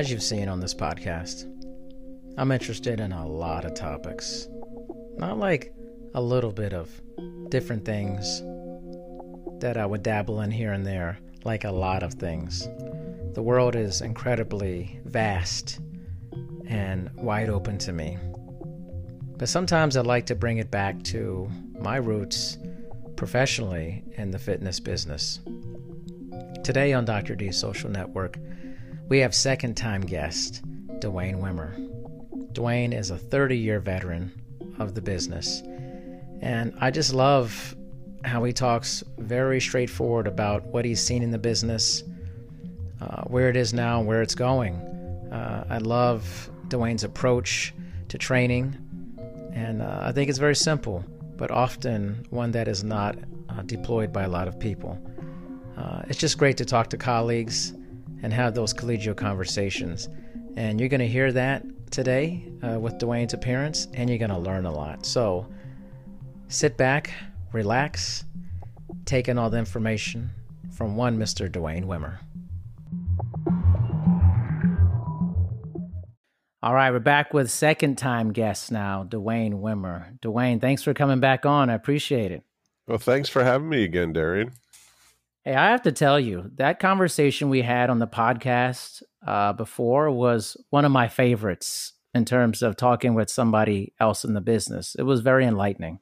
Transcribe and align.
As 0.00 0.10
you've 0.10 0.22
seen 0.22 0.48
on 0.48 0.60
this 0.60 0.72
podcast, 0.72 1.44
I'm 2.38 2.52
interested 2.52 3.00
in 3.00 3.12
a 3.12 3.28
lot 3.28 3.66
of 3.66 3.74
topics. 3.74 4.48
Not 5.18 5.36
like 5.36 5.74
a 6.14 6.22
little 6.22 6.52
bit 6.52 6.72
of 6.72 6.88
different 7.50 7.84
things 7.84 8.40
that 9.60 9.76
I 9.76 9.84
would 9.84 10.02
dabble 10.02 10.40
in 10.40 10.50
here 10.50 10.72
and 10.72 10.86
there, 10.86 11.18
like 11.44 11.64
a 11.64 11.70
lot 11.70 12.02
of 12.02 12.14
things. 12.14 12.66
The 13.34 13.42
world 13.42 13.76
is 13.76 14.00
incredibly 14.00 14.98
vast 15.04 15.80
and 16.66 17.10
wide 17.16 17.50
open 17.50 17.76
to 17.80 17.92
me. 17.92 18.16
But 19.36 19.50
sometimes 19.50 19.98
I 19.98 20.00
like 20.00 20.24
to 20.26 20.34
bring 20.34 20.56
it 20.56 20.70
back 20.70 21.02
to 21.12 21.46
my 21.78 21.96
roots 21.96 22.56
professionally 23.16 24.02
in 24.16 24.30
the 24.30 24.38
fitness 24.38 24.80
business. 24.80 25.40
Today 26.64 26.94
on 26.94 27.04
Dr. 27.04 27.36
D's 27.36 27.60
Social 27.60 27.90
Network, 27.90 28.38
we 29.10 29.18
have 29.18 29.34
second 29.34 29.74
time 29.74 30.02
guest, 30.02 30.62
Dwayne 31.00 31.42
Wimmer. 31.42 31.74
Dwayne 32.52 32.96
is 32.96 33.10
a 33.10 33.18
30 33.18 33.58
year 33.58 33.80
veteran 33.80 34.30
of 34.78 34.94
the 34.94 35.02
business, 35.02 35.62
and 36.40 36.72
I 36.80 36.92
just 36.92 37.12
love 37.12 37.74
how 38.24 38.44
he 38.44 38.52
talks 38.52 39.02
very 39.18 39.60
straightforward 39.60 40.28
about 40.28 40.64
what 40.66 40.84
he's 40.84 41.02
seen 41.02 41.24
in 41.24 41.32
the 41.32 41.38
business, 41.38 42.04
uh, 43.00 43.22
where 43.22 43.48
it 43.48 43.56
is 43.56 43.74
now, 43.74 44.00
where 44.00 44.22
it's 44.22 44.36
going. 44.36 44.76
Uh, 45.32 45.64
I 45.68 45.78
love 45.78 46.48
Dwayne's 46.68 47.02
approach 47.02 47.74
to 48.08 48.16
training, 48.16 48.76
and 49.52 49.82
uh, 49.82 50.02
I 50.02 50.12
think 50.12 50.30
it's 50.30 50.38
very 50.38 50.54
simple, 50.54 51.04
but 51.36 51.50
often 51.50 52.24
one 52.30 52.52
that 52.52 52.68
is 52.68 52.84
not 52.84 53.18
uh, 53.48 53.62
deployed 53.62 54.12
by 54.12 54.22
a 54.22 54.28
lot 54.28 54.46
of 54.46 54.60
people. 54.60 55.00
Uh, 55.76 56.02
it's 56.06 56.18
just 56.18 56.38
great 56.38 56.56
to 56.58 56.64
talk 56.64 56.90
to 56.90 56.96
colleagues 56.96 57.74
and 58.22 58.32
have 58.32 58.54
those 58.54 58.74
collegial 58.74 59.16
conversations. 59.16 60.08
And 60.56 60.80
you're 60.80 60.88
going 60.88 61.00
to 61.00 61.08
hear 61.08 61.32
that 61.32 61.64
today 61.90 62.44
uh, 62.62 62.78
with 62.78 62.98
Dwayne's 62.98 63.34
appearance, 63.34 63.88
and 63.94 64.08
you're 64.08 64.18
going 64.18 64.30
to 64.30 64.38
learn 64.38 64.66
a 64.66 64.72
lot. 64.72 65.06
So 65.06 65.46
sit 66.48 66.76
back, 66.76 67.12
relax, 67.52 68.24
take 69.04 69.28
in 69.28 69.38
all 69.38 69.50
the 69.50 69.58
information 69.58 70.30
from 70.72 70.96
one 70.96 71.18
Mr. 71.18 71.50
Dwayne 71.50 71.84
Wimmer. 71.84 72.18
All 76.62 76.74
right, 76.74 76.90
we're 76.90 76.98
back 76.98 77.32
with 77.32 77.50
second 77.50 77.96
time 77.96 78.32
guest 78.32 78.70
now, 78.70 79.02
Dwayne 79.02 79.62
Wimmer. 79.62 80.18
Dwayne, 80.20 80.60
thanks 80.60 80.82
for 80.82 80.92
coming 80.92 81.18
back 81.18 81.46
on. 81.46 81.70
I 81.70 81.74
appreciate 81.74 82.32
it. 82.32 82.42
Well, 82.86 82.98
thanks 82.98 83.30
for 83.30 83.44
having 83.44 83.70
me 83.70 83.82
again, 83.82 84.12
Darian. 84.12 84.52
Hey, 85.44 85.54
I 85.54 85.70
have 85.70 85.82
to 85.82 85.92
tell 85.92 86.20
you, 86.20 86.50
that 86.56 86.80
conversation 86.80 87.48
we 87.48 87.62
had 87.62 87.88
on 87.88 87.98
the 87.98 88.06
podcast 88.06 89.02
uh, 89.26 89.54
before 89.54 90.10
was 90.10 90.54
one 90.68 90.84
of 90.84 90.92
my 90.92 91.08
favorites 91.08 91.94
in 92.14 92.26
terms 92.26 92.60
of 92.60 92.76
talking 92.76 93.14
with 93.14 93.30
somebody 93.30 93.94
else 93.98 94.22
in 94.22 94.34
the 94.34 94.42
business. 94.42 94.94
It 94.98 95.04
was 95.04 95.20
very 95.20 95.46
enlightening. 95.46 96.00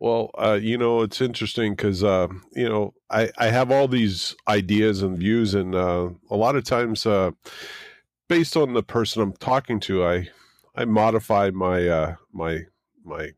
Well, 0.00 0.30
uh, 0.36 0.58
you 0.60 0.76
know, 0.76 1.02
it's 1.02 1.20
interesting 1.20 1.74
because, 1.74 2.02
uh, 2.02 2.28
you 2.52 2.68
know, 2.68 2.94
I, 3.10 3.30
I 3.38 3.46
have 3.48 3.70
all 3.70 3.86
these 3.86 4.34
ideas 4.48 5.02
and 5.02 5.16
views, 5.16 5.54
and 5.54 5.76
uh, 5.76 6.10
a 6.28 6.36
lot 6.36 6.56
of 6.56 6.64
times, 6.64 7.06
uh, 7.06 7.32
based 8.28 8.56
on 8.56 8.74
the 8.74 8.82
person 8.82 9.22
I'm 9.22 9.32
talking 9.34 9.78
to, 9.80 10.04
I 10.04 10.28
I 10.74 10.84
modify 10.84 11.50
my 11.50 11.88
uh, 11.88 12.14
my 12.32 12.62
my 13.04 13.30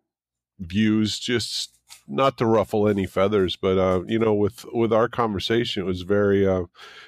views 0.59 1.19
just 1.19 1.80
not 2.11 2.37
to 2.39 2.47
ruffle 2.47 2.89
any 2.89 3.07
feathers, 3.07 3.57
but 3.57 3.79
uh, 3.79 4.03
you 4.07 4.19
know, 4.19 4.35
with 4.35 4.65
with 4.73 4.93
our 4.93 5.09
conversation, 5.09 5.83
it 5.83 5.87
was 5.87 6.03
very 6.03 6.47
uh, 6.47 6.65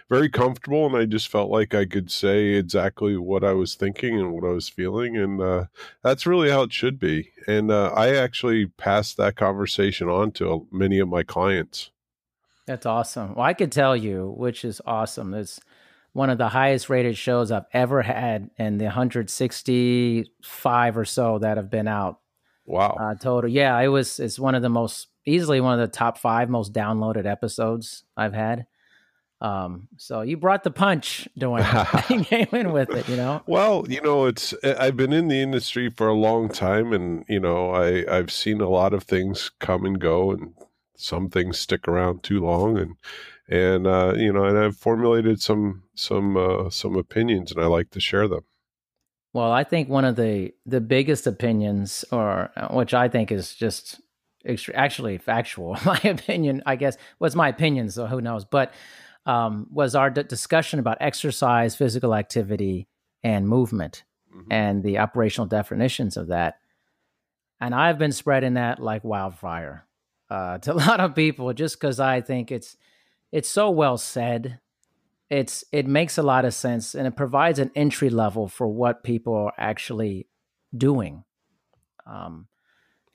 very 0.08 0.28
comfortable, 0.28 0.86
and 0.86 0.96
I 0.96 1.04
just 1.04 1.28
felt 1.28 1.50
like 1.50 1.74
I 1.74 1.84
could 1.84 2.10
say 2.10 2.54
exactly 2.54 3.16
what 3.16 3.44
I 3.44 3.52
was 3.52 3.74
thinking 3.74 4.18
and 4.18 4.32
what 4.32 4.44
I 4.44 4.52
was 4.52 4.68
feeling, 4.68 5.16
and 5.16 5.40
uh, 5.40 5.64
that's 6.02 6.26
really 6.26 6.50
how 6.50 6.62
it 6.62 6.72
should 6.72 6.98
be. 6.98 7.32
And 7.46 7.70
uh, 7.70 7.92
I 7.94 8.14
actually 8.14 8.66
passed 8.66 9.16
that 9.16 9.36
conversation 9.36 10.08
on 10.08 10.32
to 10.32 10.66
many 10.70 10.98
of 11.00 11.08
my 11.08 11.22
clients. 11.22 11.90
That's 12.66 12.86
awesome. 12.86 13.34
Well, 13.34 13.44
I 13.44 13.54
could 13.54 13.72
tell 13.72 13.96
you, 13.96 14.32
which 14.36 14.64
is 14.64 14.80
awesome. 14.86 15.34
It's 15.34 15.60
one 16.12 16.30
of 16.30 16.38
the 16.38 16.48
highest 16.48 16.88
rated 16.88 17.18
shows 17.18 17.50
I've 17.50 17.66
ever 17.72 18.02
had, 18.02 18.50
and 18.56 18.80
the 18.80 18.84
165 18.84 20.96
or 20.96 21.04
so 21.04 21.38
that 21.38 21.56
have 21.56 21.70
been 21.70 21.88
out 21.88 22.20
Wow. 22.64 22.96
Uh, 23.00 23.14
total. 23.14 23.50
Yeah, 23.50 23.78
it 23.80 23.88
was. 23.88 24.20
It's 24.20 24.38
one 24.38 24.54
of 24.54 24.62
the 24.62 24.68
most 24.68 25.08
easily 25.24 25.60
one 25.60 25.78
of 25.78 25.80
the 25.80 25.96
top 25.96 26.18
five 26.18 26.48
most 26.48 26.72
downloaded 26.72 27.26
episodes 27.26 28.04
I've 28.16 28.34
had. 28.34 28.66
Um, 29.40 29.88
so 29.96 30.20
you 30.20 30.36
brought 30.36 30.62
the 30.62 30.70
punch, 30.70 31.28
Dwayne. 31.38 32.10
you 32.10 32.24
came 32.24 32.48
in 32.52 32.72
with 32.72 32.90
it, 32.90 33.08
you 33.08 33.16
know. 33.16 33.42
Well, 33.46 33.84
you 33.88 34.00
know, 34.00 34.26
it's 34.26 34.54
I've 34.62 34.96
been 34.96 35.12
in 35.12 35.26
the 35.28 35.42
industry 35.42 35.90
for 35.90 36.06
a 36.06 36.14
long 36.14 36.48
time, 36.48 36.92
and 36.92 37.24
you 37.28 37.40
know, 37.40 37.72
I 37.72 38.04
I've 38.08 38.30
seen 38.30 38.60
a 38.60 38.68
lot 38.68 38.94
of 38.94 39.02
things 39.02 39.50
come 39.58 39.84
and 39.84 39.98
go, 39.98 40.30
and 40.30 40.54
some 40.94 41.28
things 41.28 41.58
stick 41.58 41.88
around 41.88 42.22
too 42.22 42.40
long, 42.40 42.78
and 42.78 42.96
and 43.48 43.86
uh, 43.88 44.14
you 44.16 44.32
know, 44.32 44.44
and 44.44 44.56
I've 44.56 44.76
formulated 44.76 45.42
some 45.42 45.82
some 45.94 46.36
uh, 46.36 46.70
some 46.70 46.96
opinions, 46.96 47.50
and 47.50 47.60
I 47.60 47.66
like 47.66 47.90
to 47.90 48.00
share 48.00 48.28
them. 48.28 48.44
Well, 49.32 49.50
I 49.50 49.64
think 49.64 49.88
one 49.88 50.04
of 50.04 50.16
the 50.16 50.52
the 50.66 50.80
biggest 50.80 51.26
opinions, 51.26 52.04
or 52.12 52.50
which 52.70 52.92
I 52.92 53.08
think 53.08 53.32
is 53.32 53.54
just 53.54 54.00
actually 54.74 55.18
factual, 55.18 55.76
my 55.86 56.00
opinion, 56.04 56.62
I 56.66 56.76
guess 56.76 56.96
was 57.18 57.34
my 57.34 57.48
opinion, 57.48 57.90
so 57.90 58.06
who 58.06 58.20
knows, 58.20 58.44
but 58.44 58.72
um, 59.24 59.68
was 59.70 59.94
our 59.94 60.10
d- 60.10 60.24
discussion 60.24 60.80
about 60.80 60.98
exercise, 61.00 61.76
physical 61.76 62.14
activity, 62.14 62.88
and 63.22 63.48
movement, 63.48 64.04
mm-hmm. 64.34 64.52
and 64.52 64.82
the 64.82 64.98
operational 64.98 65.46
definitions 65.46 66.16
of 66.16 66.28
that. 66.28 66.56
And 67.60 67.74
I've 67.74 67.98
been 67.98 68.12
spreading 68.12 68.54
that 68.54 68.80
like 68.80 69.04
wildfire 69.04 69.86
uh, 70.28 70.58
to 70.62 70.72
a 70.72 70.74
lot 70.74 71.00
of 71.00 71.14
people, 71.14 71.52
just 71.54 71.80
because 71.80 72.00
I 72.00 72.20
think 72.20 72.52
it's 72.52 72.76
it's 73.30 73.48
so 73.48 73.70
well 73.70 73.96
said 73.96 74.60
it's 75.32 75.64
it 75.72 75.86
makes 75.86 76.18
a 76.18 76.22
lot 76.22 76.44
of 76.44 76.52
sense 76.52 76.94
and 76.94 77.06
it 77.06 77.16
provides 77.16 77.58
an 77.58 77.70
entry 77.74 78.10
level 78.10 78.48
for 78.48 78.68
what 78.68 79.02
people 79.02 79.34
are 79.34 79.54
actually 79.56 80.28
doing. 80.76 81.24
Um, 82.06 82.48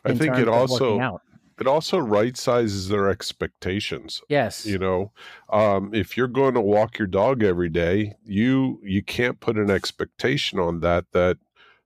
I 0.04 0.16
think 0.16 0.36
it 0.38 0.48
also 0.48 1.20
it 1.60 1.68
also 1.68 2.00
right 2.00 2.36
sizes 2.36 2.90
their 2.90 3.08
expectations. 3.08 4.22
Yes, 4.30 4.66
you 4.66 4.80
know, 4.80 5.12
um, 5.52 5.94
if 5.94 6.18
you're 6.18 6.28
going 6.28 6.56
to 6.56 6.62
walk 6.62 6.98
your 6.98 7.08
dog 7.08 7.44
every 7.44 7.70
day, 7.70 8.16
you 8.26 8.80
you 8.84 9.04
can't 9.04 9.40
put 9.40 9.56
an 9.56 9.70
expectation 9.70 10.58
on 10.58 10.80
that 10.80 11.06
that 11.12 11.38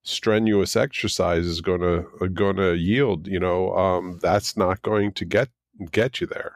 strenuous 0.03 0.77
exercise 0.77 1.45
is 1.45 1.59
going 1.59 1.81
to 1.81 2.29
going 2.29 2.55
to 2.55 2.77
yield. 2.77 3.27
You 3.27 3.41
know, 3.41 3.75
um, 3.75 4.17
that's 4.21 4.55
not 4.55 4.81
going 4.81 5.11
to 5.13 5.25
get 5.25 5.49
get 5.91 6.21
you 6.21 6.27
there. 6.27 6.55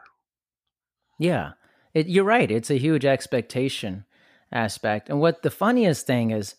Yeah, 1.18 1.52
it, 1.96 2.08
you're 2.08 2.24
right. 2.24 2.50
It's 2.50 2.70
a 2.70 2.78
huge 2.78 3.06
expectation 3.06 4.04
aspect. 4.52 5.08
And 5.08 5.18
what 5.18 5.42
the 5.42 5.50
funniest 5.50 6.06
thing 6.06 6.30
is, 6.30 6.54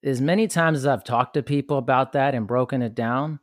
is 0.00 0.20
many 0.20 0.46
times 0.46 0.78
as 0.78 0.86
I've 0.86 1.02
talked 1.02 1.34
to 1.34 1.42
people 1.42 1.76
about 1.76 2.12
that 2.12 2.36
and 2.36 2.46
broken 2.46 2.80
it 2.80 2.94
down, 2.94 3.40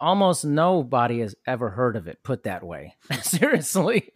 almost 0.00 0.42
nobody 0.42 1.20
has 1.20 1.34
ever 1.46 1.68
heard 1.68 1.94
of 1.94 2.08
it 2.08 2.22
put 2.22 2.44
that 2.44 2.64
way. 2.64 2.94
Seriously. 3.20 4.10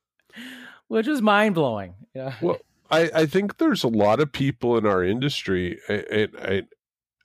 Which 0.88 1.06
is 1.06 1.20
mind 1.20 1.54
blowing. 1.54 1.96
Yeah. 2.14 2.34
Well, 2.40 2.56
I, 2.90 3.10
I 3.14 3.26
think 3.26 3.58
there's 3.58 3.84
a 3.84 3.88
lot 3.88 4.20
of 4.20 4.32
people 4.32 4.78
in 4.78 4.86
our 4.86 5.04
industry, 5.04 5.78
and 5.86 6.30
I, 6.40 6.62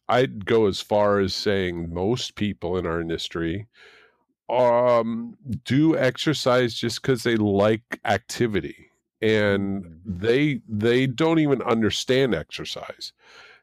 I'd 0.09 0.45
go 0.45 0.67
as 0.67 0.81
far 0.81 1.19
as 1.19 1.33
saying 1.33 1.93
most 1.93 2.35
people 2.35 2.77
in 2.77 2.85
our 2.85 2.99
industry 2.99 3.67
um, 4.51 5.37
do 5.63 5.97
exercise 5.97 6.73
just 6.73 7.01
because 7.01 7.23
they 7.23 7.37
like 7.37 7.99
activity 8.05 8.91
and 9.21 9.83
mm-hmm. 9.83 9.93
they 10.05 10.61
they 10.67 11.07
don't 11.07 11.39
even 11.39 11.61
understand 11.61 12.35
exercise 12.35 13.13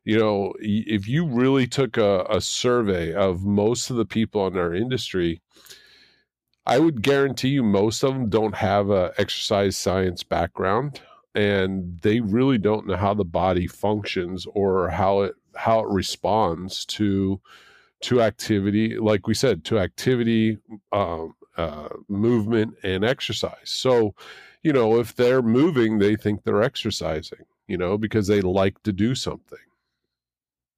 you 0.04 0.16
know 0.16 0.52
if 0.60 1.08
you 1.08 1.26
really 1.26 1.66
took 1.66 1.96
a, 1.96 2.24
a 2.30 2.40
survey 2.40 3.12
of 3.12 3.44
most 3.44 3.90
of 3.90 3.96
the 3.96 4.04
people 4.04 4.46
in 4.46 4.56
our 4.56 4.72
industry 4.72 5.42
i 6.64 6.78
would 6.78 7.02
guarantee 7.02 7.48
you 7.48 7.62
most 7.62 8.02
of 8.02 8.14
them 8.14 8.28
don't 8.28 8.54
have 8.54 8.88
a 8.90 9.12
exercise 9.18 9.76
science 9.76 10.22
background 10.22 11.00
and 11.34 12.00
they 12.00 12.20
really 12.20 12.58
don't 12.58 12.86
know 12.86 12.96
how 12.96 13.14
the 13.14 13.24
body 13.24 13.66
functions 13.66 14.46
or 14.54 14.88
how 14.88 15.20
it 15.22 15.34
how 15.56 15.80
it 15.80 15.88
responds 15.88 16.84
to 16.84 17.40
to 18.02 18.22
activity, 18.22 18.96
like 18.96 19.26
we 19.26 19.34
said, 19.34 19.64
to 19.64 19.78
activity, 19.78 20.58
um, 20.92 21.34
uh, 21.56 21.88
movement, 22.08 22.74
and 22.82 23.04
exercise. 23.04 23.56
So, 23.64 24.14
you 24.62 24.72
know, 24.72 25.00
if 25.00 25.14
they're 25.14 25.42
moving, 25.42 25.98
they 25.98 26.16
think 26.16 26.44
they're 26.44 26.62
exercising, 26.62 27.44
you 27.66 27.76
know, 27.76 27.98
because 27.98 28.26
they 28.26 28.40
like 28.40 28.82
to 28.84 28.92
do 28.92 29.14
something. 29.14 29.58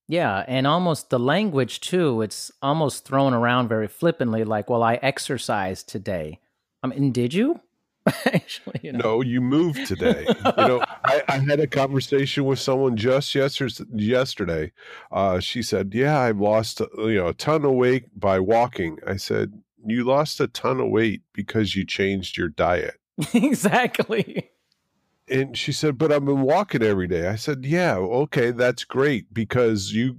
Yeah, 0.09 0.45
and 0.49 0.67
almost 0.67 1.11
the 1.11 1.21
language 1.21 1.81
too, 1.81 2.21
it's 2.23 2.51
almost 2.63 3.05
thrown 3.05 3.33
around 3.33 3.69
very 3.69 3.87
flippantly 3.87 4.43
like, 4.43 4.69
well, 4.69 4.83
I 4.83 4.95
exercised 4.95 5.89
today. 5.89 6.41
I 6.83 6.89
mean, 6.89 7.13
did 7.13 7.33
you? 7.33 7.61
Actually, 8.27 8.81
you 8.83 8.93
know. 8.93 8.99
no, 8.99 9.21
you 9.21 9.41
moved 9.41 9.87
today. 9.87 10.25
you 10.27 10.67
know, 10.67 10.83
I, 11.05 11.23
I, 11.29 11.39
had 11.39 11.61
a 11.61 11.67
conversation 11.67 12.45
with 12.45 12.59
someone 12.59 12.97
just 12.97 13.35
yesterday. 13.35 13.85
Yesterday, 13.95 14.73
uh, 15.13 15.41
she 15.41 15.63
said, 15.63 15.93
"Yeah, 15.95 16.19
I've 16.19 16.41
lost 16.41 16.81
you 16.97 17.17
know 17.17 17.29
a 17.29 17.35
ton 17.35 17.65
of 17.65 17.73
weight 17.73 18.19
by 18.19 18.41
walking." 18.41 18.99
I 19.07 19.17
said, 19.17 19.53
"You 19.85 20.05
lost 20.05 20.41
a 20.41 20.49
ton 20.49 20.81
of 20.81 20.89
weight 20.89 21.23
because 21.35 21.77
you 21.77 21.85
changed 21.85 22.39
your 22.39 22.49
diet." 22.49 22.95
exactly. 23.35 24.51
And 25.29 25.57
she 25.57 25.71
said, 25.71 25.99
"But 25.99 26.11
I've 26.11 26.25
been 26.25 26.43
walking 26.43 26.83
every 26.83 27.07
day." 27.07 27.29
I 27.29 27.37
said, 27.37 27.67
"Yeah, 27.67 27.97
okay, 27.97 28.51
that's 28.51 28.85
great 28.85 29.33
because 29.35 29.93
you 29.93 30.17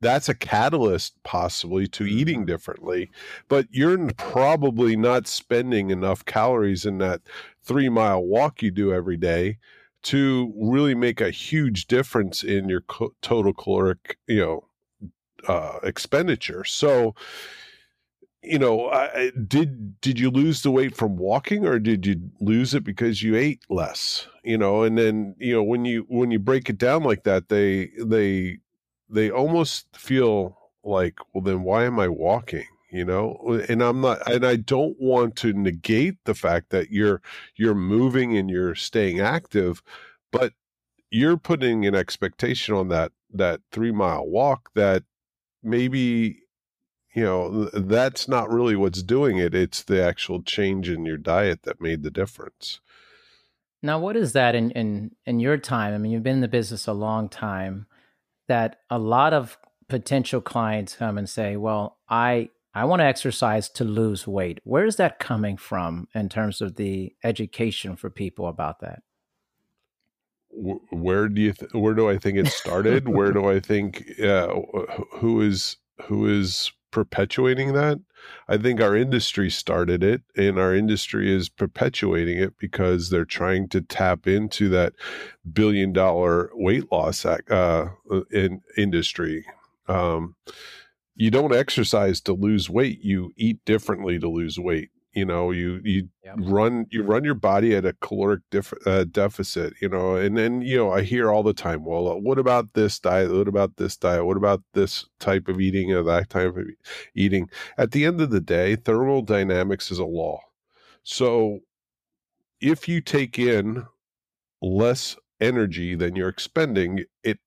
that's 0.00 0.28
a 0.28 0.34
catalyst 0.34 1.14
possibly 1.22 1.86
to 1.86 2.04
eating 2.04 2.40
mm-hmm. 2.40 2.46
differently 2.46 3.10
but 3.48 3.66
you're 3.70 4.08
probably 4.14 4.96
not 4.96 5.26
spending 5.26 5.90
enough 5.90 6.24
calories 6.24 6.86
in 6.86 6.98
that 6.98 7.20
three 7.62 7.88
mile 7.88 8.22
walk 8.22 8.62
you 8.62 8.70
do 8.70 8.92
every 8.92 9.16
day 9.16 9.58
to 10.02 10.52
really 10.56 10.94
make 10.94 11.20
a 11.20 11.30
huge 11.30 11.86
difference 11.86 12.42
in 12.42 12.68
your 12.68 12.80
co- 12.82 13.14
total 13.22 13.52
caloric 13.52 14.18
you 14.26 14.40
know 14.40 14.64
uh, 15.48 15.78
expenditure 15.82 16.64
so 16.64 17.14
you 18.42 18.58
know 18.58 18.88
I, 18.90 19.30
did 19.46 20.00
did 20.00 20.18
you 20.18 20.30
lose 20.30 20.62
the 20.62 20.70
weight 20.70 20.96
from 20.96 21.16
walking 21.16 21.64
or 21.64 21.78
did 21.78 22.04
you 22.04 22.30
lose 22.40 22.74
it 22.74 22.84
because 22.84 23.22
you 23.22 23.36
ate 23.36 23.60
less 23.70 24.26
you 24.44 24.58
know 24.58 24.82
and 24.82 24.98
then 24.98 25.34
you 25.38 25.54
know 25.54 25.62
when 25.62 25.84
you 25.84 26.04
when 26.08 26.30
you 26.30 26.38
break 26.38 26.68
it 26.68 26.78
down 26.78 27.04
like 27.04 27.24
that 27.24 27.48
they 27.48 27.90
they 28.04 28.58
they 29.12 29.30
almost 29.30 29.96
feel 29.96 30.58
like, 30.82 31.18
well, 31.32 31.44
then 31.44 31.62
why 31.62 31.84
am 31.84 32.00
I 32.00 32.08
walking? 32.08 32.66
You 32.90 33.06
know, 33.06 33.38
uh, 33.48 33.64
and 33.70 33.82
I'm 33.82 34.02
not, 34.02 34.30
and 34.30 34.44
I 34.44 34.56
don't 34.56 34.96
want 35.00 35.36
to 35.36 35.54
negate 35.54 36.16
the 36.24 36.34
fact 36.34 36.68
that 36.70 36.90
you're 36.90 37.22
you're 37.56 37.74
moving 37.74 38.36
and 38.36 38.50
you're 38.50 38.74
staying 38.74 39.18
active, 39.18 39.82
but 40.30 40.52
you're 41.10 41.38
putting 41.38 41.86
an 41.86 41.94
expectation 41.94 42.74
on 42.74 42.88
that 42.88 43.12
that 43.32 43.60
three 43.70 43.92
mile 43.92 44.26
walk 44.26 44.70
that 44.74 45.04
maybe 45.62 46.40
you 47.14 47.22
know 47.24 47.64
that's 47.72 48.28
not 48.28 48.50
really 48.50 48.76
what's 48.76 49.02
doing 49.02 49.38
it 49.38 49.54
it's 49.54 49.82
the 49.82 50.02
actual 50.02 50.42
change 50.42 50.90
in 50.90 51.06
your 51.06 51.16
diet 51.16 51.62
that 51.62 51.80
made 51.80 52.02
the 52.02 52.10
difference. 52.10 52.80
Now 53.82 53.98
what 53.98 54.16
is 54.16 54.34
that 54.34 54.54
in 54.54 54.70
in 54.72 55.12
in 55.24 55.40
your 55.40 55.56
time? 55.56 55.94
I 55.94 55.98
mean 55.98 56.12
you've 56.12 56.22
been 56.22 56.36
in 56.36 56.40
the 56.42 56.48
business 56.48 56.86
a 56.86 56.92
long 56.92 57.30
time 57.30 57.86
that 58.48 58.76
a 58.90 58.98
lot 58.98 59.32
of 59.32 59.58
potential 59.88 60.40
clients 60.40 60.96
come 60.96 61.18
and 61.18 61.28
say, 61.28 61.56
"Well, 61.56 61.98
I 62.08 62.50
I 62.74 62.84
want 62.84 63.00
to 63.00 63.06
exercise 63.06 63.68
to 63.70 63.84
lose 63.84 64.26
weight." 64.26 64.60
Where 64.64 64.84
is 64.84 64.96
that 64.96 65.18
coming 65.18 65.56
from 65.56 66.08
in 66.14 66.28
terms 66.28 66.60
of 66.60 66.76
the 66.76 67.14
education 67.22 67.96
for 67.96 68.10
people 68.10 68.48
about 68.48 68.80
that? 68.80 69.02
Where 70.50 71.28
do 71.28 71.40
you 71.40 71.52
th- 71.52 71.72
where 71.72 71.94
do 71.94 72.08
I 72.08 72.18
think 72.18 72.38
it 72.38 72.48
started? 72.48 73.08
where 73.08 73.32
do 73.32 73.48
I 73.48 73.60
think 73.60 74.20
uh, 74.20 74.48
who 75.12 75.40
is 75.40 75.76
who 76.02 76.26
is 76.26 76.72
perpetuating 76.92 77.72
that? 77.72 77.98
I 78.46 78.56
think 78.56 78.80
our 78.80 78.96
industry 78.96 79.50
started 79.50 80.04
it, 80.04 80.22
and 80.36 80.58
our 80.58 80.72
industry 80.72 81.34
is 81.34 81.48
perpetuating 81.48 82.38
it 82.38 82.56
because 82.58 83.10
they're 83.10 83.24
trying 83.24 83.68
to 83.70 83.80
tap 83.80 84.28
into 84.28 84.68
that 84.68 84.92
billion 85.52 85.92
dollar 85.92 86.50
weight 86.54 86.92
loss 86.92 87.26
uh, 87.26 87.88
in 88.30 88.60
industry. 88.76 89.44
Um, 89.88 90.36
you 91.16 91.32
don't 91.32 91.54
exercise 91.54 92.20
to 92.22 92.32
lose 92.32 92.70
weight; 92.70 93.00
you 93.02 93.32
eat 93.36 93.64
differently 93.64 94.20
to 94.20 94.28
lose 94.28 94.56
weight 94.56 94.91
you 95.12 95.24
know 95.24 95.50
you 95.50 95.80
you 95.84 96.08
yep. 96.24 96.36
run 96.38 96.86
you 96.90 97.02
run 97.02 97.24
your 97.24 97.34
body 97.34 97.74
at 97.74 97.84
a 97.84 97.92
caloric 97.94 98.40
def, 98.50 98.72
uh, 98.86 99.04
deficit 99.04 99.74
you 99.80 99.88
know 99.88 100.16
and 100.16 100.36
then 100.36 100.62
you 100.62 100.76
know 100.76 100.92
i 100.92 101.02
hear 101.02 101.30
all 101.30 101.42
the 101.42 101.52
time 101.52 101.84
well 101.84 102.08
uh, 102.08 102.16
what 102.16 102.38
about 102.38 102.72
this 102.74 102.98
diet? 102.98 103.32
What 103.32 103.48
about 103.48 103.76
this 103.76 103.96
diet? 103.96 104.24
What 104.24 104.36
about 104.36 104.62
this 104.74 105.06
type 105.18 105.48
of 105.48 105.60
eating 105.60 105.92
or 105.92 106.02
that 106.04 106.30
type 106.30 106.56
of 106.56 106.66
eating? 107.14 107.48
At 107.76 107.90
the 107.90 108.04
end 108.04 108.20
of 108.20 108.30
the 108.30 108.40
day 108.40 108.76
thermodynamics 108.76 109.90
is 109.90 109.98
a 109.98 110.04
law. 110.04 110.40
So 111.02 111.60
if 112.60 112.88
you 112.88 113.00
take 113.00 113.38
in 113.38 113.86
less 114.60 115.16
energy 115.40 115.94
than 115.96 116.14
you're 116.14 116.28
expending 116.28 117.04
it 117.24 117.38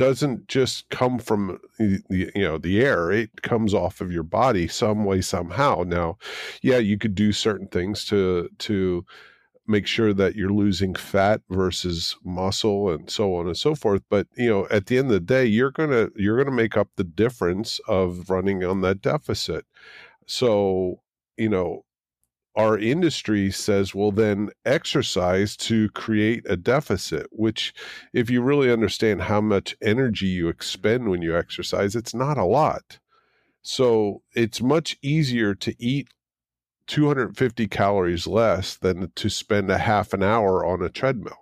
doesn't 0.00 0.48
just 0.48 0.88
come 0.88 1.18
from 1.18 1.60
the 1.78 2.00
you 2.08 2.42
know 2.42 2.56
the 2.56 2.80
air 2.80 3.12
it 3.12 3.42
comes 3.42 3.74
off 3.74 4.00
of 4.00 4.10
your 4.10 4.22
body 4.22 4.66
some 4.66 5.04
way 5.04 5.20
somehow. 5.20 5.84
Now 5.86 6.16
yeah 6.62 6.78
you 6.78 6.96
could 6.96 7.14
do 7.14 7.32
certain 7.32 7.68
things 7.68 8.06
to 8.06 8.48
to 8.60 9.04
make 9.66 9.86
sure 9.86 10.14
that 10.14 10.36
you're 10.36 10.48
losing 10.48 10.94
fat 10.94 11.42
versus 11.50 12.16
muscle 12.24 12.88
and 12.90 13.10
so 13.10 13.34
on 13.34 13.46
and 13.46 13.58
so 13.58 13.74
forth 13.74 14.02
but 14.08 14.26
you 14.36 14.48
know 14.48 14.66
at 14.70 14.86
the 14.86 14.96
end 14.96 15.08
of 15.08 15.12
the 15.12 15.20
day 15.20 15.44
you're 15.44 15.70
going 15.70 15.90
to 15.90 16.10
you're 16.16 16.36
going 16.36 16.46
to 16.46 16.62
make 16.62 16.78
up 16.78 16.88
the 16.96 17.04
difference 17.04 17.78
of 17.86 18.30
running 18.30 18.64
on 18.64 18.80
that 18.80 19.02
deficit. 19.02 19.66
So 20.26 21.02
you 21.36 21.50
know 21.50 21.84
our 22.60 22.78
industry 22.78 23.50
says, 23.50 23.94
well, 23.94 24.12
then 24.12 24.50
exercise 24.66 25.56
to 25.56 25.88
create 25.90 26.44
a 26.46 26.56
deficit, 26.56 27.26
which, 27.30 27.72
if 28.12 28.28
you 28.28 28.42
really 28.42 28.70
understand 28.70 29.22
how 29.22 29.40
much 29.40 29.74
energy 29.80 30.26
you 30.26 30.48
expend 30.48 31.08
when 31.08 31.22
you 31.22 31.34
exercise, 31.34 31.96
it's 31.96 32.14
not 32.14 32.36
a 32.36 32.44
lot. 32.44 32.98
So 33.62 34.22
it's 34.34 34.60
much 34.60 34.98
easier 35.00 35.54
to 35.54 35.74
eat 35.78 36.08
250 36.86 37.66
calories 37.68 38.26
less 38.26 38.76
than 38.76 39.10
to 39.14 39.30
spend 39.30 39.70
a 39.70 39.78
half 39.78 40.12
an 40.12 40.22
hour 40.22 40.62
on 40.64 40.82
a 40.82 40.90
treadmill. 40.90 41.38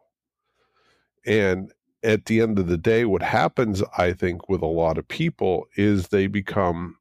And 1.26 1.73
at 2.05 2.26
the 2.26 2.41
end 2.41 2.61
of 2.61 2.69
the 2.69 2.79
day, 2.79 3.05
what 3.05 3.23
happens, 3.23 3.82
I 3.97 4.12
think, 4.12 4.49
with 4.49 4.62
a 4.62 4.67
lot 4.67 4.99
of 4.99 5.09
people 5.09 5.67
is 5.76 6.09
they 6.09 6.29
become 6.29 6.97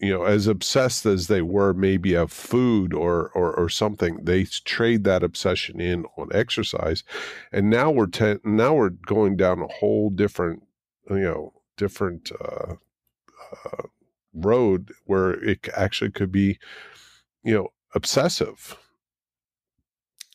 you 0.00 0.10
know, 0.10 0.24
as 0.24 0.46
obsessed 0.46 1.06
as 1.06 1.28
they 1.28 1.40
were 1.40 1.72
maybe 1.72 2.14
of 2.14 2.32
food 2.32 2.92
or, 2.92 3.30
or, 3.30 3.54
or 3.54 3.68
something, 3.68 4.18
they 4.22 4.44
trade 4.44 5.04
that 5.04 5.22
obsession 5.22 5.80
in 5.80 6.04
on 6.18 6.28
exercise. 6.34 7.04
And 7.52 7.70
now 7.70 7.90
we're, 7.90 8.06
te- 8.06 8.40
now 8.44 8.74
we're 8.74 8.90
going 8.90 9.36
down 9.36 9.62
a 9.62 9.68
whole 9.68 10.10
different, 10.10 10.64
you 11.08 11.20
know, 11.20 11.52
different, 11.76 12.32
uh, 12.40 12.74
uh, 13.64 13.82
road 14.32 14.90
where 15.04 15.32
it 15.44 15.68
actually 15.76 16.10
could 16.10 16.32
be, 16.32 16.58
you 17.44 17.54
know, 17.54 17.68
obsessive. 17.94 18.76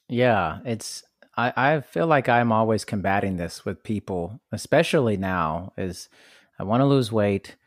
Yeah. 0.07 0.59
It's, 0.65 1.03
I, 1.35 1.53
I 1.55 1.81
feel 1.81 2.07
like 2.07 2.29
I'm 2.29 2.51
always 2.51 2.85
combating 2.85 3.35
this 3.35 3.65
with 3.65 3.83
people, 3.83 4.39
especially 4.53 5.17
now 5.17 5.73
is 5.77 6.07
I 6.57 6.63
want 6.63 6.81
to 6.81 6.85
lose 6.85 7.11
weight 7.11 7.57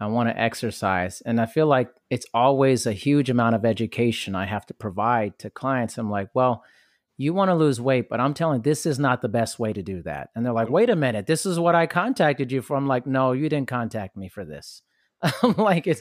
I 0.00 0.06
want 0.06 0.30
to 0.30 0.40
exercise. 0.40 1.20
And 1.26 1.38
I 1.40 1.46
feel 1.46 1.66
like 1.66 1.90
it's 2.08 2.26
always 2.32 2.86
a 2.86 2.92
huge 2.92 3.28
amount 3.28 3.54
of 3.54 3.66
education 3.66 4.34
I 4.34 4.46
have 4.46 4.64
to 4.66 4.74
provide 4.74 5.38
to 5.40 5.50
clients. 5.50 5.98
I'm 5.98 6.10
like, 6.10 6.30
well, 6.32 6.64
you 7.18 7.34
want 7.34 7.50
to 7.50 7.54
lose 7.54 7.82
weight, 7.82 8.08
but 8.08 8.18
I'm 8.18 8.32
telling 8.32 8.60
you, 8.60 8.62
this 8.62 8.86
is 8.86 8.98
not 8.98 9.20
the 9.20 9.28
best 9.28 9.58
way 9.58 9.74
to 9.74 9.82
do 9.82 10.02
that. 10.04 10.30
And 10.34 10.44
they're 10.44 10.54
like, 10.54 10.70
wait 10.70 10.88
a 10.88 10.96
minute, 10.96 11.26
this 11.26 11.44
is 11.44 11.60
what 11.60 11.74
I 11.74 11.86
contacted 11.86 12.50
you 12.50 12.62
for. 12.62 12.78
I'm 12.78 12.86
like, 12.86 13.06
no, 13.06 13.32
you 13.32 13.50
didn't 13.50 13.68
contact 13.68 14.16
me 14.16 14.30
for 14.30 14.42
this. 14.42 14.80
I'm 15.42 15.52
like, 15.52 15.86
it's, 15.86 16.00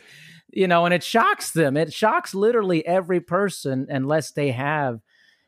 you 0.54 0.66
know, 0.66 0.86
and 0.86 0.94
it 0.94 1.04
shocks 1.04 1.52
them. 1.52 1.76
It 1.76 1.92
shocks 1.92 2.34
literally 2.34 2.88
every 2.88 3.20
person 3.20 3.88
unless 3.90 4.32
they 4.32 4.52
have 4.52 5.02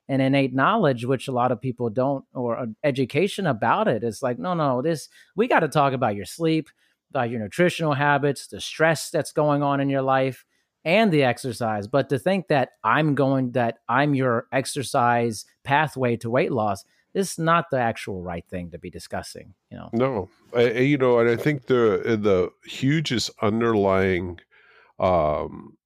an 0.09 0.19
innate 0.19 0.53
knowledge, 0.53 1.05
which 1.05 1.29
a 1.29 1.31
lot 1.31 1.53
of 1.53 1.61
people 1.61 1.89
don't, 1.89 2.25
or 2.33 2.57
uh, 2.57 2.65
education 2.83 3.47
about 3.47 3.87
it. 3.87 4.03
It's 4.03 4.21
like, 4.21 4.37
no, 4.37 4.53
no, 4.53 4.81
this, 4.81 5.07
we 5.37 5.47
got 5.47 5.61
to 5.61 5.69
talk 5.69 5.93
about 5.93 6.17
your 6.17 6.25
sleep 6.25 6.67
uh, 7.15 7.23
your 7.23 7.39
nutritional 7.39 7.93
habits, 7.93 8.47
the 8.47 8.61
stress 8.61 9.09
that's 9.09 9.31
going 9.31 9.63
on 9.63 9.79
in 9.79 9.89
your 9.89 10.01
life, 10.01 10.45
and 10.83 11.11
the 11.11 11.23
exercise. 11.23 11.87
But 11.87 12.09
to 12.09 12.19
think 12.19 12.47
that 12.47 12.69
I'm 12.83 13.15
going, 13.15 13.51
that 13.51 13.79
I'm 13.87 14.15
your 14.15 14.47
exercise 14.51 15.45
pathway 15.63 16.17
to 16.17 16.29
weight 16.29 16.51
loss, 16.51 16.83
is 17.13 17.37
not 17.37 17.65
the 17.71 17.79
actual 17.79 18.21
right 18.21 18.45
thing 18.49 18.71
to 18.71 18.79
be 18.79 18.89
discussing. 18.89 19.53
You 19.69 19.77
know, 19.77 19.89
no, 19.93 20.29
I, 20.55 20.71
you 20.79 20.97
know, 20.97 21.19
and 21.19 21.29
I 21.29 21.35
think 21.35 21.67
the 21.67 22.01
the 22.03 22.51
hugest 22.69 23.29
underlying 23.41 24.39
um, 24.99 25.77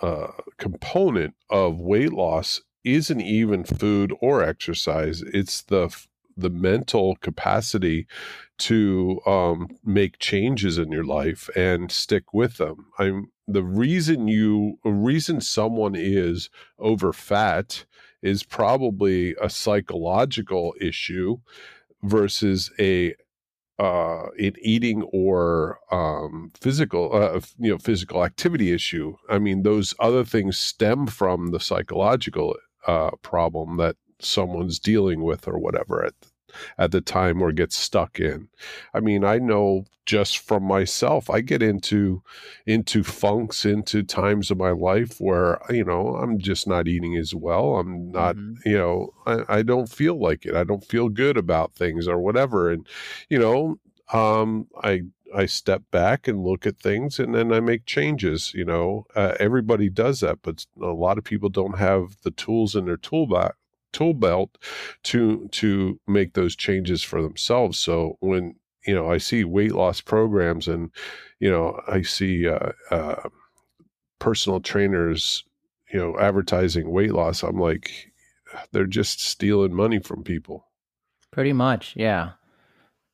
uh, 0.00 0.28
component 0.58 1.34
of 1.50 1.78
weight 1.78 2.12
loss 2.12 2.60
isn't 2.84 3.20
even 3.20 3.64
food 3.64 4.12
or 4.20 4.42
exercise; 4.42 5.22
it's 5.22 5.62
the 5.62 5.94
the 6.36 6.50
mental 6.50 7.16
capacity 7.16 8.06
to 8.56 9.20
um, 9.26 9.68
make 9.84 10.18
changes 10.18 10.78
in 10.78 10.92
your 10.92 11.04
life 11.04 11.48
and 11.56 11.90
stick 11.90 12.32
with 12.32 12.58
them. 12.58 12.86
I'm 12.98 13.30
the 13.46 13.62
reason 13.62 14.26
you 14.28 14.78
reason 14.84 15.40
someone 15.40 15.94
is 15.94 16.48
over 16.78 17.12
fat 17.12 17.84
is 18.22 18.42
probably 18.42 19.34
a 19.40 19.50
psychological 19.50 20.74
issue 20.80 21.38
versus 22.02 22.70
a 22.78 23.14
uh, 23.78 24.26
an 24.38 24.54
eating 24.62 25.02
or 25.12 25.78
um, 25.90 26.52
physical, 26.60 27.10
uh, 27.12 27.40
you 27.58 27.72
know, 27.72 27.78
physical 27.78 28.24
activity 28.24 28.72
issue. 28.72 29.16
I 29.28 29.38
mean, 29.38 29.62
those 29.62 29.94
other 29.98 30.24
things 30.24 30.56
stem 30.56 31.08
from 31.08 31.48
the 31.48 31.58
psychological 31.58 32.54
uh, 32.86 33.10
problem 33.22 33.76
that 33.78 33.96
someone's 34.20 34.78
dealing 34.78 35.22
with 35.22 35.48
or 35.48 35.58
whatever 35.58 36.04
at 36.04 36.14
at 36.78 36.90
the 36.90 37.00
time 37.00 37.42
or 37.42 37.52
get 37.52 37.72
stuck 37.72 38.20
in. 38.20 38.48
I 38.92 39.00
mean, 39.00 39.24
I 39.24 39.38
know 39.38 39.84
just 40.06 40.38
from 40.38 40.64
myself, 40.64 41.30
I 41.30 41.40
get 41.40 41.62
into 41.62 42.22
into 42.66 43.02
funks, 43.02 43.64
into 43.64 44.02
times 44.02 44.50
of 44.50 44.58
my 44.58 44.70
life 44.70 45.18
where 45.18 45.60
you 45.70 45.84
know 45.84 46.16
I'm 46.16 46.38
just 46.38 46.66
not 46.66 46.88
eating 46.88 47.16
as 47.16 47.34
well. 47.34 47.76
I'm 47.76 48.10
not, 48.10 48.36
mm-hmm. 48.36 48.68
you 48.68 48.76
know, 48.76 49.14
I, 49.26 49.58
I 49.58 49.62
don't 49.62 49.88
feel 49.88 50.18
like 50.18 50.44
it. 50.46 50.54
I 50.54 50.64
don't 50.64 50.84
feel 50.84 51.08
good 51.08 51.36
about 51.36 51.74
things 51.74 52.06
or 52.06 52.18
whatever, 52.18 52.70
and 52.70 52.86
you 53.28 53.38
know, 53.38 53.78
um, 54.12 54.68
I 54.82 55.02
I 55.34 55.46
step 55.46 55.82
back 55.90 56.28
and 56.28 56.44
look 56.44 56.66
at 56.66 56.78
things 56.78 57.18
and 57.18 57.34
then 57.34 57.52
I 57.52 57.60
make 57.60 57.86
changes. 57.86 58.52
You 58.54 58.64
know, 58.64 59.06
uh, 59.16 59.34
everybody 59.40 59.88
does 59.88 60.20
that, 60.20 60.40
but 60.42 60.66
a 60.80 60.86
lot 60.86 61.18
of 61.18 61.24
people 61.24 61.48
don't 61.48 61.78
have 61.78 62.16
the 62.22 62.30
tools 62.30 62.76
in 62.76 62.84
their 62.84 62.96
toolbox 62.96 63.56
tool 63.94 64.12
belt 64.12 64.58
to 65.04 65.48
to 65.52 65.98
make 66.06 66.34
those 66.34 66.54
changes 66.54 67.02
for 67.02 67.22
themselves. 67.22 67.78
So 67.78 68.18
when 68.20 68.56
you 68.86 68.94
know 68.94 69.10
I 69.10 69.18
see 69.18 69.44
weight 69.44 69.72
loss 69.72 70.02
programs 70.02 70.68
and 70.68 70.90
you 71.40 71.50
know 71.50 71.80
I 71.88 72.02
see 72.02 72.46
uh, 72.46 72.72
uh, 72.90 73.28
personal 74.18 74.60
trainers 74.60 75.44
you 75.90 75.98
know 75.98 76.18
advertising 76.18 76.90
weight 76.90 77.12
loss, 77.12 77.42
I'm 77.42 77.58
like 77.58 78.12
they're 78.72 78.86
just 78.86 79.20
stealing 79.20 79.74
money 79.74 80.00
from 80.00 80.22
people. 80.22 80.66
Pretty 81.30 81.52
much, 81.52 81.94
yeah. 81.96 82.32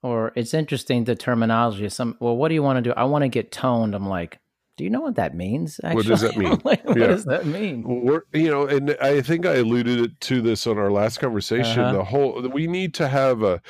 Or 0.03 0.33
it's 0.35 0.55
interesting 0.55 1.05
the 1.05 1.15
terminology. 1.15 1.89
Some 1.89 2.17
well, 2.21 2.37
what 2.37 2.49
do 2.49 2.55
you 2.55 2.63
want 2.63 2.79
to 2.79 2.83
do? 2.83 2.93
I 2.97 3.05
want 3.05 3.23
to 3.23 3.29
get 3.29 3.53
toned. 3.53 3.95
I'm 3.95 4.09
like, 4.09 4.39
do 4.81 4.85
you 4.85 4.89
know 4.89 5.03
what 5.03 5.17
that 5.17 5.35
means? 5.35 5.79
Actually? 5.85 5.97
What 5.97 6.07
does 6.07 6.21
that 6.23 6.37
mean? 6.39 6.59
like, 6.65 6.83
what 6.87 6.97
yeah. 6.97 7.09
does 7.09 7.27
that 7.27 7.45
mean? 7.45 7.85
We're, 7.87 8.23
you 8.33 8.51
know, 8.51 8.67
and 8.67 8.97
I 8.99 9.21
think 9.21 9.45
I 9.45 9.57
alluded 9.57 10.19
to 10.23 10.41
this 10.41 10.67
on 10.67 10.79
our 10.79 10.91
last 10.91 11.19
conversation. 11.19 11.81
Uh-huh. 11.81 11.93
The 11.99 12.05
whole 12.05 12.49
we 12.49 12.67
need 12.67 12.95
to 12.95 13.07
have 13.07 13.43
a 13.43 13.61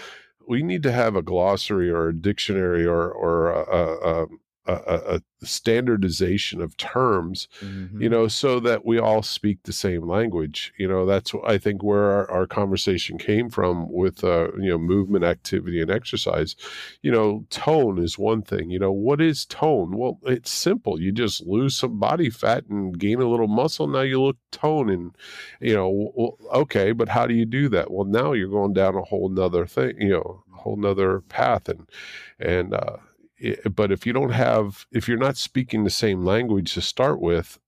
we 0.46 0.62
need 0.62 0.84
to 0.84 0.92
have 0.92 1.16
a 1.16 1.22
glossary 1.22 1.90
or 1.90 2.10
a 2.10 2.14
dictionary 2.14 2.86
or 2.86 3.10
or 3.10 3.50
a, 3.50 4.22
a, 4.22 4.26
a, 4.66 5.16
a 5.16 5.20
standardization 5.42 6.60
of 6.60 6.76
terms, 6.76 7.48
mm-hmm. 7.60 8.00
you 8.00 8.08
know, 8.08 8.28
so 8.28 8.60
that 8.60 8.84
we 8.84 8.98
all 8.98 9.22
speak 9.22 9.58
the 9.62 9.72
same 9.72 10.06
language. 10.06 10.72
You 10.78 10.88
know, 10.88 11.06
that's 11.06 11.32
I 11.44 11.58
think 11.58 11.82
where 11.82 12.10
our, 12.10 12.30
our 12.30 12.46
conversation 12.46 13.18
came 13.18 13.48
from 13.48 13.90
with 13.90 14.22
uh, 14.22 14.52
you 14.58 14.70
know 14.70 14.78
movement, 14.78 15.24
activity, 15.24 15.80
and 15.80 15.90
exercise. 15.90 16.56
You 17.02 17.10
know, 17.10 17.46
tone 17.50 17.98
is 17.98 18.18
one 18.18 18.42
thing. 18.42 18.70
You 18.70 18.78
know, 18.78 18.92
what 18.92 19.20
is 19.20 19.46
tone? 19.46 19.96
Well, 19.96 20.18
it's 20.24 20.50
simple. 20.50 21.00
You 21.00 21.12
just 21.12 21.46
lose 21.46 21.76
some 21.76 21.98
body 21.98 22.30
fat 22.30 22.66
and 22.68 22.98
gain 22.98 23.20
a 23.20 23.28
little 23.28 23.48
muscle. 23.48 23.86
Now 23.86 24.02
you 24.02 24.22
look 24.22 24.36
tone, 24.50 24.90
and 24.90 25.16
you 25.60 25.74
know, 25.74 26.12
well, 26.14 26.36
okay, 26.52 26.92
but 26.92 27.08
how 27.08 27.26
do 27.26 27.34
you 27.34 27.46
do 27.46 27.68
that? 27.70 27.90
Well, 27.90 28.04
now 28.06 28.32
you're 28.32 28.48
going 28.48 28.74
down 28.74 28.94
a 28.94 29.02
whole 29.02 29.28
nother 29.28 29.66
thing. 29.66 29.94
You 29.98 30.10
know, 30.10 30.44
a 30.52 30.56
whole 30.58 30.76
nother 30.76 31.20
path, 31.22 31.68
and 31.68 31.88
and 32.38 32.74
uh, 32.74 32.96
but 33.75 33.90
if 33.92 34.06
you 34.06 34.12
don't 34.12 34.30
have 34.30 34.87
if 34.92 35.09
you're 35.09 35.18
not 35.18 35.37
speaking 35.37 35.85
the 35.85 35.90
same 35.90 36.25
language 36.25 36.75
to 36.75 36.80
start 36.80 37.20
with 37.20 37.59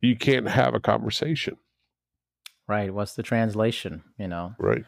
you 0.00 0.16
can't 0.16 0.48
have 0.48 0.74
a 0.74 0.80
conversation. 0.80 1.56
Right. 2.68 2.92
What's 2.92 3.14
the 3.14 3.22
translation 3.22 4.02
you 4.18 4.28
know? 4.28 4.54
Right. 4.58 4.84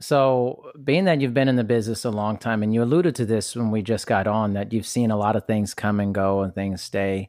So 0.00 0.70
being 0.82 1.04
that 1.04 1.20
you've 1.20 1.34
been 1.34 1.48
in 1.48 1.56
the 1.56 1.64
business 1.64 2.04
a 2.04 2.10
long 2.10 2.38
time 2.38 2.62
and 2.62 2.72
you 2.72 2.82
alluded 2.82 3.16
to 3.16 3.26
this 3.26 3.56
when 3.56 3.70
we 3.70 3.82
just 3.82 4.06
got 4.06 4.26
on 4.26 4.52
that 4.52 4.72
you've 4.72 4.86
seen 4.86 5.10
a 5.10 5.16
lot 5.16 5.36
of 5.36 5.46
things 5.46 5.74
come 5.74 6.00
and 6.00 6.14
go 6.14 6.42
and 6.42 6.54
things 6.54 6.82
stay. 6.82 7.28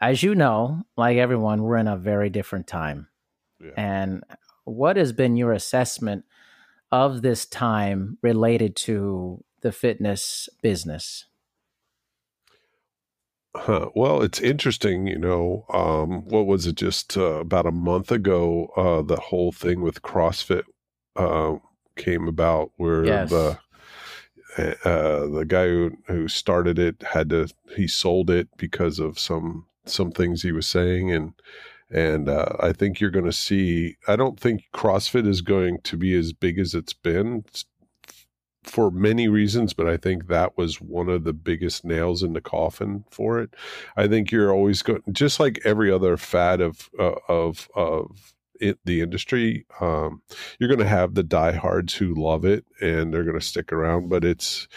As 0.00 0.22
you 0.22 0.34
know 0.34 0.82
like 0.96 1.18
everyone 1.18 1.62
we're 1.62 1.76
in 1.76 1.88
a 1.88 1.96
very 1.96 2.30
different 2.30 2.66
time. 2.66 3.08
Yeah. 3.58 3.70
and 3.76 4.22
what 4.64 4.96
has 4.98 5.12
been 5.12 5.36
your 5.36 5.52
assessment 5.52 6.24
of 6.92 7.22
this 7.22 7.46
time 7.46 8.18
related 8.22 8.76
to 8.76 9.42
the 9.62 9.72
fitness 9.72 10.48
business? 10.62 11.26
Huh. 13.56 13.88
Well, 13.94 14.22
it's 14.22 14.40
interesting, 14.40 15.06
you 15.06 15.18
know. 15.18 15.64
Um, 15.72 16.26
what 16.26 16.46
was 16.46 16.66
it? 16.66 16.76
Just 16.76 17.16
uh, 17.16 17.40
about 17.40 17.66
a 17.66 17.72
month 17.72 18.12
ago, 18.12 18.68
uh, 18.76 19.02
the 19.02 19.16
whole 19.16 19.50
thing 19.50 19.80
with 19.80 20.02
CrossFit 20.02 20.64
uh, 21.16 21.56
came 21.96 22.28
about, 22.28 22.72
where 22.76 23.04
yes. 23.04 23.30
the 23.30 23.58
uh, 24.58 25.26
the 25.26 25.44
guy 25.46 25.66
who, 25.66 25.92
who 26.06 26.28
started 26.28 26.78
it 26.78 27.02
had 27.02 27.30
to 27.30 27.48
he 27.74 27.86
sold 27.86 28.30
it 28.30 28.48
because 28.56 28.98
of 28.98 29.18
some 29.18 29.66
some 29.86 30.10
things 30.10 30.42
he 30.42 30.52
was 30.52 30.66
saying, 30.66 31.10
and 31.10 31.32
and 31.90 32.28
uh, 32.28 32.56
I 32.60 32.72
think 32.72 33.00
you're 33.00 33.10
going 33.10 33.24
to 33.24 33.32
see. 33.32 33.96
I 34.06 34.16
don't 34.16 34.38
think 34.38 34.64
CrossFit 34.74 35.26
is 35.26 35.40
going 35.40 35.78
to 35.84 35.96
be 35.96 36.14
as 36.14 36.32
big 36.32 36.58
as 36.58 36.74
it's 36.74 36.92
been 36.92 37.44
for 38.66 38.90
many 38.90 39.28
reasons, 39.28 39.72
but 39.72 39.88
I 39.88 39.96
think 39.96 40.26
that 40.26 40.56
was 40.58 40.80
one 40.80 41.08
of 41.08 41.24
the 41.24 41.32
biggest 41.32 41.84
nails 41.84 42.22
in 42.22 42.32
the 42.32 42.40
coffin 42.40 43.04
for 43.10 43.40
it. 43.40 43.54
I 43.96 44.08
think 44.08 44.30
you're 44.30 44.52
always 44.52 44.82
going, 44.82 45.02
just 45.12 45.40
like 45.40 45.60
every 45.64 45.90
other 45.90 46.16
fad 46.16 46.60
of 46.60 46.90
uh, 46.98 47.14
of 47.28 47.68
of 47.74 48.34
it, 48.60 48.78
the 48.84 49.00
industry. 49.00 49.66
Um, 49.80 50.22
you're 50.58 50.68
going 50.68 50.80
to 50.80 50.88
have 50.88 51.14
the 51.14 51.22
diehards 51.22 51.94
who 51.94 52.14
love 52.14 52.44
it 52.44 52.64
and 52.80 53.12
they're 53.12 53.24
going 53.24 53.38
to 53.38 53.44
stick 53.44 53.72
around, 53.72 54.08
but 54.08 54.24
it's. 54.24 54.68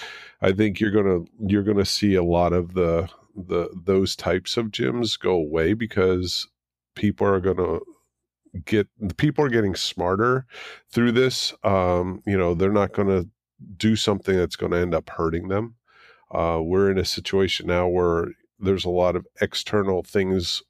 I 0.42 0.54
think 0.54 0.80
you're 0.80 0.92
gonna 0.92 1.26
you're 1.48 1.64
gonna 1.64 1.84
see 1.84 2.16
a 2.16 2.24
lot 2.24 2.54
of 2.54 2.74
the 2.74 3.10
the 3.36 3.70
those 3.86 4.16
types 4.16 4.56
of 4.56 4.68
gyms 4.68 5.20
go 5.20 5.32
away 5.32 5.74
because 5.74 6.48
people 6.96 7.28
are 7.28 7.42
gonna 7.42 7.80
get 8.66 8.88
the 9.00 9.14
people 9.14 9.44
are 9.44 9.50
getting 9.50 9.76
smarter 9.76 10.46
through 10.90 11.12
this 11.12 11.54
um 11.64 12.24
you 12.26 12.38
know 12.38 12.54
they're 12.54 12.72
not 12.72 12.94
going 12.94 13.08
to 13.08 13.30
do 13.78 13.96
something 13.96 14.36
that's 14.38 14.56
going 14.56 14.72
to 14.72 14.80
end 14.80 14.94
up 14.94 15.10
hurting 15.10 15.48
them. 15.48 15.76
Uh, 16.32 16.60
we're 16.62 16.92
in 16.92 16.98
a 16.98 17.06
situation 17.06 17.68
now 17.68 17.88
where 17.88 18.28
there's 18.60 18.86
a 18.86 18.90
lot 18.90 19.16
of 19.16 19.26
external 19.42 20.04
things 20.04 20.64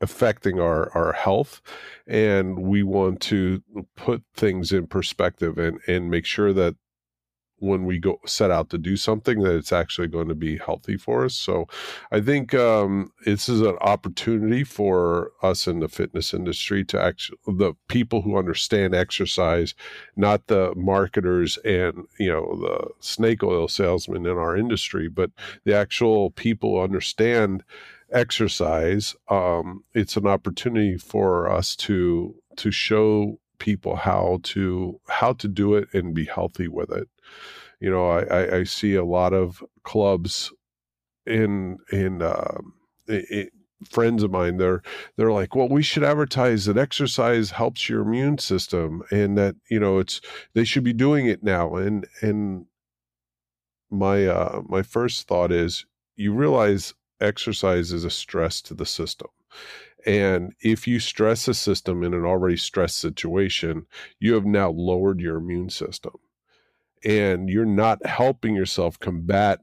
affecting 0.00 0.60
our 0.60 0.94
our 0.94 1.12
health 1.14 1.62
and 2.06 2.58
we 2.58 2.82
want 2.82 3.18
to 3.18 3.62
put 3.94 4.22
things 4.34 4.70
in 4.70 4.86
perspective 4.86 5.56
and 5.56 5.80
and 5.86 6.10
make 6.10 6.26
sure 6.26 6.52
that 6.52 6.76
when 7.58 7.84
we 7.84 7.98
go 7.98 8.20
set 8.26 8.50
out 8.50 8.70
to 8.70 8.78
do 8.78 8.96
something 8.96 9.40
that 9.40 9.54
it's 9.54 9.72
actually 9.72 10.08
going 10.08 10.28
to 10.28 10.34
be 10.34 10.58
healthy 10.58 10.96
for 10.96 11.24
us. 11.24 11.34
So 11.34 11.66
I 12.12 12.20
think 12.20 12.54
um, 12.54 13.12
this 13.24 13.48
is 13.48 13.60
an 13.60 13.76
opportunity 13.80 14.62
for 14.62 15.32
us 15.42 15.66
in 15.66 15.80
the 15.80 15.88
fitness 15.88 16.34
industry 16.34 16.84
to 16.86 17.00
actually 17.00 17.38
the 17.46 17.74
people 17.88 18.22
who 18.22 18.36
understand 18.36 18.94
exercise, 18.94 19.74
not 20.16 20.46
the 20.48 20.74
marketers 20.76 21.56
and 21.58 22.06
you 22.18 22.30
know 22.30 22.58
the 22.60 22.88
snake 23.00 23.42
oil 23.42 23.68
salesmen 23.68 24.26
in 24.26 24.36
our 24.36 24.56
industry, 24.56 25.08
but 25.08 25.30
the 25.64 25.74
actual 25.74 26.30
people 26.30 26.80
understand 26.80 27.62
exercise. 28.12 29.16
Um, 29.28 29.84
it's 29.94 30.16
an 30.16 30.26
opportunity 30.26 30.96
for 30.98 31.50
us 31.50 31.74
to 31.76 32.34
to 32.56 32.70
show 32.70 33.38
people 33.58 33.96
how 33.96 34.40
to 34.42 35.00
how 35.08 35.32
to 35.34 35.48
do 35.48 35.74
it 35.74 35.88
and 35.94 36.14
be 36.14 36.24
healthy 36.24 36.68
with 36.68 36.90
it. 36.90 37.08
You 37.80 37.90
know, 37.90 38.10
I, 38.10 38.58
I, 38.58 38.64
see 38.64 38.94
a 38.94 39.04
lot 39.04 39.34
of 39.34 39.62
clubs 39.82 40.52
in 41.26 41.78
in 41.92 42.22
it, 43.06 43.52
friends 43.84 44.22
of 44.22 44.30
mine 44.30 44.56
they're 44.56 44.82
they're 45.16 45.32
like 45.32 45.54
well 45.54 45.68
we 45.68 45.82
should 45.82 46.02
advertise 46.02 46.64
that 46.64 46.78
exercise 46.78 47.50
helps 47.50 47.88
your 47.88 48.00
immune 48.00 48.38
system 48.38 49.02
and 49.10 49.36
that 49.36 49.54
you 49.70 49.78
know 49.78 49.98
it's 49.98 50.20
they 50.54 50.64
should 50.64 50.82
be 50.84 50.94
doing 50.94 51.26
it 51.26 51.42
now 51.42 51.74
and 51.74 52.06
and 52.22 52.64
my 53.90 54.26
uh 54.26 54.62
my 54.66 54.82
first 54.82 55.28
thought 55.28 55.52
is 55.52 55.84
you 56.16 56.32
realize 56.32 56.94
exercise 57.20 57.92
is 57.92 58.04
a 58.04 58.10
stress 58.10 58.62
to 58.62 58.72
the 58.72 58.86
system 58.86 59.28
and 60.06 60.52
if 60.60 60.86
you 60.86 61.00
stress 61.00 61.48
a 61.48 61.54
system 61.54 62.04
in 62.04 62.14
an 62.14 62.24
already 62.24 62.56
stressed 62.56 62.98
situation, 62.98 63.86
you 64.20 64.34
have 64.34 64.44
now 64.44 64.70
lowered 64.70 65.20
your 65.20 65.36
immune 65.36 65.68
system. 65.68 66.12
And 67.06 67.48
you're 67.48 67.64
not 67.64 68.04
helping 68.04 68.54
yourself 68.54 68.98
combat 68.98 69.60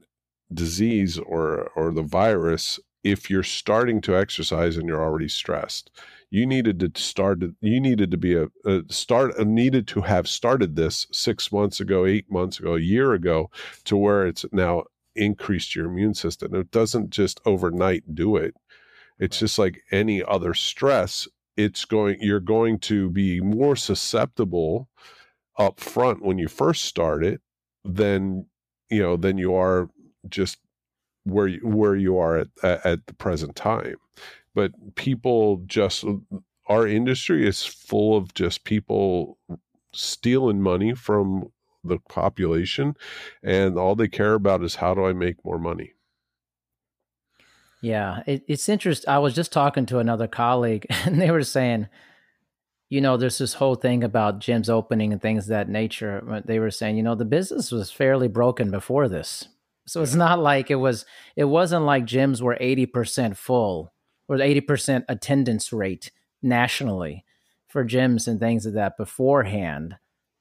disease 0.52 1.18
or 1.18 1.70
or 1.76 1.92
the 1.92 2.02
virus 2.02 2.80
if 3.02 3.28
you're 3.28 3.42
starting 3.42 4.00
to 4.00 4.16
exercise 4.16 4.76
and 4.76 4.88
you're 4.88 5.02
already 5.02 5.28
stressed. 5.28 5.90
You 6.30 6.46
needed 6.46 6.80
to 6.80 7.00
start 7.00 7.42
you 7.60 7.80
needed 7.80 8.10
to 8.10 8.16
be 8.16 8.34
a, 8.34 8.46
a 8.64 8.82
start 8.88 9.38
uh, 9.38 9.44
needed 9.44 9.86
to 9.88 10.00
have 10.00 10.26
started 10.26 10.74
this 10.74 11.06
6 11.12 11.52
months 11.52 11.80
ago, 11.80 12.06
8 12.06 12.30
months 12.30 12.58
ago, 12.58 12.74
a 12.74 12.80
year 12.80 13.12
ago 13.12 13.50
to 13.84 13.96
where 13.96 14.26
it's 14.26 14.44
now 14.52 14.84
increased 15.14 15.76
your 15.76 15.86
immune 15.86 16.14
system. 16.14 16.54
It 16.54 16.70
doesn't 16.72 17.10
just 17.10 17.40
overnight 17.44 18.14
do 18.14 18.36
it 18.36 18.56
it's 19.18 19.38
just 19.38 19.58
like 19.58 19.82
any 19.90 20.22
other 20.22 20.54
stress. 20.54 21.28
It's 21.56 21.84
going, 21.84 22.16
you're 22.20 22.40
going 22.40 22.78
to 22.80 23.10
be 23.10 23.40
more 23.40 23.76
susceptible 23.76 24.88
up 25.58 25.80
front 25.80 26.22
when 26.22 26.38
you 26.38 26.48
first 26.48 26.84
start 26.84 27.24
it 27.24 27.40
than, 27.84 28.46
you 28.90 29.02
know, 29.02 29.16
than 29.16 29.38
you 29.38 29.54
are 29.54 29.88
just 30.28 30.58
where 31.24 31.48
you, 31.48 31.60
where 31.62 31.96
you 31.96 32.18
are 32.18 32.38
at, 32.38 32.48
at 32.62 33.06
the 33.06 33.14
present 33.14 33.56
time. 33.56 33.96
But 34.54 34.94
people 34.94 35.62
just 35.66 36.04
our 36.66 36.86
industry 36.86 37.46
is 37.46 37.64
full 37.64 38.16
of 38.16 38.34
just 38.34 38.64
people 38.64 39.38
stealing 39.92 40.60
money 40.60 40.94
from 40.94 41.52
the 41.82 41.98
population 42.08 42.96
and 43.42 43.78
all 43.78 43.94
they 43.94 44.08
care 44.08 44.34
about 44.34 44.62
is 44.62 44.76
how 44.76 44.94
do 44.94 45.04
I 45.04 45.12
make 45.12 45.44
more 45.44 45.58
money. 45.58 45.92
Yeah, 47.82 48.22
it, 48.26 48.42
it's 48.48 48.68
interesting. 48.68 49.10
I 49.10 49.18
was 49.18 49.34
just 49.34 49.52
talking 49.52 49.84
to 49.86 49.98
another 49.98 50.26
colleague 50.26 50.86
and 51.04 51.20
they 51.20 51.30
were 51.30 51.42
saying, 51.42 51.88
you 52.90 53.00
know, 53.00 53.16
there's 53.16 53.38
this 53.38 53.54
whole 53.54 53.74
thing 53.74 54.04
about 54.04 54.40
gyms 54.40 54.68
opening 54.68 55.12
and 55.12 55.20
things 55.20 55.44
of 55.44 55.48
that 55.50 55.68
nature. 55.68 56.42
They 56.44 56.58
were 56.58 56.70
saying, 56.70 56.96
you 56.96 57.02
know, 57.02 57.14
the 57.14 57.24
business 57.24 57.72
was 57.72 57.90
fairly 57.90 58.28
broken 58.28 58.70
before 58.70 59.08
this. 59.08 59.48
So 59.86 60.02
it's 60.02 60.14
not 60.14 60.38
like 60.38 60.70
it 60.70 60.76
was, 60.76 61.04
it 61.36 61.44
wasn't 61.44 61.84
like 61.84 62.04
gyms 62.04 62.40
were 62.40 62.56
80% 62.60 63.36
full 63.36 63.92
or 64.28 64.36
80% 64.36 65.04
attendance 65.08 65.72
rate 65.72 66.10
nationally 66.42 67.24
for 67.66 67.84
gyms 67.84 68.28
and 68.28 68.38
things 68.38 68.66
of 68.66 68.74
that 68.74 68.96
beforehand 68.96 69.96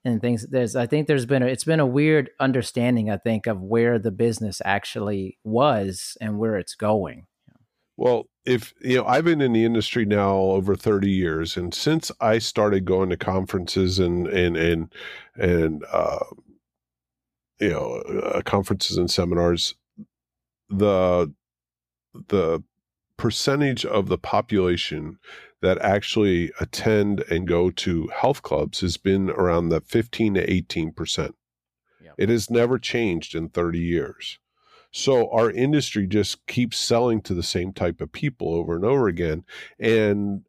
and 0.06 0.22
things 0.22 0.46
there's 0.50 0.76
i 0.76 0.86
think 0.86 1.08
there's 1.08 1.26
been 1.26 1.44
a, 1.44 1.48
it's 1.48 1.64
been 1.64 1.80
a 1.80 1.86
weird 1.86 2.30
understanding 2.40 3.10
i 3.10 3.18
think 3.18 3.48
of 3.48 3.62
where 3.62 3.98
the 3.98 4.12
business 4.12 4.62
actually 4.66 5.38
was 5.44 6.18
and 6.22 6.38
where 6.38 6.58
it's 6.58 6.76
going 6.76 7.26
well 8.04 8.26
if 8.46 8.74
you 8.82 8.98
know 8.98 9.06
i've 9.06 9.24
been 9.24 9.42
in 9.42 9.54
the 9.54 9.64
industry 9.64 10.06
now 10.06 10.34
over 10.36 10.76
30 10.76 11.10
years 11.10 11.56
and 11.56 11.74
since 11.74 12.12
i 12.20 12.38
started 12.38 12.86
going 12.86 13.10
to 13.10 13.18
conferences 13.18 13.98
and 13.98 14.28
and 14.28 14.58
and 14.58 14.94
and 15.36 15.86
uh 15.92 16.20
you 17.60 17.70
know 17.70 17.94
uh, 18.24 18.42
conferences 18.42 18.98
and 18.98 19.10
seminars 19.10 19.76
the 20.70 21.34
the 22.28 22.62
percentage 23.18 23.86
of 23.86 24.10
the 24.10 24.18
population 24.18 25.18
that 25.62 25.78
actually 25.80 26.52
attend 26.60 27.22
and 27.32 27.48
go 27.48 27.72
to 27.72 28.08
health 28.08 28.42
clubs 28.42 28.82
has 28.82 28.98
been 28.98 29.30
around 29.30 29.70
the 29.70 29.80
15 29.80 30.34
to 30.34 30.52
18 30.52 30.92
percent. 30.92 31.36
Yep. 32.04 32.16
It 32.18 32.30
has 32.30 32.50
never 32.50 32.78
changed 32.78 33.34
in 33.34 33.50
30 33.50 33.80
years. 33.80 34.40
So 34.94 35.30
our 35.32 35.50
industry 35.50 36.06
just 36.06 36.46
keeps 36.46 36.78
selling 36.78 37.22
to 37.24 37.34
the 37.34 37.44
same 37.44 37.74
type 37.74 38.00
of 38.00 38.12
people 38.12 38.54
over 38.54 38.76
and 38.76 38.86
over 38.86 39.08
again. 39.08 39.44
And 39.80 40.44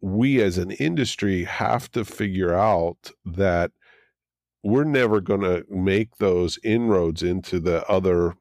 we 0.00 0.40
as 0.40 0.56
an 0.56 0.70
industry 0.70 1.42
have 1.44 1.90
to 1.90 2.04
figure 2.04 2.54
out 2.54 3.10
that 3.24 3.72
we're 4.62 4.84
never 4.84 5.20
going 5.20 5.40
to 5.40 5.64
make 5.68 6.16
those 6.18 6.60
inroads 6.62 7.22
into 7.22 7.58
the 7.58 7.84
other 7.88 8.34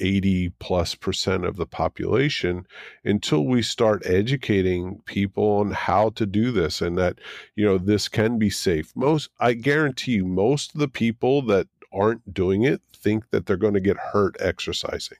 80 0.00 0.50
plus 0.58 0.94
percent 0.94 1.44
of 1.46 1.56
the 1.56 1.66
population 1.66 2.66
until 3.04 3.46
we 3.46 3.62
start 3.62 4.04
educating 4.04 5.00
people 5.06 5.44
on 5.58 5.70
how 5.70 6.10
to 6.10 6.26
do 6.26 6.50
this 6.50 6.82
and 6.82 6.98
that 6.98 7.18
you 7.54 7.64
know 7.64 7.78
this 7.78 8.06
can 8.06 8.38
be 8.38 8.50
safe 8.50 8.92
most 8.94 9.30
i 9.40 9.54
guarantee 9.54 10.12
you 10.12 10.26
most 10.26 10.74
of 10.74 10.80
the 10.80 10.88
people 10.88 11.40
that 11.40 11.66
aren't 11.92 12.32
doing 12.32 12.62
it 12.62 12.80
think 12.94 13.28
that 13.30 13.46
they're 13.46 13.56
going 13.56 13.74
to 13.74 13.80
get 13.80 13.96
hurt 13.96 14.36
exercising 14.40 15.18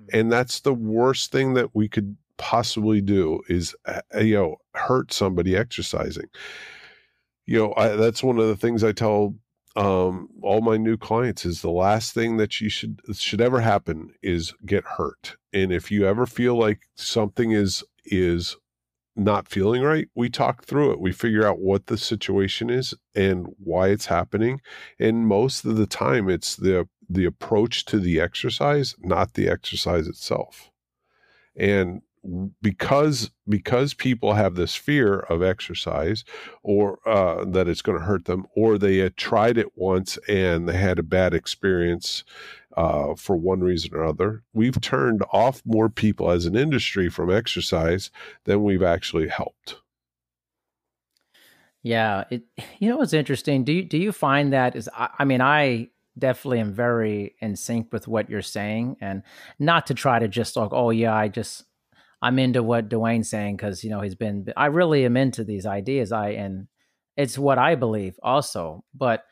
mm-hmm. 0.00 0.18
and 0.18 0.32
that's 0.32 0.60
the 0.60 0.74
worst 0.74 1.32
thing 1.32 1.54
that 1.54 1.74
we 1.74 1.88
could 1.88 2.16
possibly 2.36 3.00
do 3.00 3.40
is 3.48 3.74
uh, 3.86 4.00
you 4.20 4.34
know 4.34 4.56
hurt 4.74 5.12
somebody 5.12 5.56
exercising 5.56 6.28
you 7.46 7.58
know 7.58 7.74
I, 7.76 7.88
that's 7.90 8.22
one 8.22 8.38
of 8.38 8.48
the 8.48 8.56
things 8.56 8.82
i 8.82 8.92
tell 8.92 9.34
um, 9.76 10.28
all 10.42 10.60
my 10.60 10.76
new 10.76 10.96
clients 10.96 11.44
is 11.44 11.60
the 11.60 11.70
last 11.70 12.14
thing 12.14 12.36
that 12.36 12.60
you 12.60 12.68
should 12.68 13.00
should 13.14 13.40
ever 13.40 13.60
happen 13.60 14.14
is 14.22 14.54
get 14.64 14.84
hurt. 14.84 15.36
And 15.52 15.72
if 15.72 15.90
you 15.90 16.06
ever 16.06 16.26
feel 16.26 16.56
like 16.56 16.82
something 16.94 17.50
is 17.50 17.82
is 18.04 18.56
not 19.16 19.48
feeling 19.48 19.82
right, 19.82 20.08
we 20.14 20.28
talk 20.28 20.64
through 20.64 20.92
it. 20.92 21.00
We 21.00 21.12
figure 21.12 21.46
out 21.46 21.60
what 21.60 21.86
the 21.86 21.96
situation 21.96 22.70
is 22.70 22.94
and 23.14 23.46
why 23.58 23.88
it's 23.88 24.06
happening. 24.06 24.60
And 24.98 25.26
most 25.26 25.64
of 25.64 25.76
the 25.76 25.86
time 25.86 26.28
it's 26.28 26.56
the 26.56 26.88
the 27.08 27.26
approach 27.26 27.84
to 27.84 27.98
the 28.00 28.18
exercise, 28.18 28.94
not 28.98 29.34
the 29.34 29.48
exercise 29.48 30.08
itself. 30.08 30.70
And 31.56 32.02
because 32.62 33.30
because 33.48 33.92
people 33.92 34.32
have 34.32 34.54
this 34.54 34.74
fear 34.74 35.18
of 35.20 35.42
exercise 35.42 36.24
or 36.62 36.98
uh, 37.06 37.44
that 37.44 37.68
it's 37.68 37.82
going 37.82 37.98
to 37.98 38.04
hurt 38.04 38.24
them 38.24 38.46
or 38.56 38.78
they 38.78 38.98
had 38.98 39.16
tried 39.16 39.58
it 39.58 39.76
once 39.76 40.18
and 40.28 40.68
they 40.68 40.76
had 40.76 40.98
a 40.98 41.02
bad 41.02 41.34
experience 41.34 42.24
uh, 42.76 43.14
for 43.14 43.36
one 43.36 43.60
reason 43.60 43.94
or 43.94 44.04
other 44.04 44.42
we've 44.52 44.80
turned 44.80 45.22
off 45.32 45.62
more 45.64 45.88
people 45.88 46.30
as 46.30 46.46
an 46.46 46.56
industry 46.56 47.08
from 47.08 47.30
exercise 47.30 48.10
than 48.44 48.62
we've 48.62 48.82
actually 48.82 49.28
helped 49.28 49.76
yeah 51.82 52.24
it 52.30 52.42
you 52.78 52.88
know 52.88 52.96
what's 52.96 53.12
interesting 53.12 53.64
do 53.64 53.72
you 53.72 53.82
do 53.82 53.98
you 53.98 54.12
find 54.12 54.52
that 54.52 54.76
is 54.76 54.88
I, 54.94 55.10
I 55.20 55.24
mean 55.24 55.40
i 55.40 55.88
definitely 56.16 56.60
am 56.60 56.72
very 56.72 57.34
in 57.40 57.56
sync 57.56 57.92
with 57.92 58.06
what 58.06 58.30
you're 58.30 58.42
saying 58.42 58.96
and 59.00 59.22
not 59.58 59.88
to 59.88 59.94
try 59.94 60.18
to 60.18 60.28
just 60.28 60.56
like 60.56 60.72
oh 60.72 60.90
yeah 60.90 61.14
i 61.14 61.28
just 61.28 61.64
I'm 62.24 62.38
into 62.38 62.62
what 62.62 62.88
Dwayne's 62.88 63.28
saying 63.28 63.56
because 63.56 63.84
you 63.84 63.90
know 63.90 64.00
he's 64.00 64.14
been. 64.14 64.46
I 64.56 64.66
really 64.66 65.04
am 65.04 65.14
into 65.14 65.44
these 65.44 65.66
ideas. 65.66 66.10
I 66.10 66.30
and 66.30 66.68
it's 67.18 67.36
what 67.36 67.58
I 67.58 67.74
believe 67.74 68.18
also. 68.22 68.82
But 68.94 69.24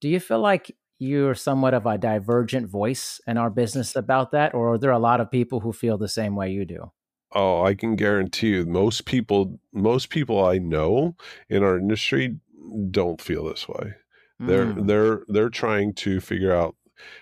do 0.00 0.08
you 0.08 0.18
feel 0.18 0.40
like 0.40 0.74
you're 0.98 1.34
somewhat 1.34 1.74
of 1.74 1.86
a 1.86 1.98
divergent 1.98 2.68
voice 2.68 3.20
in 3.26 3.36
our 3.36 3.50
business 3.50 3.94
about 3.94 4.32
that, 4.32 4.54
or 4.54 4.74
are 4.74 4.78
there 4.78 4.90
a 4.90 4.98
lot 4.98 5.20
of 5.20 5.30
people 5.30 5.60
who 5.60 5.72
feel 5.72 5.96
the 5.96 6.08
same 6.08 6.34
way 6.34 6.50
you 6.50 6.64
do? 6.64 6.90
Oh, 7.32 7.62
I 7.62 7.74
can 7.74 7.94
guarantee 7.94 8.48
you, 8.48 8.66
most 8.66 9.04
people, 9.04 9.60
most 9.72 10.08
people 10.08 10.44
I 10.44 10.58
know 10.58 11.14
in 11.48 11.62
our 11.62 11.78
industry 11.78 12.36
don't 12.90 13.20
feel 13.20 13.44
this 13.44 13.68
way. 13.68 13.94
Mm. 14.40 14.46
They're 14.46 14.72
they're 14.72 15.22
they're 15.28 15.50
trying 15.50 15.94
to 15.94 16.20
figure 16.20 16.54
out 16.54 16.74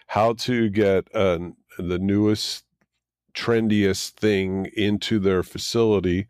how 0.07 0.35
to 0.35 0.71
get 0.71 1.09
uh, 1.15 1.39
the 1.79 1.99
newest 1.99 2.65
trendiest 3.35 4.13
thing 4.13 4.71
into 4.77 5.19
their 5.19 5.43
facility 5.43 6.27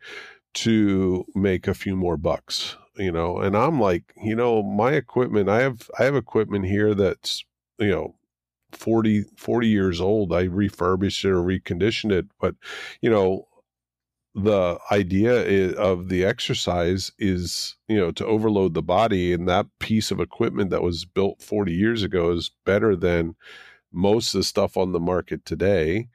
to 0.53 1.25
make 1.35 1.67
a 1.67 1.73
few 1.73 1.95
more 1.95 2.17
bucks 2.17 2.75
you 2.97 3.11
know 3.11 3.39
and 3.39 3.55
i'm 3.55 3.79
like 3.79 4.13
you 4.21 4.35
know 4.35 4.63
my 4.63 4.93
equipment 4.93 5.49
i 5.49 5.61
have 5.61 5.89
i 5.99 6.03
have 6.03 6.15
equipment 6.15 6.65
here 6.65 6.93
that's 6.93 7.43
you 7.79 7.89
know 7.89 8.15
40 8.73 9.23
40 9.37 9.67
years 9.67 10.01
old. 10.01 10.33
I 10.33 10.43
refurbished 10.43 11.23
it 11.23 11.29
or 11.29 11.41
reconditioned 11.41 12.11
it 12.11 12.25
but 12.39 12.55
you 13.01 13.09
know 13.09 13.47
the 14.35 14.77
idea 14.91 15.43
is, 15.43 15.73
of 15.75 16.09
the 16.09 16.23
exercise 16.25 17.11
is 17.17 17.75
you 17.87 17.97
know 17.97 18.11
to 18.11 18.25
overload 18.25 18.73
the 18.73 18.83
body 18.83 19.33
and 19.33 19.47
that 19.47 19.67
piece 19.79 20.11
of 20.11 20.19
equipment 20.19 20.69
that 20.69 20.83
was 20.83 21.05
built 21.05 21.41
40 21.41 21.71
years 21.73 22.03
ago 22.03 22.31
is 22.31 22.51
better 22.65 22.95
than 22.95 23.35
most 23.91 24.33
of 24.33 24.39
the 24.39 24.43
stuff 24.43 24.77
on 24.77 24.91
the 24.91 24.99
market 24.99 25.45
today. 25.45 26.07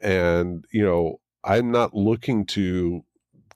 And, 0.00 0.64
you 0.72 0.82
know, 0.84 1.20
I'm 1.44 1.70
not 1.70 1.94
looking 1.94 2.46
to 2.46 3.04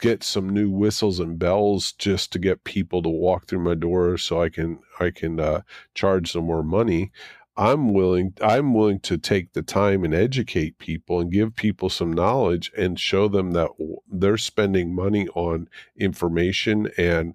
get 0.03 0.25
some 0.25 0.51
new 0.51 0.69
whistles 0.69 1.21
and 1.21 1.39
bells 1.39 1.93
just 1.93 2.33
to 2.33 2.39
get 2.41 2.65
people 2.65 3.03
to 3.03 3.09
walk 3.09 3.47
through 3.47 3.61
my 3.61 3.75
door 3.75 4.19
so 4.19 4.43
I 4.43 4.49
can 4.49 4.81
I 4.99 5.11
can 5.11 5.39
uh, 5.39 5.63
charge 5.95 6.33
them 6.33 6.47
more 6.47 6.65
money. 6.65 7.13
I'm 7.57 7.93
willing 7.95 8.35
I'm 8.43 8.75
willing 8.75 8.99
to 9.01 9.17
take 9.17 9.53
the 9.53 9.63
time 9.63 10.03
and 10.05 10.13
educate 10.13 10.79
people 10.79 11.21
and 11.21 11.31
give 11.31 11.55
people 11.55 11.89
some 11.89 12.13
knowledge 12.13 12.73
and 12.77 12.99
show 12.99 13.29
them 13.29 13.53
that 13.53 13.71
they're 14.11 14.39
spending 14.39 14.93
money 14.93 15.29
on 15.29 15.69
information 15.97 16.89
and 16.99 17.35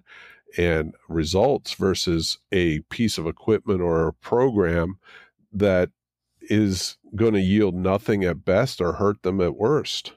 and 0.58 0.94
results 1.08 1.72
versus 1.72 2.38
a 2.52 2.80
piece 2.90 3.16
of 3.16 3.26
equipment 3.26 3.80
or 3.80 4.08
a 4.08 4.12
program 4.12 4.98
that 5.52 5.90
is 6.42 6.98
going 7.16 7.34
to 7.34 7.40
yield 7.40 7.74
nothing 7.74 8.24
at 8.24 8.44
best 8.44 8.80
or 8.82 8.94
hurt 8.94 9.22
them 9.22 9.40
at 9.40 9.56
worst. 9.56 10.12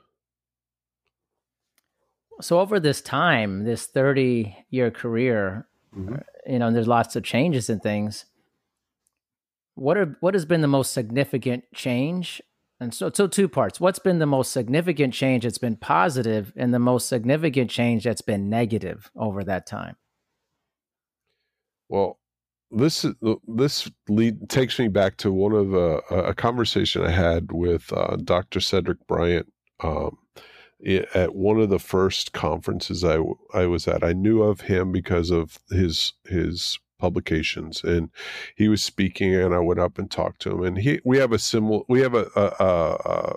So 2.41 2.59
over 2.59 2.79
this 2.79 3.01
time, 3.01 3.63
this 3.63 3.85
30 3.85 4.65
year 4.69 4.91
career, 4.91 5.67
mm-hmm. 5.95 6.15
you 6.51 6.59
know, 6.59 6.71
there's 6.71 6.87
lots 6.87 7.15
of 7.15 7.23
changes 7.23 7.69
and 7.69 7.81
things. 7.81 8.25
What 9.75 9.97
are 9.97 10.17
what 10.19 10.33
has 10.33 10.45
been 10.45 10.61
the 10.61 10.67
most 10.67 10.91
significant 10.91 11.63
change? 11.73 12.41
And 12.79 12.93
so 12.93 13.11
so 13.13 13.27
two 13.27 13.47
parts. 13.47 13.79
What's 13.79 13.99
been 13.99 14.19
the 14.19 14.25
most 14.25 14.51
significant 14.51 15.13
change 15.13 15.43
that's 15.43 15.57
been 15.57 15.77
positive 15.77 16.51
and 16.55 16.73
the 16.73 16.79
most 16.79 17.07
significant 17.07 17.69
change 17.69 18.03
that's 18.03 18.21
been 18.21 18.49
negative 18.49 19.09
over 19.15 19.43
that 19.43 19.65
time? 19.65 19.95
Well, 21.89 22.19
this 22.71 23.05
this 23.47 23.89
lead 24.09 24.49
takes 24.49 24.79
me 24.79 24.87
back 24.87 25.17
to 25.17 25.31
one 25.31 25.53
of 25.53 25.73
uh, 25.73 26.01
a 26.09 26.33
conversation 26.33 27.03
I 27.03 27.11
had 27.11 27.51
with 27.51 27.91
uh, 27.93 28.17
Dr. 28.17 28.59
Cedric 28.59 29.05
Bryant 29.07 29.51
um, 29.81 30.17
at 31.13 31.35
one 31.35 31.59
of 31.59 31.69
the 31.69 31.79
first 31.79 32.33
conferences 32.33 33.03
I 33.03 33.19
I 33.53 33.65
was 33.65 33.87
at. 33.87 34.03
I 34.03 34.13
knew 34.13 34.41
of 34.41 34.61
him 34.61 34.91
because 34.91 35.29
of 35.29 35.59
his 35.69 36.13
his 36.25 36.79
publications, 36.99 37.83
and 37.83 38.09
he 38.55 38.67
was 38.67 38.83
speaking, 38.83 39.35
and 39.35 39.53
I 39.53 39.59
went 39.59 39.79
up 39.79 39.97
and 39.97 40.09
talked 40.09 40.41
to 40.43 40.51
him. 40.51 40.63
And 40.63 40.77
he 40.77 40.99
we 41.03 41.17
have 41.17 41.31
a 41.31 41.39
similar 41.39 41.81
we 41.89 42.01
have 42.01 42.13
a, 42.13 42.27
a, 42.35 42.65
a, 42.65 43.35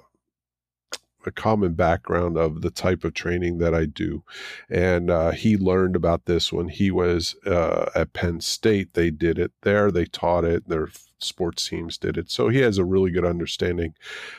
a 1.26 1.30
common 1.32 1.74
background 1.74 2.36
of 2.36 2.60
the 2.60 2.70
type 2.70 3.04
of 3.04 3.14
training 3.14 3.58
that 3.58 3.74
I 3.74 3.86
do. 3.86 4.22
And 4.70 5.10
uh, 5.10 5.30
he 5.32 5.56
learned 5.56 5.96
about 5.96 6.26
this 6.26 6.52
when 6.52 6.68
he 6.68 6.90
was 6.90 7.34
uh, 7.46 7.90
at 7.94 8.12
Penn 8.12 8.40
State. 8.40 8.94
They 8.94 9.10
did 9.10 9.38
it 9.38 9.52
there, 9.62 9.90
they 9.90 10.04
taught 10.04 10.44
it, 10.44 10.68
their 10.68 10.88
sports 11.18 11.68
teams 11.68 11.96
did 11.96 12.16
it. 12.18 12.30
So 12.30 12.48
he 12.48 12.58
has 12.60 12.78
a 12.78 12.84
really 12.84 13.10
good 13.10 13.24
understanding 13.24 13.94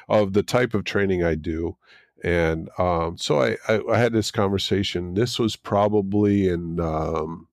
of 0.07 0.33
the 0.33 0.43
type 0.43 0.73
of 0.73 0.83
training 0.83 1.23
I 1.23 1.35
do. 1.35 1.77
And 2.25 2.69
um, 2.79 3.19
so 3.19 3.39
I, 3.39 3.55
I, 3.67 3.81
I, 3.87 3.99
had 3.99 4.11
this 4.11 4.31
conversation. 4.31 5.13
This 5.13 5.37
was 5.37 5.55
probably 5.55 6.47
in 6.49 6.79
um, 6.79 7.47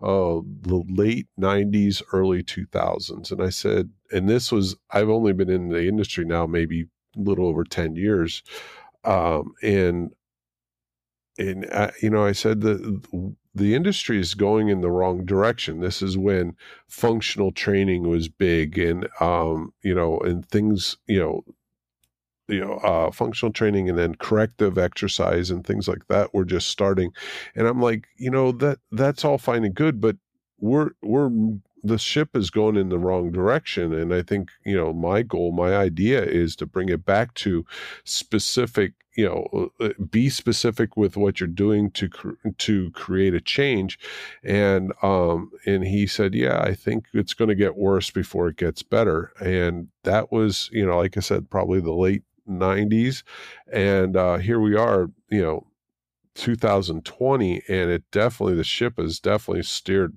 oh, 0.00 0.46
the 0.62 0.82
late 0.88 1.26
90s, 1.38 2.02
early 2.10 2.42
2000s. 2.42 3.30
And 3.30 3.42
I 3.42 3.50
said, 3.50 3.90
and 4.10 4.26
this 4.26 4.50
was, 4.50 4.74
I've 4.90 5.10
only 5.10 5.34
been 5.34 5.50
in 5.50 5.68
the 5.68 5.86
industry 5.86 6.24
now 6.24 6.46
maybe 6.46 6.86
a 7.14 7.20
little 7.20 7.46
over 7.46 7.62
10 7.62 7.94
years. 7.94 8.42
Um, 9.04 9.52
and, 9.62 10.12
and, 11.36 11.66
uh, 11.70 11.90
you 12.00 12.08
know, 12.08 12.24
I 12.24 12.32
said 12.32 12.62
the, 12.62 13.02
the 13.54 13.74
industry 13.74 14.18
is 14.18 14.32
going 14.32 14.70
in 14.70 14.80
the 14.80 14.90
wrong 14.90 15.26
direction. 15.26 15.80
This 15.80 16.00
is 16.00 16.16
when 16.16 16.56
functional 16.88 17.52
training 17.52 18.08
was 18.08 18.28
big 18.28 18.78
and, 18.78 19.08
um, 19.20 19.74
you 19.82 19.94
know, 19.94 20.18
and 20.20 20.48
things, 20.48 20.96
you 21.06 21.20
know, 21.20 21.44
you 22.50 22.60
know 22.60 22.74
uh, 22.74 23.10
functional 23.10 23.52
training 23.52 23.88
and 23.88 23.98
then 23.98 24.14
corrective 24.16 24.78
exercise 24.78 25.50
and 25.50 25.66
things 25.66 25.88
like 25.88 26.06
that 26.08 26.34
were 26.34 26.44
just 26.44 26.68
starting. 26.68 27.12
And 27.54 27.66
i'm 27.66 27.80
like 27.80 28.06
you 28.16 28.30
know 28.30 28.52
that 28.52 28.78
that's 28.92 29.24
all 29.24 29.38
fine 29.38 29.64
and 29.64 29.74
good 29.74 30.00
but 30.00 30.16
we're 30.58 30.90
we're 31.02 31.30
the 31.82 31.98
ship 31.98 32.36
is 32.36 32.50
going 32.50 32.76
in 32.76 32.90
the 32.90 32.98
wrong 32.98 33.32
direction. 33.32 33.94
And 33.94 34.12
i 34.14 34.22
think 34.22 34.50
you 34.64 34.76
know 34.76 34.92
my 34.92 35.22
goal 35.22 35.52
my 35.52 35.76
idea 35.76 36.22
is 36.22 36.56
to 36.56 36.66
bring 36.66 36.88
it 36.88 37.04
back 37.04 37.34
to 37.34 37.64
specific 38.04 38.92
you 39.16 39.26
know 39.26 39.70
uh, 39.80 39.86
uh, 39.86 39.92
be 40.10 40.28
specific 40.28 40.96
with 40.96 41.16
what 41.16 41.40
you're 41.40 41.48
doing 41.48 41.90
to 41.92 42.08
to 42.58 42.90
create 42.92 43.34
a 43.34 43.40
change. 43.40 43.98
And 44.44 44.92
um 45.02 45.50
and 45.66 45.84
he 45.84 46.06
said 46.06 46.34
yeah 46.34 46.60
i 46.60 46.74
think 46.74 47.06
it's 47.12 47.34
going 47.34 47.48
to 47.48 47.54
get 47.54 47.76
worse 47.76 48.10
before 48.10 48.48
it 48.48 48.56
gets 48.56 48.82
better. 48.82 49.32
And 49.40 49.88
that 50.04 50.30
was 50.30 50.68
you 50.72 50.86
know 50.86 50.98
like 50.98 51.16
i 51.16 51.20
said 51.20 51.50
probably 51.50 51.80
the 51.80 51.92
late 51.92 52.24
90s 52.50 53.22
and 53.72 54.16
uh, 54.16 54.38
here 54.38 54.60
we 54.60 54.76
are 54.76 55.10
you 55.30 55.42
know 55.42 55.66
2020 56.34 57.62
and 57.68 57.90
it 57.90 58.04
definitely 58.10 58.54
the 58.54 58.64
ship 58.64 58.98
has 58.98 59.18
definitely 59.18 59.62
steered 59.62 60.16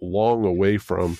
long 0.00 0.44
away 0.44 0.78
from 0.78 1.18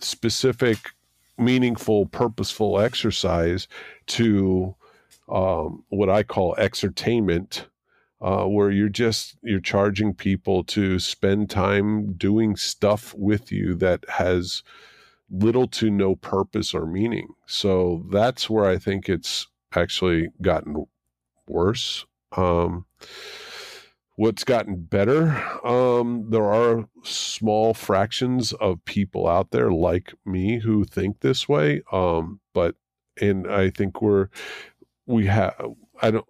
specific 0.00 0.92
meaningful 1.38 2.06
purposeful 2.06 2.78
exercise 2.78 3.66
to 4.06 4.74
um, 5.28 5.84
what 5.88 6.08
i 6.08 6.22
call 6.22 6.54
exertainment 6.58 7.66
uh, 8.20 8.44
where 8.44 8.70
you're 8.70 8.88
just 8.88 9.36
you're 9.42 9.60
charging 9.60 10.14
people 10.14 10.62
to 10.62 10.98
spend 10.98 11.48
time 11.48 12.12
doing 12.12 12.56
stuff 12.56 13.14
with 13.14 13.50
you 13.50 13.74
that 13.74 14.04
has 14.08 14.62
little 15.30 15.68
to 15.68 15.90
no 15.90 16.16
purpose 16.16 16.74
or 16.74 16.86
meaning. 16.86 17.28
So 17.46 18.04
that's 18.10 18.50
where 18.50 18.64
I 18.64 18.78
think 18.78 19.08
it's 19.08 19.46
actually 19.74 20.30
gotten 20.42 20.86
worse. 21.46 22.04
Um, 22.36 22.86
what's 24.16 24.44
gotten 24.44 24.82
better, 24.82 25.42
um, 25.64 26.26
there 26.30 26.44
are 26.44 26.88
small 27.04 27.74
fractions 27.74 28.52
of 28.54 28.84
people 28.84 29.26
out 29.26 29.50
there 29.50 29.70
like 29.70 30.12
me 30.26 30.58
who 30.58 30.84
think 30.84 31.20
this 31.20 31.48
way. 31.48 31.82
Um, 31.92 32.40
but, 32.52 32.74
and 33.20 33.46
I 33.50 33.70
think 33.70 34.02
we're, 34.02 34.28
we 35.06 35.26
have, 35.26 35.54
I 36.02 36.10
don't, 36.10 36.26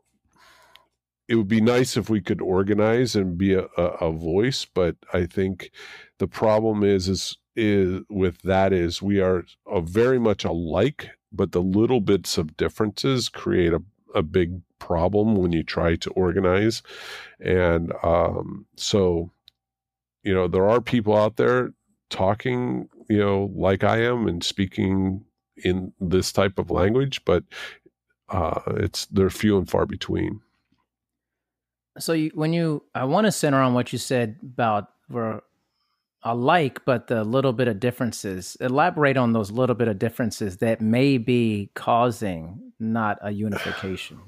it 1.28 1.36
would 1.36 1.48
be 1.48 1.60
nice 1.60 1.96
if 1.96 2.10
we 2.10 2.20
could 2.20 2.40
organize 2.40 3.14
and 3.14 3.38
be 3.38 3.54
a, 3.54 3.66
a, 3.76 3.82
a 3.82 4.12
voice, 4.12 4.66
but 4.74 4.96
I 5.12 5.26
think 5.26 5.70
the 6.18 6.26
problem 6.26 6.82
is, 6.82 7.08
is 7.08 7.36
is 7.60 8.02
with 8.08 8.40
that 8.42 8.72
is 8.72 9.02
we 9.02 9.20
are 9.20 9.44
very 9.82 10.18
much 10.18 10.44
alike, 10.44 11.10
but 11.30 11.52
the 11.52 11.60
little 11.62 12.00
bits 12.00 12.38
of 12.38 12.56
differences 12.56 13.28
create 13.28 13.74
a, 13.74 13.82
a 14.14 14.22
big 14.22 14.62
problem 14.78 15.36
when 15.36 15.52
you 15.52 15.62
try 15.62 15.94
to 15.96 16.10
organize. 16.12 16.82
And 17.38 17.92
um, 18.02 18.66
so, 18.76 19.30
you 20.22 20.34
know, 20.34 20.48
there 20.48 20.68
are 20.68 20.80
people 20.80 21.14
out 21.14 21.36
there 21.36 21.72
talking, 22.08 22.88
you 23.08 23.18
know, 23.18 23.52
like 23.54 23.84
I 23.84 24.02
am 24.02 24.26
and 24.26 24.42
speaking 24.42 25.24
in 25.62 25.92
this 26.00 26.32
type 26.32 26.58
of 26.58 26.70
language, 26.70 27.22
but 27.26 27.44
uh, 28.30 28.60
it's 28.68 29.04
they're 29.06 29.28
few 29.28 29.58
and 29.58 29.68
far 29.68 29.84
between. 29.84 30.40
So 31.98 32.14
you, 32.14 32.30
when 32.34 32.54
you, 32.54 32.84
I 32.94 33.04
want 33.04 33.26
to 33.26 33.32
center 33.32 33.60
on 33.60 33.74
what 33.74 33.92
you 33.92 33.98
said 33.98 34.36
about 34.42 34.88
alike, 36.22 36.84
but 36.84 37.06
the 37.06 37.24
little 37.24 37.52
bit 37.52 37.68
of 37.68 37.80
differences. 37.80 38.56
Elaborate 38.60 39.16
on 39.16 39.32
those 39.32 39.50
little 39.50 39.76
bit 39.76 39.88
of 39.88 39.98
differences 39.98 40.58
that 40.58 40.80
may 40.80 41.18
be 41.18 41.70
causing 41.74 42.72
not 42.78 43.18
a 43.22 43.30
unification. 43.30 44.18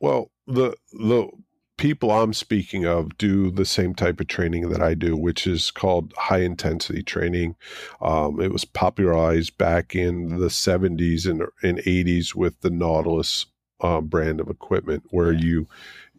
Well, 0.00 0.30
the 0.46 0.76
the 0.92 1.28
people 1.76 2.10
I'm 2.10 2.32
speaking 2.32 2.86
of 2.86 3.16
do 3.18 3.50
the 3.50 3.64
same 3.64 3.94
type 3.94 4.20
of 4.20 4.28
training 4.28 4.68
that 4.70 4.82
I 4.82 4.94
do, 4.94 5.16
which 5.16 5.46
is 5.46 5.70
called 5.70 6.12
high 6.16 6.40
intensity 6.40 7.02
training. 7.02 7.56
Um, 8.00 8.40
it 8.40 8.52
was 8.52 8.64
popularized 8.64 9.58
back 9.58 9.94
in 9.94 10.38
the 10.38 10.46
70s 10.46 11.28
and, 11.28 11.42
and 11.62 11.78
80s 11.78 12.34
with 12.34 12.60
the 12.60 12.70
Nautilus 12.70 13.46
uh, 13.80 14.00
brand 14.00 14.40
of 14.40 14.48
equipment, 14.48 15.04
where 15.10 15.32
yeah. 15.32 15.40
you 15.40 15.68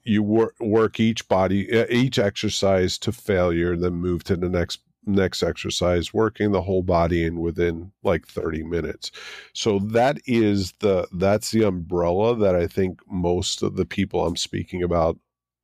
you 0.04 0.22
work 0.22 0.56
work 0.60 1.00
each 1.00 1.28
body 1.28 1.68
each 1.90 2.20
exercise 2.20 2.98
to 3.00 3.12
failure, 3.12 3.76
then 3.76 3.94
move 3.94 4.24
to 4.26 4.36
the 4.36 4.50
next 4.50 4.82
next 5.06 5.44
exercise 5.44 6.14
working 6.14 6.52
the 6.52 6.62
whole 6.62 6.84
body 6.84 7.24
in 7.26 7.40
within 7.40 7.92
like 8.04 8.28
30 8.28 8.64
minutes. 8.64 9.12
So 9.54 9.80
that 9.80 10.20
is 10.26 10.74
the 10.80 11.08
that's 11.14 11.52
the 11.52 11.64
umbrella 11.64 12.36
that 12.38 12.56
i 12.56 12.68
think 12.68 13.00
most 13.08 13.62
of 13.64 13.76
the 13.76 13.86
people 13.86 14.26
i'm 14.26 14.36
speaking 14.36 14.84
about 14.84 15.18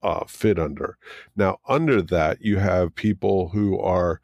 uh, 0.04 0.26
fit 0.26 0.58
under. 0.60 0.98
Now 1.36 1.60
under 1.68 2.02
that 2.02 2.42
you 2.42 2.58
have 2.58 2.96
people 2.96 3.50
who 3.50 3.80
are 3.80 4.22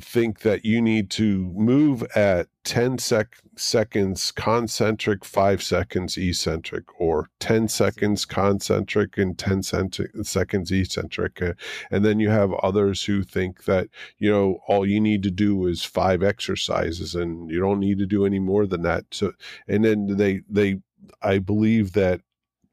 think 0.00 0.40
that 0.40 0.64
you 0.64 0.80
need 0.80 1.10
to 1.10 1.52
move 1.54 2.02
at 2.14 2.48
10 2.64 2.98
sec- 2.98 3.36
seconds 3.56 4.32
concentric, 4.32 5.24
5 5.24 5.62
seconds 5.62 6.16
eccentric, 6.16 6.84
or 6.98 7.28
10 7.40 7.68
seconds 7.68 8.24
concentric 8.24 9.18
and 9.18 9.38
10 9.38 9.62
cent- 9.62 10.00
seconds 10.22 10.72
eccentric. 10.72 11.42
Uh, 11.42 11.52
and 11.90 12.04
then 12.04 12.18
you 12.18 12.30
have 12.30 12.52
others 12.54 13.04
who 13.04 13.22
think 13.22 13.64
that, 13.64 13.88
you 14.18 14.30
know, 14.30 14.58
all 14.66 14.86
you 14.86 15.00
need 15.00 15.22
to 15.22 15.30
do 15.30 15.66
is 15.66 15.84
five 15.84 16.22
exercises 16.22 17.14
and 17.14 17.50
you 17.50 17.60
don't 17.60 17.80
need 17.80 17.98
to 17.98 18.06
do 18.06 18.24
any 18.24 18.38
more 18.38 18.66
than 18.66 18.82
that. 18.82 19.04
So, 19.10 19.32
and 19.68 19.84
then 19.84 20.16
they, 20.16 20.40
they, 20.48 20.76
I 21.22 21.38
believe 21.38 21.92
that 21.92 22.22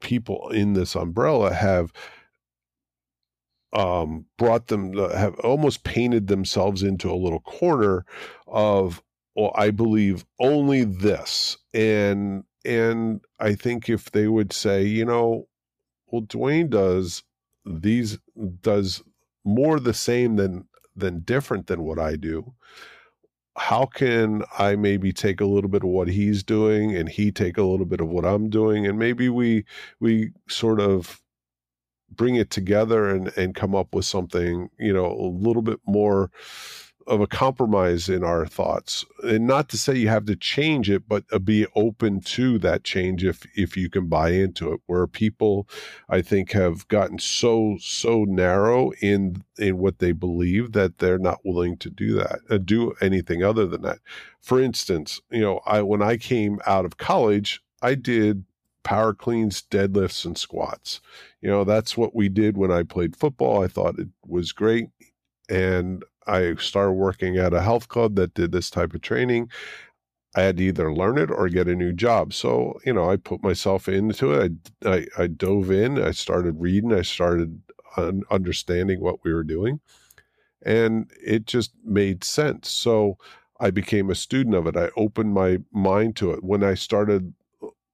people 0.00 0.48
in 0.50 0.72
this 0.72 0.94
umbrella 0.94 1.52
have 1.52 1.92
um, 3.72 4.26
brought 4.38 4.68
them 4.68 4.92
have 4.94 5.38
almost 5.40 5.84
painted 5.84 6.26
themselves 6.26 6.82
into 6.82 7.10
a 7.10 7.16
little 7.16 7.40
corner 7.40 8.04
of 8.46 9.02
well 9.34 9.52
i 9.54 9.70
believe 9.70 10.24
only 10.40 10.84
this. 10.84 11.56
And 11.74 12.44
and 12.64 13.20
i 13.40 13.54
think 13.54 13.88
if 13.88 14.12
they 14.12 14.28
would 14.28 14.52
say 14.52 14.84
you 14.84 15.04
know 15.04 15.48
well 16.06 16.22
dwayne 16.22 16.70
does 16.70 17.24
these 17.66 18.18
does 18.60 19.02
more 19.44 19.80
the 19.80 19.94
same 19.94 20.36
than 20.36 20.66
than 20.94 21.20
different 21.20 21.66
than 21.66 21.82
what 21.82 21.98
i 21.98 22.14
do 22.16 22.54
how 23.56 23.84
can 23.86 24.42
i 24.58 24.76
maybe 24.76 25.12
take 25.12 25.40
a 25.40 25.44
little 25.46 25.68
bit 25.70 25.82
of 25.82 25.88
what 25.88 26.08
he's 26.08 26.42
doing 26.42 26.96
and 26.96 27.08
he 27.08 27.30
take 27.32 27.58
a 27.58 27.62
little 27.62 27.86
bit 27.86 28.00
of 28.00 28.08
what 28.08 28.24
i'm 28.24 28.48
doing? 28.48 28.86
And 28.86 28.98
maybe 28.98 29.28
we 29.28 29.64
we 30.00 30.30
sort 30.48 30.80
of 30.80 31.21
bring 32.16 32.36
it 32.36 32.50
together 32.50 33.08
and 33.08 33.36
and 33.36 33.54
come 33.54 33.74
up 33.74 33.94
with 33.94 34.04
something 34.04 34.68
you 34.78 34.92
know 34.92 35.06
a 35.06 35.28
little 35.28 35.62
bit 35.62 35.80
more 35.86 36.30
of 37.06 37.20
a 37.20 37.26
compromise 37.26 38.08
in 38.08 38.22
our 38.22 38.46
thoughts. 38.46 39.04
And 39.24 39.46
not 39.46 39.68
to 39.70 39.78
say 39.78 39.96
you 39.96 40.08
have 40.08 40.26
to 40.26 40.36
change 40.36 40.88
it 40.90 41.08
but 41.08 41.24
uh, 41.32 41.38
be 41.38 41.66
open 41.74 42.20
to 42.20 42.58
that 42.58 42.84
change 42.84 43.24
if 43.24 43.46
if 43.56 43.76
you 43.76 43.90
can 43.90 44.08
buy 44.08 44.30
into 44.30 44.72
it. 44.72 44.80
Where 44.86 45.06
people 45.06 45.68
i 46.08 46.22
think 46.22 46.52
have 46.52 46.86
gotten 46.88 47.18
so 47.18 47.76
so 47.80 48.24
narrow 48.24 48.92
in 49.00 49.42
in 49.58 49.78
what 49.78 49.98
they 49.98 50.12
believe 50.12 50.72
that 50.72 50.98
they're 50.98 51.18
not 51.18 51.40
willing 51.44 51.76
to 51.78 51.90
do 51.90 52.14
that 52.14 52.40
uh, 52.50 52.58
do 52.58 52.92
anything 53.00 53.42
other 53.42 53.66
than 53.66 53.82
that. 53.82 53.98
For 54.40 54.60
instance 54.60 55.20
you 55.30 55.40
know 55.40 55.60
i 55.66 55.82
when 55.82 56.02
i 56.02 56.16
came 56.16 56.60
out 56.66 56.84
of 56.84 56.98
college 56.98 57.62
i 57.82 57.94
did 57.94 58.44
power 58.82 59.14
cleans, 59.14 59.62
deadlifts, 59.70 60.24
and 60.24 60.36
squats. 60.36 61.00
You 61.40 61.50
know, 61.50 61.64
that's 61.64 61.96
what 61.96 62.14
we 62.14 62.28
did 62.28 62.56
when 62.56 62.70
I 62.70 62.82
played 62.82 63.16
football. 63.16 63.62
I 63.62 63.68
thought 63.68 63.98
it 63.98 64.08
was 64.26 64.52
great. 64.52 64.88
And 65.48 66.04
I 66.26 66.54
started 66.54 66.92
working 66.92 67.36
at 67.36 67.52
a 67.52 67.62
health 67.62 67.88
club 67.88 68.14
that 68.16 68.34
did 68.34 68.52
this 68.52 68.70
type 68.70 68.94
of 68.94 69.00
training. 69.00 69.50
I 70.34 70.42
had 70.42 70.56
to 70.56 70.64
either 70.64 70.92
learn 70.92 71.18
it 71.18 71.30
or 71.30 71.48
get 71.48 71.68
a 71.68 71.74
new 71.74 71.92
job. 71.92 72.32
So, 72.32 72.80
you 72.86 72.92
know, 72.92 73.10
I 73.10 73.16
put 73.16 73.42
myself 73.42 73.88
into 73.88 74.32
it. 74.32 74.52
I, 74.84 74.88
I, 74.88 75.06
I 75.18 75.26
dove 75.26 75.70
in, 75.70 76.02
I 76.02 76.12
started 76.12 76.60
reading, 76.60 76.92
I 76.92 77.02
started 77.02 77.60
un- 77.96 78.22
understanding 78.30 79.00
what 79.00 79.24
we 79.24 79.32
were 79.34 79.44
doing, 79.44 79.80
and 80.64 81.10
it 81.22 81.46
just 81.46 81.72
made 81.84 82.24
sense. 82.24 82.70
So 82.70 83.18
I 83.60 83.70
became 83.70 84.10
a 84.10 84.14
student 84.14 84.56
of 84.56 84.66
it. 84.66 84.76
I 84.76 84.88
opened 84.96 85.34
my 85.34 85.58
mind 85.70 86.16
to 86.16 86.32
it. 86.32 86.42
When 86.42 86.64
I 86.64 86.74
started 86.74 87.34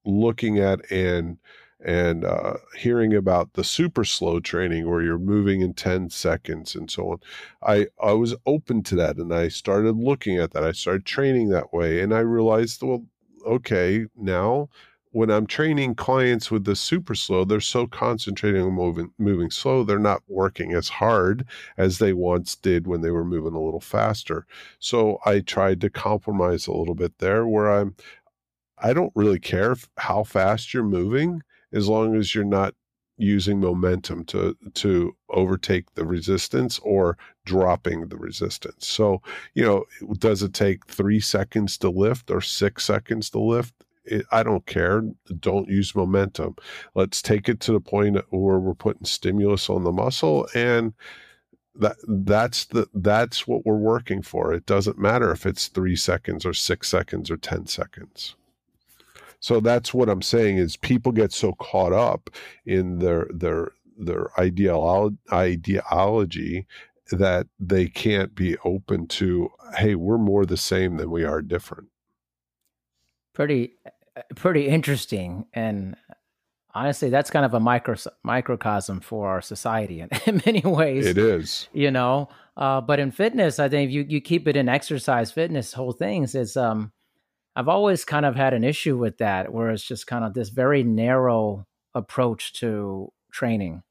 looking 0.04 0.58
at 0.58 0.90
and 0.90 1.38
and 1.84 2.24
uh, 2.24 2.54
hearing 2.76 3.14
about 3.14 3.52
the 3.52 3.62
super 3.62 4.04
slow 4.04 4.40
training 4.40 4.88
where 4.88 5.02
you're 5.02 5.18
moving 5.18 5.60
in 5.60 5.72
10 5.74 6.10
seconds 6.10 6.74
and 6.74 6.90
so 6.90 7.12
on 7.12 7.18
i 7.62 7.86
i 8.02 8.12
was 8.12 8.34
open 8.46 8.82
to 8.82 8.96
that 8.96 9.16
and 9.16 9.32
i 9.32 9.48
started 9.48 9.96
looking 9.96 10.38
at 10.38 10.50
that 10.52 10.64
i 10.64 10.72
started 10.72 11.04
training 11.04 11.48
that 11.48 11.72
way 11.72 12.00
and 12.00 12.12
i 12.14 12.18
realized 12.18 12.82
well 12.82 13.04
okay 13.46 14.06
now 14.16 14.68
when 15.12 15.30
i'm 15.30 15.46
training 15.46 15.94
clients 15.94 16.50
with 16.50 16.64
the 16.64 16.76
super 16.76 17.14
slow 17.14 17.44
they're 17.44 17.60
so 17.60 17.86
concentrating 17.86 18.62
on 18.62 18.72
moving 18.72 19.10
moving 19.18 19.50
slow 19.50 19.82
they're 19.82 19.98
not 19.98 20.22
working 20.28 20.74
as 20.74 20.88
hard 20.88 21.46
as 21.78 21.98
they 21.98 22.12
once 22.12 22.56
did 22.56 22.86
when 22.86 23.00
they 23.00 23.10
were 23.10 23.24
moving 23.24 23.54
a 23.54 23.60
little 23.62 23.80
faster. 23.80 24.46
So 24.80 25.18
i 25.24 25.40
tried 25.40 25.80
to 25.82 25.90
compromise 25.90 26.66
a 26.66 26.72
little 26.72 26.94
bit 26.94 27.18
there 27.18 27.46
where 27.46 27.70
i'm 27.72 27.94
I 28.82 28.92
don't 28.92 29.12
really 29.14 29.40
care 29.40 29.76
how 29.96 30.24
fast 30.24 30.72
you're 30.72 30.82
moving 30.82 31.42
as 31.72 31.88
long 31.88 32.16
as 32.16 32.34
you're 32.34 32.44
not 32.44 32.74
using 33.18 33.60
momentum 33.60 34.24
to 34.24 34.56
to 34.74 35.14
overtake 35.30 35.92
the 35.94 36.06
resistance 36.06 36.78
or 36.84 37.18
dropping 37.44 38.08
the 38.08 38.16
resistance. 38.16 38.86
So, 38.86 39.20
you 39.54 39.64
know, 39.64 39.84
does 40.18 40.42
it 40.42 40.54
take 40.54 40.86
3 40.86 41.20
seconds 41.20 41.76
to 41.78 41.90
lift 41.90 42.30
or 42.30 42.40
6 42.40 42.84
seconds 42.84 43.30
to 43.30 43.40
lift? 43.40 43.74
It, 44.04 44.24
I 44.30 44.42
don't 44.42 44.64
care. 44.66 45.02
Don't 45.40 45.68
use 45.68 45.94
momentum. 45.94 46.56
Let's 46.94 47.20
take 47.20 47.48
it 47.48 47.60
to 47.60 47.72
the 47.72 47.80
point 47.80 48.16
where 48.30 48.58
we're 48.58 48.74
putting 48.74 49.04
stimulus 49.04 49.68
on 49.68 49.84
the 49.84 49.92
muscle 49.92 50.48
and 50.54 50.94
that 51.74 51.96
that's 52.08 52.64
the 52.66 52.88
that's 52.94 53.46
what 53.46 53.66
we're 53.66 53.76
working 53.76 54.22
for. 54.22 54.52
It 54.52 54.66
doesn't 54.66 54.98
matter 54.98 55.30
if 55.32 55.44
it's 55.46 55.68
3 55.68 55.96
seconds 55.96 56.46
or 56.46 56.54
6 56.54 56.88
seconds 56.88 57.30
or 57.30 57.36
10 57.36 57.66
seconds. 57.66 58.36
So 59.40 59.60
that's 59.60 59.94
what 59.94 60.08
I'm 60.08 60.22
saying 60.22 60.56
is 60.58 60.76
people 60.76 61.12
get 61.12 61.32
so 61.32 61.52
caught 61.54 61.92
up 61.92 62.30
in 62.66 62.98
their 62.98 63.28
their 63.30 63.72
their 63.96 64.30
ideolo- 64.38 65.16
ideology 65.32 66.66
that 67.10 67.46
they 67.58 67.86
can't 67.86 68.34
be 68.34 68.56
open 68.64 69.06
to 69.06 69.50
hey 69.76 69.94
we're 69.94 70.18
more 70.18 70.44
the 70.44 70.56
same 70.56 70.96
than 70.96 71.10
we 71.10 71.24
are 71.24 71.40
different. 71.42 71.88
Pretty 73.34 73.74
pretty 74.34 74.66
interesting. 74.66 75.46
And 75.54 75.96
honestly 76.74 77.08
that's 77.08 77.30
kind 77.30 77.46
of 77.46 77.54
a 77.54 77.60
micro 77.60 77.94
microcosm 78.24 79.00
for 79.00 79.28
our 79.28 79.40
society 79.40 80.00
in, 80.00 80.08
in 80.26 80.42
many 80.44 80.60
ways 80.60 81.06
it 81.06 81.18
is. 81.18 81.68
you 81.72 81.90
know? 81.90 82.28
Uh, 82.56 82.80
but 82.80 82.98
in 82.98 83.10
fitness 83.12 83.58
i 83.60 83.68
think 83.68 83.90
you 83.90 84.04
you 84.08 84.20
keep 84.20 84.48
it 84.48 84.56
in 84.56 84.68
exercise 84.68 85.30
fitness 85.30 85.72
whole 85.72 85.92
things 85.92 86.34
is 86.34 86.56
um 86.56 86.90
I've 87.58 87.66
always 87.66 88.04
kind 88.04 88.24
of 88.24 88.36
had 88.36 88.54
an 88.54 88.62
issue 88.62 88.96
with 88.96 89.18
that, 89.18 89.52
where 89.52 89.70
it's 89.70 89.82
just 89.82 90.06
kind 90.06 90.24
of 90.24 90.32
this 90.32 90.50
very 90.50 90.84
narrow 90.84 91.66
approach 91.92 92.52
to 92.60 93.12
training. 93.32 93.82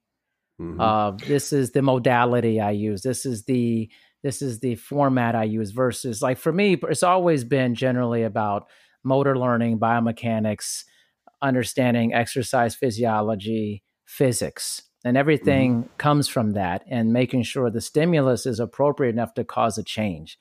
Mm-hmm. 0.62 0.80
Uh, 0.80 1.12
this 1.28 1.52
is 1.52 1.72
the 1.72 1.82
modality 1.82 2.62
I 2.62 2.72
use. 2.72 3.02
This 3.02 3.26
is 3.26 3.44
the 3.44 3.92
this 4.24 4.42
is 4.42 4.62
the 4.62 4.76
format 4.76 5.36
I 5.36 5.44
use. 5.44 5.72
Versus, 5.72 6.22
like 6.22 6.38
for 6.38 6.54
me, 6.54 6.80
it's 6.84 7.04
always 7.04 7.44
been 7.44 7.76
generally 7.76 8.24
about 8.24 8.70
motor 9.04 9.38
learning, 9.38 9.80
biomechanics, 9.80 10.86
understanding 11.42 12.14
exercise 12.14 12.74
physiology, 12.74 13.84
physics, 14.06 14.84
and 15.04 15.18
everything 15.18 15.84
mm-hmm. 15.84 15.96
comes 15.98 16.30
from 16.30 16.54
that, 16.54 16.86
and 16.90 17.12
making 17.12 17.44
sure 17.44 17.70
the 17.70 17.82
stimulus 17.82 18.46
is 18.46 18.62
appropriate 18.62 19.12
enough 19.12 19.34
to 19.34 19.44
cause 19.44 19.78
a 19.78 19.84
change. 19.84 20.38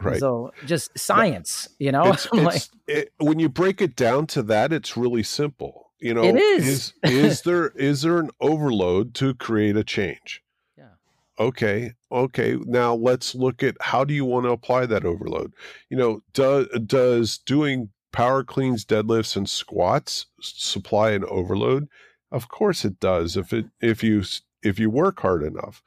Right. 0.00 0.20
So 0.20 0.52
just 0.64 0.96
science, 0.98 1.68
you 1.78 1.92
know. 1.92 2.12
It's, 2.12 2.32
like, 2.32 2.62
it, 2.86 3.12
when 3.18 3.38
you 3.38 3.48
break 3.48 3.80
it 3.80 3.96
down 3.96 4.26
to 4.28 4.42
that, 4.44 4.72
it's 4.72 4.96
really 4.96 5.22
simple. 5.22 5.92
You 6.00 6.14
know, 6.14 6.24
it 6.24 6.36
is. 6.36 6.94
is 7.02 7.12
is 7.12 7.42
there 7.42 7.68
is 7.70 8.02
there 8.02 8.18
an 8.18 8.30
overload 8.40 9.14
to 9.14 9.34
create 9.34 9.76
a 9.76 9.84
change? 9.84 10.42
Yeah. 10.76 10.90
Okay. 11.38 11.94
Okay. 12.12 12.56
Now 12.64 12.94
let's 12.94 13.34
look 13.34 13.62
at 13.62 13.76
how 13.80 14.04
do 14.04 14.14
you 14.14 14.24
want 14.24 14.46
to 14.46 14.50
apply 14.50 14.86
that 14.86 15.04
overload? 15.04 15.52
You 15.90 15.96
know, 15.96 16.22
does 16.32 16.66
does 16.86 17.38
doing 17.38 17.90
power 18.12 18.44
cleans, 18.44 18.84
deadlifts, 18.84 19.36
and 19.36 19.48
squats 19.48 20.26
supply 20.40 21.10
an 21.10 21.24
overload? 21.24 21.88
Of 22.30 22.48
course 22.48 22.84
it 22.84 23.00
does. 23.00 23.36
If 23.36 23.52
it 23.52 23.66
if 23.80 24.04
you 24.04 24.22
if 24.62 24.78
you 24.78 24.90
work 24.90 25.20
hard 25.20 25.42
enough. 25.42 25.82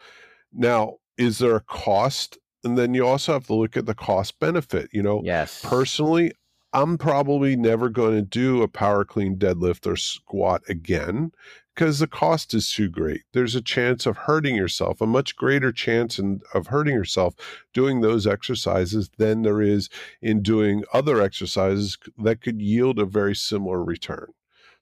Now, 0.54 0.98
is 1.18 1.40
there 1.40 1.56
a 1.56 1.62
cost 1.62 2.38
and 2.64 2.78
then 2.78 2.94
you 2.94 3.06
also 3.06 3.34
have 3.34 3.48
to 3.48 3.56
look 3.56 3.78
at 3.78 3.86
the 3.86 3.96
cost 3.96 4.40
benefit. 4.40 4.90
You 4.92 5.04
know, 5.04 5.22
yes. 5.24 5.64
Personally, 5.64 6.32
I'm 6.74 6.98
probably 6.98 7.56
never 7.56 7.90
going 7.90 8.16
to 8.16 8.22
do 8.22 8.62
a 8.62 8.68
power 8.68 9.04
clean 9.04 9.38
deadlift 9.38 9.86
or 9.86 9.98
squat 9.98 10.62
again 10.70 11.32
because 11.76 12.00
the 12.00 12.08
cost 12.08 12.54
is 12.54 12.72
too 12.72 12.90
great. 12.90 13.24
There's 13.34 13.56
a 13.56 13.62
chance 13.62 14.06
of 14.06 14.18
hurting 14.18 14.56
yourself, 14.56 15.02
a 15.02 15.06
much 15.06 15.36
greater 15.36 15.72
chance 15.72 16.20
in, 16.20 16.42
of 16.54 16.68
hurting 16.68 16.94
yourself 16.94 17.36
doing 17.74 18.02
those 18.02 18.28
exercises 18.28 19.10
than 19.18 19.42
there 19.42 19.62
is 19.62 19.90
in 20.22 20.42
doing 20.42 20.84
other 20.94 21.22
exercises 21.22 21.98
that 22.20 22.42
could 22.42 22.62
yield 22.62 23.00
a 23.00 23.06
very 23.06 23.36
similar 23.36 23.84
return. 23.84 24.28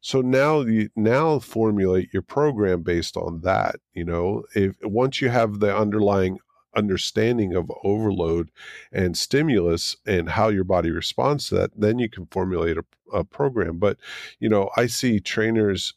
So 0.02 0.22
now 0.22 0.62
you 0.62 0.90
now 0.96 1.40
formulate 1.40 2.14
your 2.14 2.22
program 2.22 2.84
based 2.84 3.18
on 3.18 3.42
that. 3.42 3.78
You 3.94 4.06
know, 4.06 4.44
if 4.56 4.76
once 4.82 5.22
you 5.22 5.30
have 5.30 5.60
the 5.60 5.76
underlying 5.76 6.40
understanding 6.76 7.56
of 7.56 7.72
overload 7.84 8.52
and 8.92 9.18
stimulus 9.18 9.96
and 10.06 10.30
how 10.30 10.50
your 10.50 10.64
body 10.64 10.92
responds 10.92 11.48
to 11.50 11.56
that, 11.56 11.72
then 11.76 12.00
you 12.00 12.10
can 12.10 12.28
formulate 12.28 12.78
a, 12.78 12.86
a 13.14 13.24
program. 13.24 13.78
But, 13.80 13.98
you 14.40 14.50
know, 14.50 14.70
I 14.78 14.88
see 14.88 15.20
trainers 15.20 15.94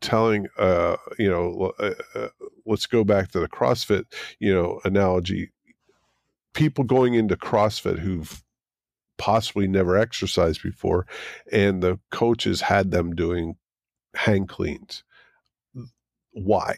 telling, 0.00 0.48
uh, 0.58 0.96
you 1.18 1.30
know, 1.30 1.72
uh, 1.78 1.94
uh, 2.14 2.28
let's 2.66 2.86
go 2.86 3.04
back 3.04 3.30
to 3.30 3.40
the 3.40 3.48
CrossFit, 3.48 4.04
you 4.38 4.52
know, 4.52 4.80
analogy. 4.84 5.50
People 6.54 6.84
going 6.84 7.14
into 7.14 7.36
CrossFit 7.36 8.00
who've 8.00 8.42
possibly 9.16 9.68
never 9.68 9.96
exercised 9.96 10.62
before, 10.62 11.06
and 11.50 11.82
the 11.82 11.98
coaches 12.10 12.62
had 12.62 12.90
them 12.90 13.14
doing 13.14 13.54
hang 14.14 14.46
cleans. 14.46 15.04
Why? 16.32 16.76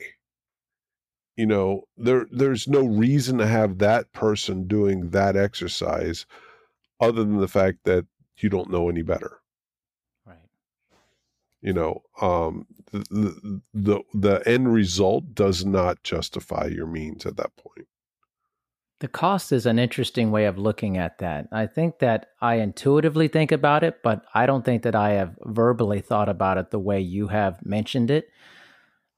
You 1.36 1.46
know 1.46 1.82
there 1.96 2.26
there's 2.30 2.68
no 2.68 2.84
reason 2.84 3.38
to 3.38 3.46
have 3.46 3.78
that 3.78 4.12
person 4.12 4.66
doing 4.66 5.10
that 5.10 5.36
exercise 5.36 6.26
other 7.00 7.24
than 7.24 7.38
the 7.38 7.48
fact 7.48 7.78
that 7.84 8.06
you 8.38 8.48
don't 8.48 8.70
know 8.70 8.88
any 8.88 9.02
better. 9.02 9.40
Right. 10.26 10.38
You 11.60 11.72
know 11.72 12.02
um 12.20 12.66
the 12.92 13.60
the 13.72 14.00
the 14.12 14.42
end 14.46 14.72
result 14.72 15.34
does 15.34 15.64
not 15.64 16.02
justify 16.02 16.66
your 16.66 16.86
means 16.86 17.26
at 17.26 17.36
that 17.36 17.56
point. 17.56 17.88
The 19.00 19.08
cost 19.08 19.52
is 19.52 19.66
an 19.66 19.78
interesting 19.78 20.30
way 20.30 20.46
of 20.46 20.56
looking 20.56 20.96
at 20.96 21.18
that. 21.18 21.48
I 21.52 21.66
think 21.66 21.98
that 21.98 22.28
I 22.40 22.54
intuitively 22.54 23.28
think 23.28 23.52
about 23.52 23.82
it, 23.82 24.02
but 24.02 24.24
I 24.32 24.46
don't 24.46 24.64
think 24.64 24.82
that 24.84 24.94
I 24.94 25.10
have 25.10 25.36
verbally 25.42 26.00
thought 26.00 26.28
about 26.28 26.58
it 26.58 26.70
the 26.70 26.78
way 26.78 27.00
you 27.00 27.26
have 27.26 27.58
mentioned 27.66 28.10
it 28.10 28.30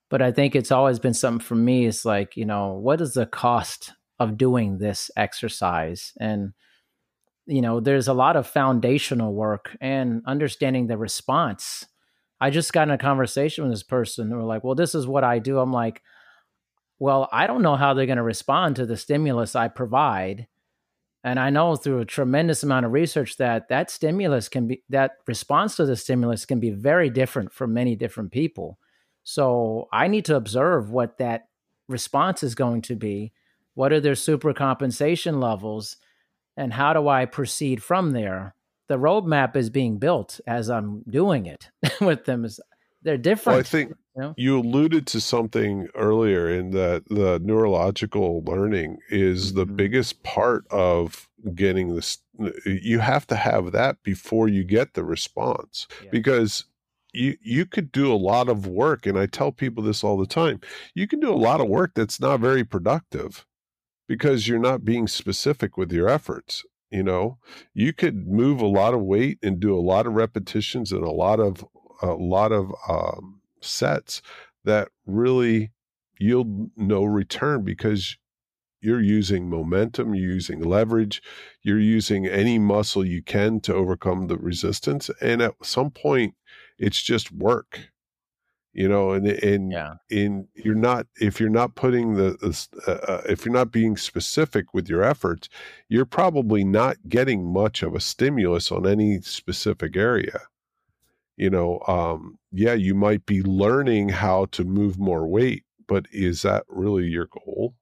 but 0.09 0.23
I 0.23 0.33
think 0.33 0.55
it's 0.55 0.73
always 0.73 0.99
been 0.99 1.15
something 1.15 1.45
for 1.45 1.55
me. 1.55 1.87
It's 1.87 2.05
like, 2.05 2.37
you 2.37 2.45
know, 2.45 2.75
what 2.75 3.01
is 3.01 3.15
the 3.15 3.27
cost 3.27 3.93
of 4.19 4.39
doing 4.39 4.79
this 4.79 5.11
exercise? 5.17 6.13
And, 6.21 6.53
you 7.47 7.61
know, 7.61 7.81
there's 7.81 8.09
a 8.09 8.15
lot 8.15 8.37
of 8.37 8.47
foundational 8.47 9.35
work 9.35 9.77
and 9.81 10.23
understanding 10.27 10.87
the 10.87 10.97
response. 10.97 11.85
I 12.41 12.51
just 12.51 12.73
got 12.73 12.89
in 12.89 12.95
a 12.95 12.99
conversation 12.99 13.65
with 13.65 13.73
this 13.73 13.83
person 13.83 14.31
who 14.31 14.37
were 14.37 14.45
like, 14.45 14.63
well, 14.63 14.75
this 14.75 14.95
is 14.95 15.07
what 15.07 15.25
I 15.25 15.39
do. 15.39 15.59
I'm 15.59 15.73
like, 15.73 16.03
well, 16.99 17.29
I 17.33 17.47
don't 17.47 17.63
know 17.63 17.77
how 17.77 17.95
they're 17.95 18.07
going 18.07 18.17
to 18.17 18.23
respond 18.23 18.77
to 18.77 18.87
the 18.87 18.97
stimulus 18.97 19.55
I 19.55 19.69
provide. 19.69 20.47
And 21.25 21.41
I 21.41 21.51
know 21.51 21.75
through 21.77 22.01
a 22.01 22.05
tremendous 22.07 22.63
amount 22.63 22.87
of 22.87 22.93
research 22.93 23.37
that 23.39 23.69
that 23.69 23.91
stimulus 23.91 24.49
can 24.49 24.69
be, 24.69 24.83
that 24.91 25.13
response 25.27 25.77
to 25.77 25.85
the 25.85 25.97
stimulus 25.97 26.47
can 26.47 26.61
be 26.61 26.71
very 26.71 27.11
different 27.11 27.53
for 27.53 27.67
many 27.67 27.97
different 27.97 28.31
people. 28.31 28.79
So 29.29 29.89
I 29.93 30.07
need 30.07 30.25
to 30.27 30.37
observe 30.37 30.93
what 30.93 31.19
that 31.19 31.49
response 31.89 32.45
is 32.45 32.55
going 32.55 32.83
to 32.83 32.95
be. 32.95 33.33
What 33.75 33.93
are 33.93 33.99
their 33.99 34.15
super 34.15 34.55
compensation 34.55 35.41
levels? 35.41 35.97
And 36.57 36.73
how 36.73 36.93
do 36.93 37.09
I 37.09 37.25
proceed 37.25 37.83
from 37.83 38.13
there? 38.13 38.55
The 38.87 38.99
roadmap 38.99 39.57
is 39.57 39.69
being 39.69 39.99
built 39.99 40.39
as 40.47 40.71
I'm 40.71 41.03
doing 41.11 41.47
it 41.47 41.71
with 42.01 42.25
them. 42.25 42.47
They're 43.03 43.19
different. 43.19 43.55
Well, 43.55 43.61
I 43.61 43.65
think 43.65 43.91
you, 44.15 44.23
know? 44.23 44.35
you 44.37 44.61
alluded 44.61 45.09
to 45.09 45.21
something 45.21 45.89
earlier 45.97 46.49
in 46.49 46.71
that 46.71 47.03
the 47.09 47.41
neurological 47.43 48.45
learning 48.45 48.99
is 49.11 49.55
the 49.55 49.67
mm-hmm. 49.67 49.75
biggest 49.75 50.23
part 50.23 50.65
of 50.71 51.29
getting 51.53 51.97
this 51.97 52.19
you 52.65 53.01
have 53.01 53.27
to 53.27 53.37
have 53.37 53.73
that 53.73 54.03
before 54.03 54.49
you 54.49 54.65
get 54.65 54.95
the 54.95 55.05
response 55.05 55.87
yeah. 56.03 56.11
because 56.11 56.65
you 57.17 57.37
you 57.43 57.67
could 57.67 57.93
do 57.93 58.13
a 58.13 58.17
lot 58.17 58.49
of 58.49 58.67
work 58.67 59.07
and 59.07 59.19
I 59.19 59.27
tell 59.27 59.53
people 59.53 59.83
this 59.83 60.05
all 60.05 60.17
the 60.17 60.27
time. 60.27 60.61
You 60.95 61.09
can 61.09 61.21
do 61.21 61.33
a 61.33 61.35
lot 61.35 61.61
of 61.61 61.69
work 61.69 61.93
that's 61.95 62.21
not 62.21 62.41
very 62.41 62.65
productive 62.65 63.47
because 64.09 64.47
you're 64.47 64.59
not 64.59 64.85
being 64.85 65.09
specific 65.09 65.77
with 65.77 65.93
your 65.93 66.09
efforts 66.09 66.65
you 66.91 67.03
know 67.03 67.39
you 67.75 67.93
could 67.93 68.29
move 68.29 68.61
a 68.61 68.67
lot 68.67 68.95
of 68.95 69.03
weight 69.03 69.39
and 69.43 69.59
do 69.59 69.77
a 69.77 69.81
lot 69.81 70.07
of 70.07 70.13
repetitions 70.15 70.93
and 70.93 71.03
a 71.03 71.11
lot 71.11 71.41
of 71.41 71.65
a 72.03 72.13
lot 72.13 72.53
of 72.53 72.73
um, 72.89 73.41
sets 73.61 74.23
that 74.65 74.89
really 75.07 75.73
yield 76.19 76.71
no 76.77 77.05
return 77.05 77.63
because 77.65 78.17
you're 78.81 79.01
using 79.01 79.49
momentum, 79.49 80.15
you're 80.15 80.33
using 80.33 80.63
leverage, 80.63 81.23
you're 81.63 81.81
using 81.81 82.27
any 82.27 82.59
muscle 82.59 83.05
you 83.05 83.23
can 83.23 83.59
to 83.61 83.75
overcome 83.75 84.27
the 84.27 84.37
resistance. 84.37 85.11
And 85.21 85.43
at 85.43 85.55
some 85.63 85.91
point, 85.91 86.35
it's 86.79 87.03
just 87.03 87.33
work, 87.33 87.91
you 88.73 88.89
know. 88.89 89.13
And 89.13 89.27
and 89.27 89.73
yeah. 89.73 89.95
in 90.11 90.49
you're 90.55 90.75
not 90.75 91.07
if 91.21 91.41
you're 91.41 91.49
not 91.49 91.75
putting 91.75 92.15
the 92.15 92.37
uh, 92.87 92.91
uh, 92.91 93.23
if 93.29 93.45
you're 93.45 93.55
not 93.55 93.73
being 93.73 93.97
specific 93.97 94.75
with 94.75 94.89
your 94.89 95.03
efforts, 95.03 95.49
you're 95.89 96.07
probably 96.07 96.65
not 96.65 96.97
getting 97.09 97.53
much 97.53 97.83
of 97.83 97.95
a 97.95 98.01
stimulus 98.01 98.71
on 98.73 98.87
any 98.87 99.21
specific 99.21 99.97
area 99.97 100.41
you 101.37 101.51
know 101.51 101.81
um 101.87 102.39
yeah 102.51 102.73
you 102.73 102.95
might 102.95 103.25
be 103.27 103.43
learning 103.43 104.09
how 104.09 104.47
to 104.47 104.65
move 104.65 104.99
more 104.99 105.27
weight 105.27 105.65
but 105.87 106.07
is 106.11 106.43
that 106.43 106.65
really 106.69 107.05
your 107.05 107.27
goal 107.27 107.75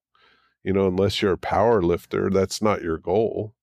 you 0.62 0.72
know 0.72 0.86
unless 0.88 1.22
you're 1.22 1.32
a 1.32 1.38
power 1.38 1.82
lifter 1.82 2.30
that's 2.30 2.60
not 2.60 2.82
your 2.82 2.98
goal 2.98 3.54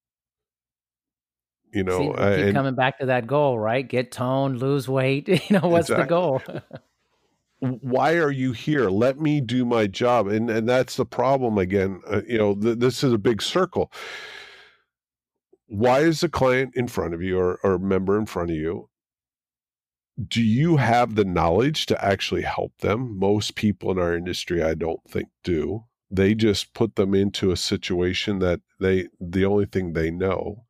you 1.73 1.83
know 1.83 2.15
See, 2.17 2.43
keep 2.43 2.53
coming 2.53 2.75
back 2.75 2.99
to 2.99 3.07
that 3.07 3.27
goal 3.27 3.59
right 3.59 3.87
get 3.87 4.11
toned 4.11 4.59
lose 4.59 4.87
weight 4.87 5.27
you 5.49 5.59
know 5.59 5.67
what's 5.67 5.89
exactly. 5.89 6.03
the 6.03 6.09
goal 6.09 6.41
why 7.81 8.13
are 8.15 8.31
you 8.31 8.53
here 8.53 8.89
let 8.89 9.19
me 9.19 9.39
do 9.39 9.65
my 9.65 9.87
job 9.87 10.27
and 10.27 10.49
and 10.49 10.67
that's 10.67 10.95
the 10.95 11.05
problem 11.05 11.57
again 11.57 12.01
uh, 12.07 12.21
you 12.27 12.37
know 12.37 12.55
th- 12.55 12.79
this 12.79 13.03
is 13.03 13.13
a 13.13 13.17
big 13.17 13.41
circle 13.41 13.91
why 15.67 15.99
is 15.99 16.19
the 16.19 16.29
client 16.29 16.75
in 16.75 16.87
front 16.87 17.13
of 17.13 17.21
you 17.21 17.39
or, 17.39 17.59
or 17.63 17.77
member 17.77 18.17
in 18.17 18.25
front 18.25 18.49
of 18.49 18.55
you 18.55 18.89
do 20.27 20.41
you 20.41 20.77
have 20.77 21.15
the 21.15 21.25
knowledge 21.25 21.85
to 21.87 22.03
actually 22.05 22.41
help 22.41 22.77
them? 22.79 23.17
Most 23.17 23.55
people 23.55 23.91
in 23.91 23.99
our 23.99 24.15
industry, 24.15 24.61
I 24.61 24.73
don't 24.73 25.03
think, 25.09 25.29
do. 25.43 25.85
They 26.09 26.35
just 26.35 26.73
put 26.73 26.95
them 26.95 27.15
into 27.15 27.51
a 27.51 27.57
situation 27.57 28.39
that 28.39 28.61
they, 28.79 29.07
the 29.19 29.45
only 29.45 29.65
thing 29.65 29.93
they 29.93 30.11
know. 30.11 30.65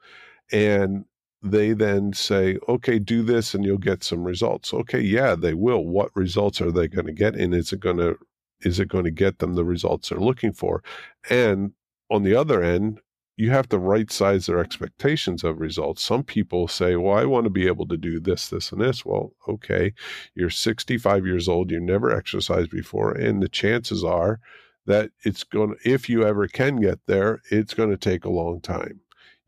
And 0.52 1.06
they 1.42 1.74
then 1.74 2.14
say, 2.14 2.58
okay, 2.70 3.00
do 3.00 3.24
this 3.24 3.54
and 3.54 3.66
you'll 3.66 3.78
get 3.78 4.04
some 4.04 4.24
results. 4.24 4.74
Okay, 4.74 5.02
yeah, 5.02 5.36
they 5.36 5.54
will. 5.54 5.86
What 5.86 6.16
results 6.16 6.62
are 6.62 6.72
they 6.72 6.88
going 6.88 7.08
to 7.08 7.14
get? 7.14 7.36
And 7.36 7.54
is 7.54 7.74
it 7.74 7.80
going 7.80 7.98
to, 7.98 8.18
is 8.62 8.80
it 8.80 8.90
going 8.90 9.06
to 9.06 9.12
get 9.12 9.40
them 9.40 9.56
the 9.56 9.66
results 9.66 10.10
they're 10.10 10.20
looking 10.20 10.54
for? 10.54 10.84
And 11.30 11.74
on 12.12 12.24
the 12.24 12.36
other 12.36 12.62
end, 12.62 13.02
you 13.38 13.50
have 13.50 13.68
to 13.70 13.80
right 13.80 14.12
size 14.12 14.46
their 14.46 14.60
expectations 14.60 15.44
of 15.44 15.60
results. 15.60 16.04
Some 16.04 16.24
people 16.24 16.68
say, 16.68 16.96
Well, 16.96 17.18
I 17.18 17.26
want 17.26 17.46
to 17.46 17.50
be 17.50 17.66
able 17.66 17.88
to 17.88 17.98
do 17.98 18.20
this, 18.20 18.50
this, 18.50 18.72
and 18.72 18.80
this. 18.80 19.04
Well, 19.04 19.34
okay, 19.48 19.94
you're 20.36 20.52
65 20.52 21.26
years 21.26 21.48
old, 21.48 21.72
you 21.72 21.80
never 21.80 22.16
exercised 22.16 22.70
before, 22.70 23.14
and 23.14 23.42
the 23.42 23.50
chances 23.50 24.04
are 24.04 24.40
that 24.86 25.10
it's 25.24 25.44
going 25.44 25.76
to, 25.76 25.90
if 25.90 26.08
you 26.08 26.24
ever 26.24 26.48
can 26.48 26.82
get 26.82 27.00
there, 27.08 27.42
it's 27.50 27.74
going 27.74 27.90
to 27.90 27.98
take 27.98 28.26
a 28.26 28.30
long 28.30 28.62
time. 28.62 29.00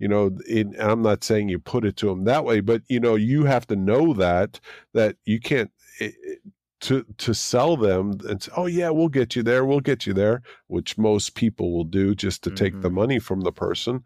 You 0.03 0.09
know, 0.09 0.37
it, 0.45 0.67
I'm 0.81 1.01
not 1.01 1.23
saying 1.23 1.47
you 1.47 1.59
put 1.59 1.85
it 1.85 1.95
to 1.97 2.07
them 2.07 2.25
that 2.25 2.43
way, 2.43 2.59
but 2.59 2.81
you 2.89 2.99
know, 2.99 3.15
you 3.15 3.45
have 3.45 3.65
to 3.67 3.77
know 3.77 4.13
that 4.15 4.59
that 4.91 5.15
you 5.23 5.39
can't. 5.39 5.71
It, 5.97 6.41
to 6.81 7.05
to 7.17 7.33
sell 7.33 7.77
them 7.77 8.19
and 8.27 8.43
say, 8.43 8.51
oh 8.57 8.65
yeah 8.65 8.89
we'll 8.89 9.07
get 9.07 9.37
you 9.37 9.43
there 9.43 9.63
we'll 9.63 9.79
get 9.79 10.05
you 10.05 10.13
there 10.13 10.41
which 10.67 10.97
most 10.97 11.33
people 11.33 11.71
will 11.71 11.85
do 11.85 12.13
just 12.13 12.43
to 12.43 12.49
mm-hmm. 12.49 12.57
take 12.57 12.73
the 12.81 12.89
mm-hmm. 12.89 12.95
money 12.95 13.19
from 13.19 13.39
the 13.39 13.53
person 13.53 14.03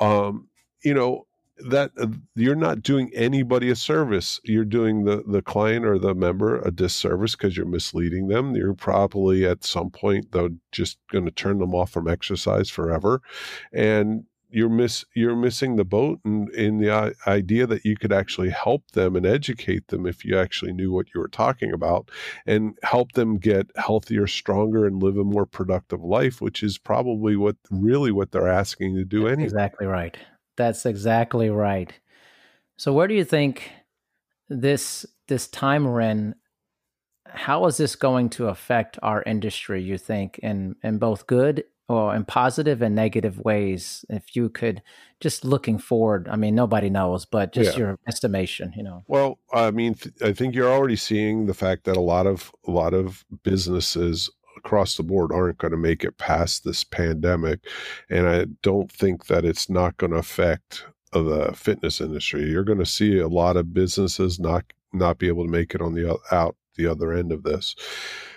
um, 0.00 0.48
you 0.82 0.92
know 0.92 1.28
that 1.58 1.92
uh, 1.96 2.08
you're 2.34 2.56
not 2.56 2.82
doing 2.82 3.08
anybody 3.14 3.70
a 3.70 3.76
service 3.76 4.40
you're 4.42 4.64
doing 4.64 5.04
the 5.04 5.22
the 5.28 5.42
client 5.42 5.86
or 5.86 5.96
the 5.96 6.12
member 6.12 6.60
a 6.62 6.72
disservice 6.72 7.36
because 7.36 7.56
you're 7.56 7.66
misleading 7.66 8.26
them 8.26 8.56
you're 8.56 8.74
probably 8.74 9.46
at 9.46 9.62
some 9.62 9.88
point 9.88 10.32
though 10.32 10.50
just 10.72 10.98
going 11.12 11.24
to 11.24 11.30
turn 11.30 11.58
them 11.58 11.72
off 11.72 11.90
from 11.90 12.08
exercise 12.08 12.68
forever 12.68 13.22
and 13.72 14.24
you're 14.50 14.68
miss 14.68 15.04
you're 15.14 15.36
missing 15.36 15.76
the 15.76 15.84
boat 15.84 16.20
in, 16.24 16.48
in 16.54 16.78
the 16.78 16.94
uh, 16.94 17.10
idea 17.26 17.66
that 17.66 17.84
you 17.84 17.96
could 17.96 18.12
actually 18.12 18.50
help 18.50 18.90
them 18.92 19.14
and 19.14 19.26
educate 19.26 19.88
them 19.88 20.06
if 20.06 20.24
you 20.24 20.38
actually 20.38 20.72
knew 20.72 20.90
what 20.90 21.06
you 21.14 21.20
were 21.20 21.28
talking 21.28 21.72
about 21.72 22.10
and 22.46 22.76
help 22.82 23.12
them 23.12 23.38
get 23.38 23.70
healthier 23.76 24.26
stronger 24.26 24.86
and 24.86 25.02
live 25.02 25.16
a 25.16 25.24
more 25.24 25.46
productive 25.46 26.02
life 26.02 26.40
which 26.40 26.62
is 26.62 26.78
probably 26.78 27.36
what 27.36 27.56
really 27.70 28.10
what 28.10 28.32
they're 28.32 28.48
asking 28.48 28.94
to 28.94 29.04
do 29.04 29.26
anyway. 29.26 29.44
exactly 29.44 29.86
right. 29.86 30.16
That's 30.56 30.84
exactly 30.86 31.50
right. 31.50 31.92
So 32.76 32.92
where 32.92 33.06
do 33.06 33.14
you 33.14 33.24
think 33.24 33.70
this 34.48 35.04
this 35.28 35.46
time 35.48 35.86
ren 35.86 36.34
how 37.26 37.66
is 37.66 37.76
this 37.76 37.94
going 37.94 38.30
to 38.30 38.48
affect 38.48 38.98
our 39.02 39.22
industry 39.24 39.82
you 39.82 39.98
think 39.98 40.38
in 40.38 40.74
in 40.82 40.98
both 40.98 41.26
good 41.26 41.64
or 41.88 42.14
in 42.14 42.24
positive 42.24 42.82
and 42.82 42.94
negative 42.94 43.38
ways 43.40 44.04
if 44.10 44.36
you 44.36 44.48
could 44.48 44.82
just 45.20 45.44
looking 45.44 45.78
forward 45.78 46.28
i 46.28 46.36
mean 46.36 46.54
nobody 46.54 46.90
knows 46.90 47.24
but 47.24 47.52
just 47.52 47.72
yeah. 47.72 47.78
your 47.78 47.98
estimation 48.06 48.72
you 48.76 48.82
know 48.82 49.02
well 49.06 49.38
i 49.52 49.70
mean 49.70 49.96
i 50.22 50.32
think 50.32 50.54
you're 50.54 50.72
already 50.72 50.96
seeing 50.96 51.46
the 51.46 51.54
fact 51.54 51.84
that 51.84 51.96
a 51.96 52.00
lot 52.00 52.26
of 52.26 52.52
a 52.66 52.70
lot 52.70 52.94
of 52.94 53.24
businesses 53.42 54.30
across 54.56 54.96
the 54.96 55.02
board 55.02 55.32
aren't 55.32 55.58
going 55.58 55.70
to 55.70 55.78
make 55.78 56.04
it 56.04 56.18
past 56.18 56.64
this 56.64 56.84
pandemic 56.84 57.60
and 58.10 58.28
i 58.28 58.44
don't 58.62 58.92
think 58.92 59.26
that 59.26 59.44
it's 59.44 59.70
not 59.70 59.96
going 59.96 60.12
to 60.12 60.18
affect 60.18 60.84
the 61.12 61.52
fitness 61.54 62.00
industry 62.00 62.50
you're 62.50 62.64
going 62.64 62.78
to 62.78 62.86
see 62.86 63.18
a 63.18 63.28
lot 63.28 63.56
of 63.56 63.72
businesses 63.72 64.38
not 64.38 64.64
not 64.92 65.18
be 65.18 65.28
able 65.28 65.44
to 65.44 65.50
make 65.50 65.74
it 65.74 65.80
on 65.80 65.94
the 65.94 66.18
out 66.30 66.56
the 66.76 66.86
other 66.86 67.12
end 67.12 67.32
of 67.32 67.42
this 67.42 67.74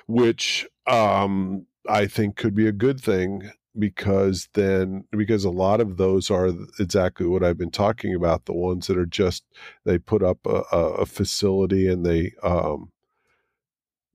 which 0.07 0.67
um 0.87 1.65
I 1.87 2.07
think 2.07 2.35
could 2.35 2.55
be 2.55 2.67
a 2.67 2.71
good 2.71 2.99
thing 2.99 3.51
because 3.77 4.49
then 4.53 5.05
because 5.11 5.45
a 5.45 5.49
lot 5.49 5.79
of 5.79 5.97
those 5.97 6.29
are 6.29 6.51
exactly 6.79 7.25
what 7.25 7.43
I've 7.43 7.57
been 7.57 7.71
talking 7.71 8.13
about 8.13 8.45
the 8.45 8.53
ones 8.53 8.87
that 8.87 8.97
are 8.97 9.05
just 9.05 9.43
they 9.85 9.97
put 9.97 10.21
up 10.21 10.39
a, 10.45 10.61
a 10.71 11.05
facility 11.05 11.87
and 11.87 12.05
they 12.05 12.33
um 12.43 12.91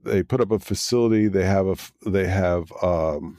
they 0.03 0.23
put 0.23 0.41
up 0.41 0.51
a 0.51 0.59
facility 0.59 1.27
they 1.27 1.45
have 1.45 1.67
a 1.67 1.77
they 2.11 2.27
have 2.27 2.71
um 2.83 3.39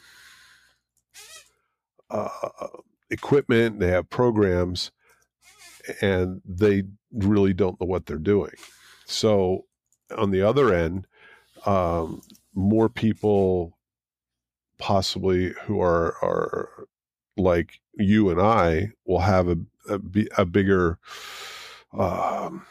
uh, 2.10 2.30
equipment 3.12 3.80
they 3.80 3.90
have 3.90 4.10
programs 4.10 4.92
and 6.02 6.42
they 6.46 6.84
really 7.12 7.54
don't 7.54 7.80
know 7.80 7.88
what 7.88 8.06
they're 8.06 8.18
doing. 8.18 8.52
So 9.06 9.66
on 10.18 10.32
the 10.32 10.42
other 10.42 10.74
end 10.74 11.06
um 11.66 12.22
more 12.54 12.90
people 12.90 13.77
possibly 14.78 15.54
who 15.64 15.82
are 15.82 16.16
are 16.24 16.88
like 17.36 17.80
you 17.94 18.30
and 18.30 18.42
I 18.42 18.92
will 19.06 19.20
have 19.20 19.48
a 19.48 19.58
a, 19.90 20.00
a 20.38 20.46
bigger 20.46 21.00
um, 21.94 22.66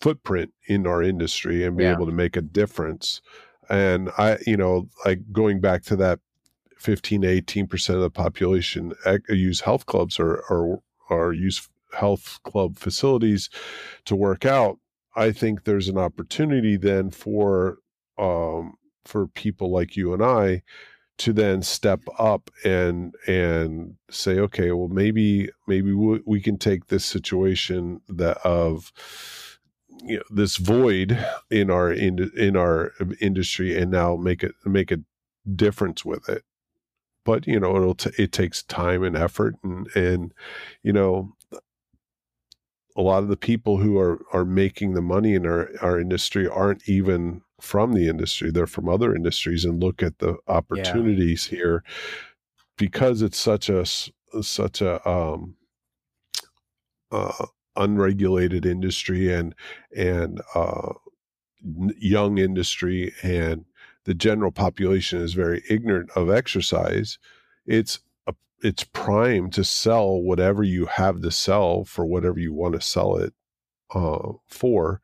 footprint 0.00 0.52
in 0.66 0.86
our 0.86 1.02
industry 1.02 1.64
and 1.64 1.76
be 1.76 1.84
yeah. 1.84 1.92
able 1.92 2.06
to 2.06 2.12
make 2.12 2.36
a 2.36 2.42
difference. 2.42 3.20
And 3.68 4.10
I, 4.18 4.38
you 4.46 4.56
know, 4.56 4.88
like 5.04 5.20
going 5.32 5.60
back 5.60 5.82
to 5.84 5.96
that 5.96 6.18
15 6.76 7.22
to 7.22 7.28
18 7.28 7.66
percent 7.66 7.96
of 7.96 8.02
the 8.02 8.10
population 8.10 8.92
use 9.28 9.60
health 9.60 9.86
clubs 9.86 10.18
or 10.18 10.42
or 10.48 10.82
or 11.08 11.32
use 11.32 11.68
health 11.92 12.38
club 12.44 12.78
facilities 12.78 13.50
to 14.06 14.16
work 14.16 14.46
out. 14.46 14.78
I 15.14 15.32
think 15.32 15.64
there's 15.64 15.88
an 15.88 15.98
opportunity 15.98 16.76
then 16.76 17.10
for 17.10 17.78
um, 18.16 18.76
for 19.04 19.26
people 19.26 19.70
like 19.70 19.96
you 19.96 20.12
and 20.12 20.22
I 20.22 20.62
to 21.18 21.32
then 21.34 21.62
step 21.62 22.00
up 22.18 22.50
and 22.64 23.14
and 23.26 23.96
say 24.10 24.38
okay 24.38 24.72
well 24.72 24.88
maybe 24.88 25.50
maybe 25.66 25.92
we, 25.92 26.20
we 26.24 26.40
can 26.40 26.56
take 26.56 26.86
this 26.86 27.04
situation 27.04 28.00
that 28.08 28.38
of 28.38 28.90
you 30.02 30.16
know 30.16 30.22
this 30.30 30.56
void 30.56 31.18
in 31.50 31.70
our 31.70 31.92
in, 31.92 32.30
in 32.36 32.56
our 32.56 32.92
industry 33.20 33.76
and 33.76 33.90
now 33.90 34.16
make 34.16 34.42
it 34.42 34.52
make 34.64 34.90
a 34.90 35.00
difference 35.54 36.04
with 36.04 36.28
it. 36.28 36.44
But 37.24 37.46
you 37.46 37.60
know 37.60 37.76
it'll 37.76 37.94
t- 37.94 38.10
it 38.18 38.32
takes 38.32 38.62
time 38.62 39.02
and 39.02 39.16
effort 39.16 39.56
and 39.62 39.86
and 39.94 40.32
you 40.82 40.92
know 40.92 41.34
a 42.96 43.02
lot 43.02 43.22
of 43.22 43.28
the 43.28 43.36
people 43.36 43.78
who 43.78 43.98
are 43.98 44.24
are 44.32 44.44
making 44.44 44.94
the 44.94 45.02
money 45.02 45.34
in 45.34 45.46
our 45.46 45.70
our 45.82 46.00
industry 46.00 46.48
aren't 46.48 46.88
even 46.88 47.42
from 47.62 47.92
the 47.92 48.08
industry 48.08 48.50
they're 48.50 48.66
from 48.66 48.88
other 48.88 49.14
industries 49.14 49.64
and 49.64 49.82
look 49.82 50.02
at 50.02 50.18
the 50.18 50.36
opportunities 50.48 51.48
yeah. 51.50 51.58
here 51.58 51.84
because 52.76 53.22
it's 53.22 53.38
such 53.38 53.68
a 53.68 53.84
such 54.42 54.80
a 54.80 55.08
um 55.08 55.56
uh, 57.12 57.46
unregulated 57.76 58.64
industry 58.64 59.32
and 59.32 59.54
and 59.96 60.40
uh, 60.54 60.92
young 61.98 62.38
industry 62.38 63.12
and 63.22 63.64
the 64.04 64.14
general 64.14 64.50
population 64.50 65.20
is 65.20 65.34
very 65.34 65.62
ignorant 65.68 66.10
of 66.16 66.30
exercise, 66.30 67.18
it's 67.66 68.00
a, 68.26 68.34
it's 68.62 68.84
prime 68.84 69.50
to 69.50 69.64
sell 69.64 70.20
whatever 70.20 70.62
you 70.62 70.86
have 70.86 71.20
to 71.22 71.30
sell 71.30 71.84
for 71.84 72.04
whatever 72.04 72.38
you 72.38 72.52
want 72.52 72.74
to 72.74 72.80
sell 72.80 73.16
it 73.16 73.34
uh, 73.94 74.32
for. 74.46 75.00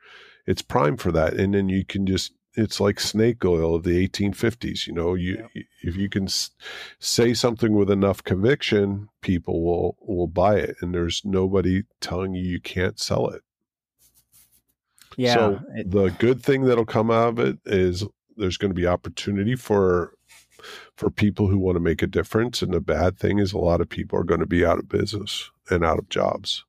It's 0.46 0.62
prime 0.62 0.96
for 0.96 1.12
that, 1.12 1.34
and 1.34 1.54
then 1.54 1.68
you 1.68 1.84
can 1.84 2.06
just 2.06 2.32
it's 2.56 2.80
like 2.80 2.98
snake 2.98 3.44
oil 3.44 3.74
of 3.74 3.84
the 3.84 4.08
1850s. 4.08 4.86
You 4.86 4.94
know, 4.94 5.14
you 5.14 5.46
yeah. 5.54 5.62
if 5.82 5.94
you 5.94 6.08
can 6.08 6.26
say 6.98 7.34
something 7.34 7.74
with 7.74 7.90
enough 7.90 8.24
conviction, 8.24 9.08
people 9.20 9.62
will 9.62 9.96
will 10.00 10.26
buy 10.26 10.56
it, 10.56 10.76
and 10.80 10.94
there's 10.94 11.22
nobody 11.24 11.82
telling 12.00 12.34
you 12.34 12.42
you 12.42 12.60
can't 12.60 12.98
sell 12.98 13.28
it. 13.28 13.42
Yeah. 15.16 15.34
So 15.34 15.60
it, 15.74 15.90
the 15.90 16.08
good 16.18 16.42
thing 16.42 16.64
that'll 16.64 16.86
come 16.86 17.10
out 17.10 17.28
of 17.28 17.38
it 17.38 17.58
is 17.66 18.04
there's 18.36 18.56
going 18.56 18.70
to 18.70 18.74
be 18.74 18.86
opportunity 18.86 19.54
for 19.54 20.14
for 20.96 21.10
people 21.10 21.48
who 21.48 21.58
want 21.58 21.76
to 21.76 21.80
make 21.80 22.02
a 22.02 22.06
difference, 22.06 22.62
and 22.62 22.72
the 22.72 22.80
bad 22.80 23.18
thing 23.18 23.38
is 23.38 23.52
a 23.52 23.58
lot 23.58 23.82
of 23.82 23.88
people 23.88 24.18
are 24.18 24.24
going 24.24 24.40
to 24.40 24.46
be 24.46 24.64
out 24.64 24.78
of 24.78 24.88
business 24.88 25.50
and 25.70 25.84
out 25.84 25.98
of 25.98 26.08
jobs. 26.08 26.64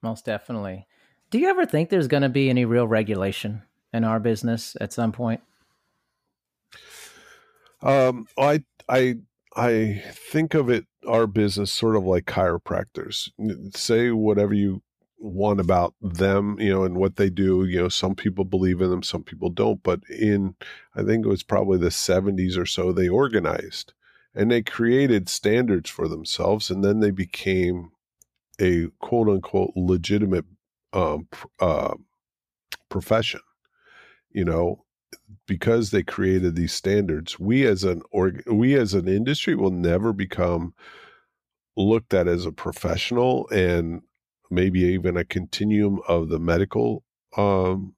Most 0.00 0.24
definitely. 0.24 0.86
Do 1.30 1.38
you 1.38 1.48
ever 1.48 1.66
think 1.66 1.90
there's 1.90 2.08
going 2.08 2.22
to 2.22 2.28
be 2.28 2.50
any 2.50 2.64
real 2.64 2.88
regulation 2.88 3.62
in 3.92 4.04
our 4.04 4.20
business 4.20 4.76
at 4.80 4.92
some 4.92 5.12
point? 5.12 5.40
Um, 7.82 8.26
I 8.38 8.64
I 8.88 9.16
I 9.56 10.02
think 10.12 10.54
of 10.54 10.68
it 10.68 10.86
our 11.06 11.26
business 11.26 11.72
sort 11.72 11.96
of 11.96 12.04
like 12.04 12.26
chiropractors. 12.26 13.30
Say 13.74 14.10
whatever 14.10 14.54
you 14.54 14.82
want 15.20 15.60
about 15.60 15.94
them, 16.00 16.58
you 16.58 16.70
know, 16.70 16.84
and 16.84 16.96
what 16.96 17.16
they 17.16 17.30
do. 17.30 17.64
You 17.64 17.82
know, 17.82 17.88
some 17.88 18.14
people 18.14 18.44
believe 18.44 18.80
in 18.80 18.90
them, 18.90 19.02
some 19.02 19.22
people 19.22 19.50
don't. 19.50 19.82
But 19.82 20.00
in, 20.08 20.54
I 20.94 21.02
think 21.02 21.24
it 21.24 21.28
was 21.28 21.42
probably 21.42 21.78
the 21.78 21.88
70s 21.88 22.56
or 22.56 22.66
so, 22.66 22.92
they 22.92 23.08
organized 23.08 23.92
and 24.34 24.50
they 24.50 24.62
created 24.62 25.28
standards 25.28 25.90
for 25.90 26.08
themselves. 26.08 26.70
And 26.70 26.82
then 26.82 27.00
they 27.00 27.10
became 27.10 27.90
a 28.60 28.88
quote 29.00 29.28
unquote 29.28 29.72
legitimate 29.76 30.46
um, 30.92 31.28
uh, 31.60 31.94
profession, 32.88 33.40
you 34.32 34.44
know, 34.44 34.84
because 35.46 35.90
they 35.90 36.02
created 36.02 36.54
these 36.54 36.72
standards. 36.72 37.38
We 37.38 37.66
as 37.66 37.84
an 37.84 38.02
org, 38.10 38.42
we 38.46 38.74
as 38.74 38.94
an 38.94 39.08
industry 39.08 39.54
will 39.54 39.70
never 39.70 40.12
become 40.12 40.74
looked 41.76 42.14
at 42.14 42.28
as 42.28 42.46
a 42.46 42.52
professional 42.52 43.48
and 43.50 44.02
maybe 44.50 44.80
even 44.80 45.16
a 45.16 45.24
continuum 45.24 46.00
of 46.08 46.28
the 46.28 46.38
medical 46.38 47.04
um, 47.36 47.94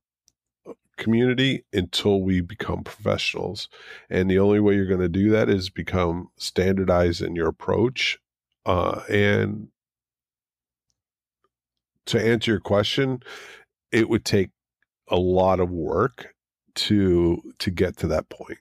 community 0.96 1.64
until 1.72 2.20
we 2.20 2.40
become 2.40 2.84
professionals. 2.84 3.68
And 4.10 4.30
the 4.30 4.38
only 4.38 4.60
way 4.60 4.74
you're 4.74 4.86
going 4.86 5.00
to 5.00 5.08
do 5.08 5.30
that 5.30 5.48
is 5.48 5.70
become 5.70 6.28
standardized 6.36 7.22
in 7.22 7.34
your 7.34 7.48
approach. 7.48 8.18
Uh, 8.64 9.00
and 9.08 9.68
to 12.06 12.24
answer 12.24 12.52
your 12.52 12.60
question, 12.60 13.22
it 13.90 14.08
would 14.08 14.24
take 14.24 14.50
a 15.08 15.16
lot 15.16 15.60
of 15.60 15.70
work 15.70 16.34
to 16.74 17.42
to 17.58 17.70
get 17.70 17.96
to 17.98 18.06
that 18.08 18.28
point. 18.28 18.58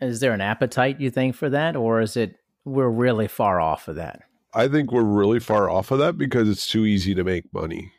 Is 0.00 0.20
there 0.20 0.32
an 0.32 0.40
appetite 0.40 1.00
you 1.00 1.10
think 1.10 1.34
for 1.34 1.50
that, 1.50 1.74
or 1.74 2.00
is 2.00 2.16
it 2.16 2.36
we're 2.64 2.88
really 2.88 3.28
far 3.28 3.60
off 3.60 3.88
of 3.88 3.96
that? 3.96 4.22
I 4.54 4.68
think 4.68 4.92
we're 4.92 5.02
really 5.02 5.40
far 5.40 5.68
off 5.68 5.90
of 5.90 5.98
that 5.98 6.16
because 6.16 6.48
it's 6.48 6.70
too 6.70 6.86
easy 6.86 7.14
to 7.14 7.24
make 7.24 7.52
money. 7.52 7.92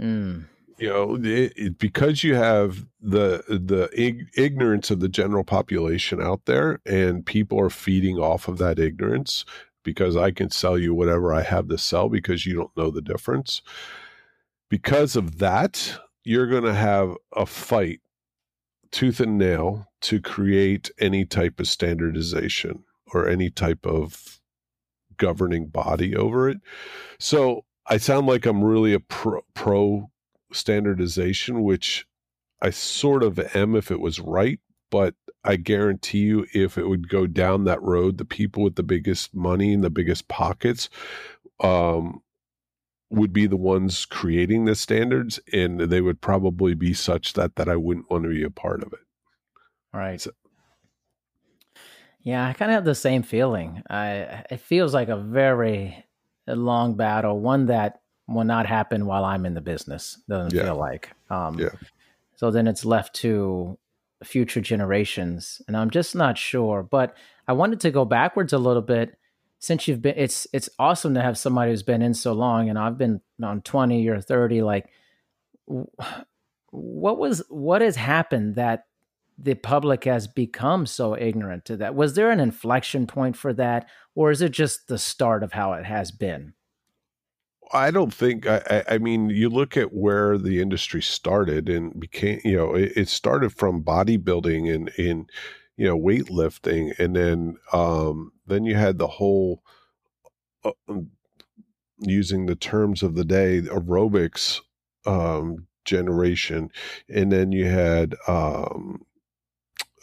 Mm. 0.00 0.46
You 0.78 0.88
know, 0.88 1.16
it, 1.16 1.52
it, 1.56 1.78
because 1.78 2.24
you 2.24 2.34
have 2.34 2.86
the 3.00 3.44
the 3.48 3.90
ig- 3.92 4.30
ignorance 4.34 4.90
of 4.90 5.00
the 5.00 5.08
general 5.08 5.44
population 5.44 6.22
out 6.22 6.46
there, 6.46 6.80
and 6.86 7.26
people 7.26 7.60
are 7.60 7.70
feeding 7.70 8.16
off 8.18 8.48
of 8.48 8.58
that 8.58 8.78
ignorance. 8.78 9.44
Because 9.82 10.14
I 10.14 10.30
can 10.30 10.50
sell 10.50 10.76
you 10.76 10.94
whatever 10.94 11.32
I 11.32 11.40
have 11.40 11.68
to 11.68 11.78
sell 11.78 12.10
because 12.10 12.44
you 12.44 12.54
don't 12.54 12.76
know 12.76 12.90
the 12.90 13.00
difference. 13.00 13.62
Because 14.70 15.16
of 15.16 15.38
that, 15.38 15.98
you're 16.24 16.46
going 16.46 16.64
to 16.64 16.74
have 16.74 17.14
a 17.36 17.44
fight 17.44 18.00
tooth 18.92 19.20
and 19.20 19.36
nail 19.36 19.86
to 20.02 20.20
create 20.20 20.90
any 20.98 21.24
type 21.24 21.60
of 21.60 21.68
standardization 21.68 22.84
or 23.12 23.28
any 23.28 23.50
type 23.50 23.84
of 23.84 24.40
governing 25.16 25.66
body 25.66 26.16
over 26.16 26.48
it. 26.48 26.58
So 27.18 27.64
I 27.86 27.98
sound 27.98 28.26
like 28.26 28.46
I'm 28.46 28.64
really 28.64 28.94
a 28.94 29.00
pro, 29.00 29.40
pro 29.54 30.10
standardization, 30.52 31.62
which 31.62 32.06
I 32.62 32.70
sort 32.70 33.22
of 33.22 33.38
am 33.54 33.74
if 33.74 33.90
it 33.90 34.00
was 34.00 34.20
right, 34.20 34.60
but 34.90 35.14
I 35.44 35.56
guarantee 35.56 36.18
you, 36.18 36.46
if 36.52 36.76
it 36.76 36.86
would 36.86 37.08
go 37.08 37.26
down 37.26 37.64
that 37.64 37.82
road, 37.82 38.18
the 38.18 38.24
people 38.24 38.62
with 38.62 38.74
the 38.76 38.82
biggest 38.82 39.34
money 39.34 39.72
and 39.72 39.82
the 39.82 39.90
biggest 39.90 40.28
pockets 40.28 40.90
um, 41.60 42.22
would 43.10 43.32
be 43.32 43.46
the 43.46 43.56
ones 43.56 44.04
creating 44.04 44.64
the 44.64 44.74
standards, 44.74 45.40
and 45.52 45.80
they 45.80 46.00
would 46.00 46.20
probably 46.20 46.74
be 46.74 46.94
such 46.94 47.32
that 47.34 47.56
that 47.56 47.68
I 47.68 47.76
wouldn't 47.76 48.10
want 48.10 48.24
to 48.24 48.30
be 48.30 48.44
a 48.44 48.50
part 48.50 48.82
of 48.82 48.92
it. 48.92 49.00
Right. 49.92 50.20
So, 50.20 50.30
yeah, 52.22 52.46
I 52.46 52.52
kind 52.52 52.70
of 52.70 52.76
have 52.76 52.84
the 52.84 52.94
same 52.94 53.22
feeling. 53.22 53.82
I 53.90 54.44
it 54.50 54.60
feels 54.60 54.94
like 54.94 55.08
a 55.08 55.16
very 55.16 56.04
long 56.46 56.94
battle, 56.94 57.40
one 57.40 57.66
that 57.66 58.00
will 58.28 58.44
not 58.44 58.66
happen 58.66 59.06
while 59.06 59.24
I'm 59.24 59.44
in 59.44 59.54
the 59.54 59.60
business. 59.60 60.18
Doesn't 60.28 60.54
yeah. 60.54 60.64
feel 60.64 60.76
like. 60.76 61.10
Um, 61.28 61.58
yeah. 61.58 61.70
So 62.36 62.50
then 62.50 62.68
it's 62.68 62.84
left 62.84 63.14
to 63.16 63.76
future 64.22 64.60
generations, 64.60 65.60
and 65.66 65.76
I'm 65.76 65.90
just 65.90 66.14
not 66.14 66.38
sure. 66.38 66.82
But 66.84 67.16
I 67.48 67.54
wanted 67.54 67.80
to 67.80 67.90
go 67.90 68.04
backwards 68.04 68.52
a 68.52 68.58
little 68.58 68.82
bit 68.82 69.16
since 69.60 69.86
you've 69.86 70.02
been. 70.02 70.14
It's 70.16 70.48
it's 70.52 70.68
awesome 70.78 71.14
to 71.14 71.22
have 71.22 71.38
somebody 71.38 71.70
who's 71.70 71.84
been 71.84 72.02
in 72.02 72.14
so 72.14 72.32
long, 72.32 72.68
and 72.68 72.78
I've 72.78 72.98
been 72.98 73.20
on 73.40 73.62
20 73.62 74.08
or 74.08 74.20
30. 74.20 74.62
Like, 74.62 74.90
what 75.66 77.18
was 77.18 77.44
what 77.48 77.80
has 77.82 77.94
happened 77.94 78.56
that 78.56 78.86
the 79.42 79.54
public 79.54 80.04
has 80.04 80.26
become 80.26 80.86
so 80.86 81.16
ignorant 81.16 81.64
to 81.64 81.76
that. 81.78 81.94
Was 81.94 82.14
there 82.14 82.30
an 82.30 82.40
inflection 82.40 83.06
point 83.06 83.36
for 83.36 83.52
that, 83.54 83.88
or 84.14 84.30
is 84.30 84.42
it 84.42 84.52
just 84.52 84.88
the 84.88 84.98
start 84.98 85.42
of 85.42 85.52
how 85.52 85.72
it 85.72 85.86
has 85.86 86.10
been? 86.10 86.52
I 87.72 87.90
don't 87.90 88.12
think. 88.12 88.46
I, 88.46 88.84
I 88.88 88.98
mean, 88.98 89.30
you 89.30 89.48
look 89.48 89.76
at 89.76 89.94
where 89.94 90.36
the 90.36 90.60
industry 90.60 91.00
started 91.00 91.68
and 91.68 91.98
became. 91.98 92.40
You 92.44 92.56
know, 92.56 92.74
it, 92.74 92.92
it 92.96 93.08
started 93.08 93.52
from 93.52 93.82
bodybuilding 93.82 94.72
and 94.74 94.88
in 94.98 95.26
you 95.76 95.86
know 95.86 95.98
weightlifting, 95.98 96.98
and 96.98 97.16
then 97.16 97.56
um, 97.72 98.32
then 98.50 98.64
you 98.66 98.76
had 98.76 98.98
the 98.98 99.08
whole. 99.08 99.62
Uh, 100.64 100.72
um, 100.88 101.10
using 102.00 102.46
the 102.46 102.56
terms 102.56 103.02
of 103.02 103.14
the 103.14 103.24
day, 103.24 103.60
aerobics 103.62 104.60
um, 105.06 105.66
generation, 105.84 106.70
and 107.08 107.32
then 107.32 107.52
you 107.52 107.66
had 107.66 108.14
um, 108.28 109.02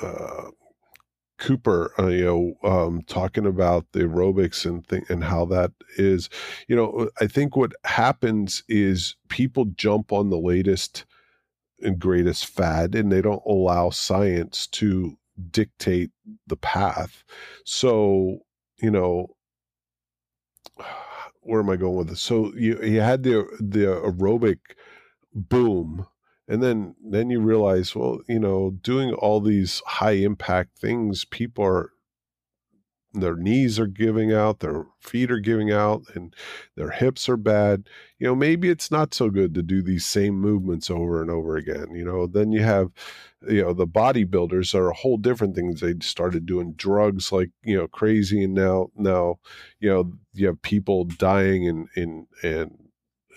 uh, 0.02 0.50
Cooper, 1.40 1.94
uh, 2.00 2.08
you 2.08 2.26
know, 2.26 2.70
um, 2.70 3.02
talking 3.04 3.46
about 3.46 3.86
the 3.94 4.02
aerobics 4.02 4.66
and 4.66 4.88
th- 4.88 5.04
and 5.10 5.24
how 5.24 5.46
that 5.46 5.72
is, 5.98 6.30
you 6.68 6.76
know, 6.76 7.10
I 7.22 7.28
think 7.28 7.56
what 7.56 7.74
happens 7.86 8.64
is 8.68 9.16
people 9.30 9.66
jump 9.76 10.12
on 10.12 10.30
the 10.30 10.38
latest 10.40 11.06
and 11.82 12.00
greatest 12.00 12.48
fad, 12.48 12.96
and 12.96 13.12
they 13.12 13.22
don't 13.22 13.44
allow 13.48 13.92
science 13.92 14.68
to 14.68 15.18
dictate 15.52 16.12
the 16.48 16.58
path. 16.58 17.24
So, 17.66 18.40
you 18.82 18.92
know, 18.92 19.36
where 21.42 21.62
am 21.62 21.70
I 21.70 21.78
going 21.78 21.96
with 21.96 22.10
this? 22.10 22.22
So 22.22 22.52
you 22.56 22.82
you 22.82 23.02
had 23.02 23.24
the 23.24 23.46
the 23.60 23.86
aerobic 23.86 24.60
boom 25.34 26.08
and 26.48 26.64
then 26.64 26.96
then 27.04 27.30
you 27.30 27.40
realize 27.40 27.96
well 27.96 28.20
you 28.28 28.40
know 28.40 28.72
doing 28.82 29.14
all 29.14 29.40
these 29.40 29.82
high 29.86 30.12
impact 30.12 30.80
things 30.80 31.26
people 31.26 31.64
are 31.64 31.92
their 33.14 33.36
knees 33.36 33.80
are 33.80 33.88
giving 33.88 34.34
out 34.34 34.60
their 34.60 34.86
feet 35.00 35.32
are 35.32 35.40
giving 35.40 35.72
out 35.72 36.04
and 36.14 36.36
their 36.76 36.92
hips 36.92 37.28
are 37.30 37.38
bad 37.38 37.88
you 38.20 38.28
know 38.28 38.36
maybe 38.36 38.70
it's 38.70 38.92
not 38.92 39.14
so 39.14 39.30
good 39.30 39.54
to 39.54 39.64
do 39.64 39.82
these 39.82 40.06
same 40.06 40.36
movements 40.40 40.90
over 40.90 41.22
and 41.22 41.32
over 41.32 41.56
again 41.56 41.88
you 41.94 42.04
know? 42.04 42.28
Then 42.28 42.52
you 42.52 42.62
have 42.64 42.92
you 43.48 43.62
know 43.62 43.74
the 43.74 43.88
bodybuilders 43.88 44.74
are 44.74 44.90
a 44.90 44.96
whole 44.96 45.18
different 45.18 45.56
things 45.56 45.80
they 45.80 45.96
started 46.02 46.46
doing 46.46 46.74
drugs 46.74 47.32
like 47.32 47.50
you 47.64 47.78
know 47.78 47.88
crazy 47.88 48.44
and 48.44 48.54
now 48.54 48.90
now 48.96 49.40
you 49.80 49.90
know 49.90 50.12
you 50.34 50.48
have 50.48 50.62
people 50.62 51.06
dying 51.06 51.64
in 51.64 51.88
in 51.96 52.28
in 52.44 52.78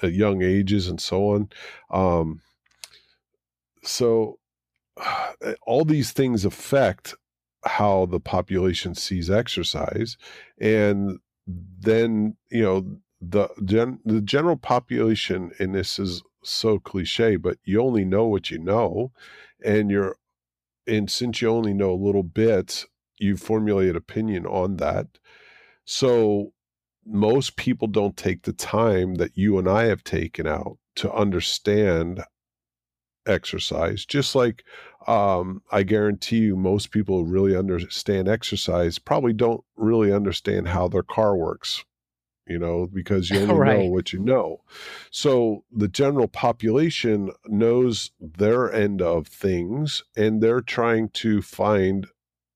at 0.03 0.13
young 0.13 0.43
ages 0.43 0.89
and 0.89 1.01
so 1.01 1.31
on 1.31 1.49
um 1.91 2.41
so 3.83 4.39
all 5.67 5.85
these 5.85 6.13
things 6.13 6.45
affect 6.45 7.15
how 7.65 8.07
the 8.07 8.21
population 8.21 8.95
sees 8.95 9.31
exercise 9.31 10.17
and 10.61 11.19
then 11.47 12.37
you 12.51 12.63
know 12.63 13.01
the 13.21 13.49
gen, 13.65 14.01
the 14.05 14.21
general 14.21 14.57
population, 14.57 15.53
and 15.59 15.75
this 15.75 15.99
is 15.99 16.23
so 16.43 16.79
cliche, 16.79 17.37
but 17.37 17.59
you 17.65 17.81
only 17.83 18.05
know 18.05 18.25
what 18.25 18.51
you 18.51 18.59
know, 18.59 19.13
and 19.65 19.91
you're, 19.91 20.17
and 20.87 21.11
since 21.11 21.43
you 21.43 21.51
only 21.51 21.75
know 21.75 21.93
a 21.93 22.05
little 22.05 22.23
bit, 22.23 22.87
you 23.19 23.37
formulate 23.37 23.95
opinion 23.95 24.47
on 24.47 24.77
that. 24.77 25.07
So 25.85 26.53
most 27.05 27.57
people 27.57 27.89
don't 27.89 28.17
take 28.17 28.43
the 28.43 28.53
time 28.53 29.17
that 29.17 29.37
you 29.37 29.59
and 29.59 29.69
I 29.69 29.85
have 29.85 30.05
taken 30.05 30.47
out 30.47 30.79
to 30.97 31.13
understand 31.13 32.25
exercise. 33.27 34.05
Just 34.05 34.35
like 34.35 34.65
um, 35.07 35.63
I 35.73 35.83
guarantee 35.83 36.39
you, 36.39 36.57
most 36.57 36.91
people 36.91 37.19
who 37.19 37.31
really 37.31 37.57
understand 37.57 38.29
exercise 38.29 38.99
probably 38.99 39.33
don't 39.33 39.65
really 39.77 40.13
understand 40.13 40.69
how 40.69 40.89
their 40.89 41.03
car 41.03 41.37
works 41.37 41.85
you 42.51 42.59
know, 42.59 42.89
because 42.93 43.31
you 43.31 43.39
only 43.43 43.55
right. 43.55 43.79
know 43.79 43.87
what 43.87 44.13
you 44.13 44.19
know. 44.19 44.63
So 45.11 45.65
the 45.71 45.89
general 45.89 46.27
population 46.27 47.31
knows 47.47 48.11
their 48.21 48.73
end 48.73 49.01
of 49.01 49.29
things 49.29 50.03
and 50.17 50.43
they're 50.43 50.61
trying 50.61 51.11
to 51.11 51.41
find 51.41 52.09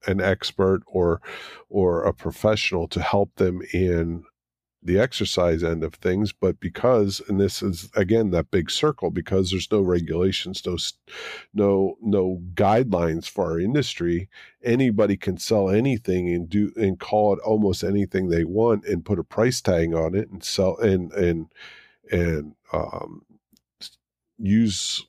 an 0.06 0.20
expert 0.20 0.82
or 0.86 1.22
or 1.70 2.04
a 2.04 2.12
professional 2.12 2.88
to 2.88 3.00
help 3.00 3.36
them 3.36 3.62
in 3.72 4.24
the 4.84 4.98
exercise 4.98 5.64
end 5.64 5.82
of 5.82 5.94
things 5.94 6.32
but 6.32 6.60
because 6.60 7.20
and 7.28 7.40
this 7.40 7.62
is 7.62 7.90
again 7.96 8.30
that 8.30 8.50
big 8.50 8.70
circle 8.70 9.10
because 9.10 9.50
there's 9.50 9.70
no 9.72 9.80
regulations 9.80 10.62
no 10.66 10.76
no 11.54 11.96
no 12.02 12.42
guidelines 12.54 13.28
for 13.28 13.44
our 13.44 13.58
industry 13.58 14.28
anybody 14.62 15.16
can 15.16 15.38
sell 15.38 15.70
anything 15.70 16.28
and 16.28 16.48
do 16.48 16.72
and 16.76 17.00
call 17.00 17.32
it 17.32 17.40
almost 17.40 17.82
anything 17.82 18.28
they 18.28 18.44
want 18.44 18.84
and 18.84 19.04
put 19.04 19.18
a 19.18 19.24
price 19.24 19.60
tag 19.60 19.94
on 19.94 20.14
it 20.14 20.28
and 20.30 20.44
sell 20.44 20.76
and 20.78 21.12
and 21.12 21.46
and 22.12 22.54
um, 22.72 23.22
use 24.38 25.06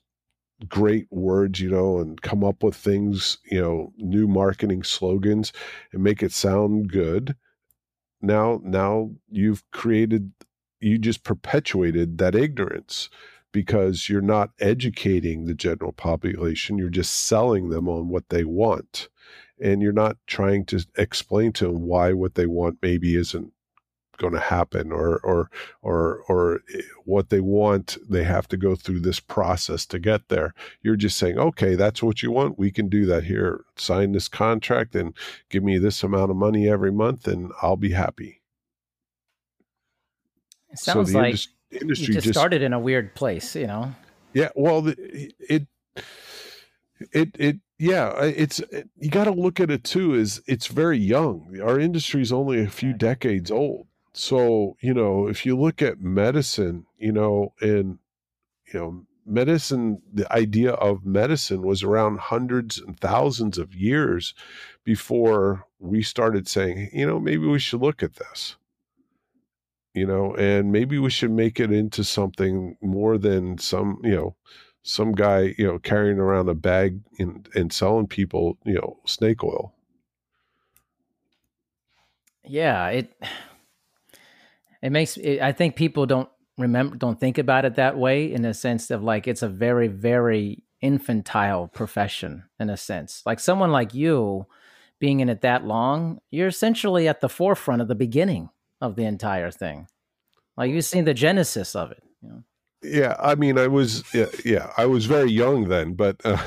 great 0.68 1.06
words, 1.10 1.60
you 1.60 1.70
know, 1.70 1.98
and 1.98 2.22
come 2.22 2.42
up 2.42 2.62
with 2.62 2.74
things, 2.74 3.38
you 3.50 3.60
know, 3.60 3.92
new 3.98 4.26
marketing 4.26 4.82
slogans 4.82 5.52
and 5.92 6.02
make 6.02 6.22
it 6.22 6.32
sound 6.32 6.90
good 6.90 7.36
now 8.26 8.60
now 8.64 9.10
you've 9.30 9.68
created 9.70 10.32
you 10.80 10.98
just 10.98 11.24
perpetuated 11.24 12.18
that 12.18 12.34
ignorance 12.34 13.08
because 13.52 14.08
you're 14.08 14.20
not 14.20 14.50
educating 14.60 15.44
the 15.44 15.54
general 15.54 15.92
population 15.92 16.78
you're 16.78 16.88
just 16.88 17.26
selling 17.26 17.68
them 17.70 17.88
on 17.88 18.08
what 18.08 18.28
they 18.28 18.44
want 18.44 19.08
and 19.60 19.80
you're 19.80 19.92
not 19.92 20.16
trying 20.26 20.64
to 20.64 20.84
explain 20.98 21.52
to 21.52 21.64
them 21.66 21.82
why 21.82 22.12
what 22.12 22.34
they 22.34 22.46
want 22.46 22.78
maybe 22.82 23.16
isn't 23.16 23.52
going 24.16 24.32
to 24.32 24.40
happen 24.40 24.92
or 24.92 25.18
or 25.18 25.50
or 25.82 26.22
or 26.28 26.60
eh, 26.74 26.82
what 27.04 27.30
they 27.30 27.40
want 27.40 27.96
they 28.08 28.24
have 28.24 28.48
to 28.48 28.56
go 28.56 28.74
through 28.74 29.00
this 29.00 29.20
process 29.20 29.86
to 29.86 29.98
get 29.98 30.28
there. 30.28 30.54
You're 30.82 30.96
just 30.96 31.16
saying 31.16 31.38
okay 31.38 31.74
that's 31.74 32.02
what 32.02 32.22
you 32.22 32.30
want. 32.30 32.58
We 32.58 32.70
can 32.70 32.88
do 32.88 33.06
that 33.06 33.24
here. 33.24 33.64
Sign 33.76 34.12
this 34.12 34.28
contract 34.28 34.94
and 34.94 35.14
give 35.50 35.62
me 35.62 35.78
this 35.78 36.02
amount 36.02 36.30
of 36.30 36.36
money 36.36 36.68
every 36.68 36.92
month 36.92 37.26
and 37.26 37.52
I'll 37.62 37.76
be 37.76 37.92
happy. 37.92 38.42
It 40.70 40.78
sounds 40.78 41.12
so 41.12 41.18
like 41.18 41.26
indus- 41.26 41.48
industry 41.70 42.06
you 42.06 42.14
just, 42.14 42.26
just 42.26 42.38
started 42.38 42.62
in 42.62 42.72
a 42.72 42.80
weird 42.80 43.14
place 43.14 43.54
you 43.56 43.66
know? 43.66 43.94
Yeah 44.32 44.50
well 44.54 44.82
the, 44.82 45.32
it 45.40 45.66
it 47.12 47.30
it 47.38 47.56
yeah 47.78 48.20
it's 48.22 48.60
it, 48.60 48.88
you 48.98 49.10
got 49.10 49.24
to 49.24 49.30
look 49.30 49.60
at 49.60 49.70
it 49.70 49.84
too 49.84 50.14
is 50.14 50.42
it's 50.46 50.66
very 50.66 50.98
young. 50.98 51.58
Our 51.62 51.78
industry 51.78 52.22
is 52.22 52.32
only 52.32 52.62
a 52.62 52.68
few 52.68 52.92
decades 52.92 53.50
old 53.50 53.86
so 54.16 54.76
you 54.80 54.94
know 54.94 55.28
if 55.28 55.44
you 55.44 55.54
look 55.58 55.82
at 55.82 56.00
medicine 56.00 56.86
you 56.98 57.12
know 57.12 57.52
and 57.60 57.98
you 58.72 58.80
know 58.80 59.06
medicine 59.26 60.00
the 60.10 60.32
idea 60.32 60.72
of 60.72 61.04
medicine 61.04 61.60
was 61.62 61.82
around 61.82 62.18
hundreds 62.18 62.78
and 62.78 62.98
thousands 62.98 63.58
of 63.58 63.74
years 63.74 64.32
before 64.84 65.66
we 65.78 66.02
started 66.02 66.48
saying 66.48 66.88
you 66.92 67.06
know 67.06 67.18
maybe 67.20 67.46
we 67.46 67.58
should 67.58 67.80
look 67.80 68.02
at 68.02 68.14
this. 68.14 68.56
You 69.92 70.06
know 70.06 70.34
and 70.36 70.72
maybe 70.72 70.98
we 70.98 71.10
should 71.10 71.30
make 71.30 71.58
it 71.58 71.72
into 71.72 72.04
something 72.04 72.76
more 72.80 73.18
than 73.18 73.58
some 73.58 74.00
you 74.02 74.14
know 74.14 74.36
some 74.82 75.12
guy 75.12 75.54
you 75.58 75.66
know 75.66 75.78
carrying 75.78 76.18
around 76.18 76.48
a 76.48 76.54
bag 76.54 77.00
and 77.18 77.48
and 77.54 77.72
selling 77.72 78.06
people 78.06 78.56
you 78.64 78.74
know 78.74 78.98
snake 79.04 79.44
oil. 79.44 79.74
Yeah 82.44 82.88
it 82.88 83.12
it 84.86 84.92
makes 84.92 85.16
it, 85.16 85.40
i 85.40 85.50
think 85.50 85.74
people 85.74 86.06
don't 86.06 86.28
remember 86.56 86.96
don't 86.96 87.18
think 87.18 87.38
about 87.38 87.64
it 87.64 87.74
that 87.74 87.98
way 87.98 88.32
in 88.32 88.44
a 88.44 88.54
sense 88.54 88.90
of 88.90 89.02
like 89.02 89.26
it's 89.26 89.42
a 89.42 89.48
very 89.48 89.88
very 89.88 90.62
infantile 90.80 91.66
profession 91.66 92.44
in 92.60 92.70
a 92.70 92.76
sense 92.76 93.22
like 93.26 93.40
someone 93.40 93.72
like 93.72 93.92
you 93.94 94.46
being 95.00 95.20
in 95.20 95.28
it 95.28 95.40
that 95.40 95.64
long 95.64 96.18
you're 96.30 96.46
essentially 96.46 97.08
at 97.08 97.20
the 97.20 97.28
forefront 97.28 97.82
of 97.82 97.88
the 97.88 97.94
beginning 97.94 98.48
of 98.80 98.94
the 98.94 99.04
entire 99.04 99.50
thing 99.50 99.88
like 100.56 100.70
you've 100.70 100.84
seen 100.84 101.04
the 101.04 101.14
genesis 101.14 101.74
of 101.74 101.90
it 101.90 102.02
you 102.22 102.28
know? 102.28 102.42
yeah 102.82 103.16
i 103.18 103.34
mean 103.34 103.58
i 103.58 103.66
was 103.66 104.04
yeah, 104.14 104.26
yeah 104.44 104.70
i 104.76 104.86
was 104.86 105.06
very 105.06 105.30
young 105.30 105.68
then 105.68 105.94
but 105.94 106.20
uh, 106.24 106.38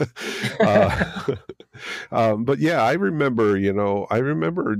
uh, 0.60 1.24
um, 2.12 2.44
but 2.44 2.58
yeah 2.58 2.80
i 2.82 2.92
remember 2.94 3.58
you 3.58 3.72
know 3.72 4.06
i 4.10 4.16
remember 4.16 4.76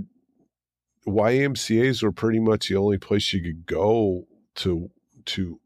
YMCA's 1.07 2.03
were 2.03 2.13
pretty 2.13 2.41
much 2.41 2.69
the 2.69 2.77
only 2.77 2.99
place 2.99 3.33
you 3.33 3.43
could 3.43 3.67
go 3.67 4.27
to 4.57 4.91
to 5.27 5.61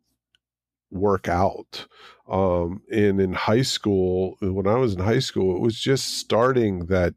work 0.90 1.28
out. 1.28 1.86
Um, 2.28 2.82
and 2.90 3.20
in 3.20 3.32
high 3.32 3.62
school, 3.62 4.36
when 4.40 4.66
I 4.66 4.76
was 4.76 4.94
in 4.94 5.00
high 5.00 5.18
school, 5.18 5.56
it 5.56 5.60
was 5.60 5.80
just 5.80 6.18
starting 6.18 6.86
that 6.86 7.14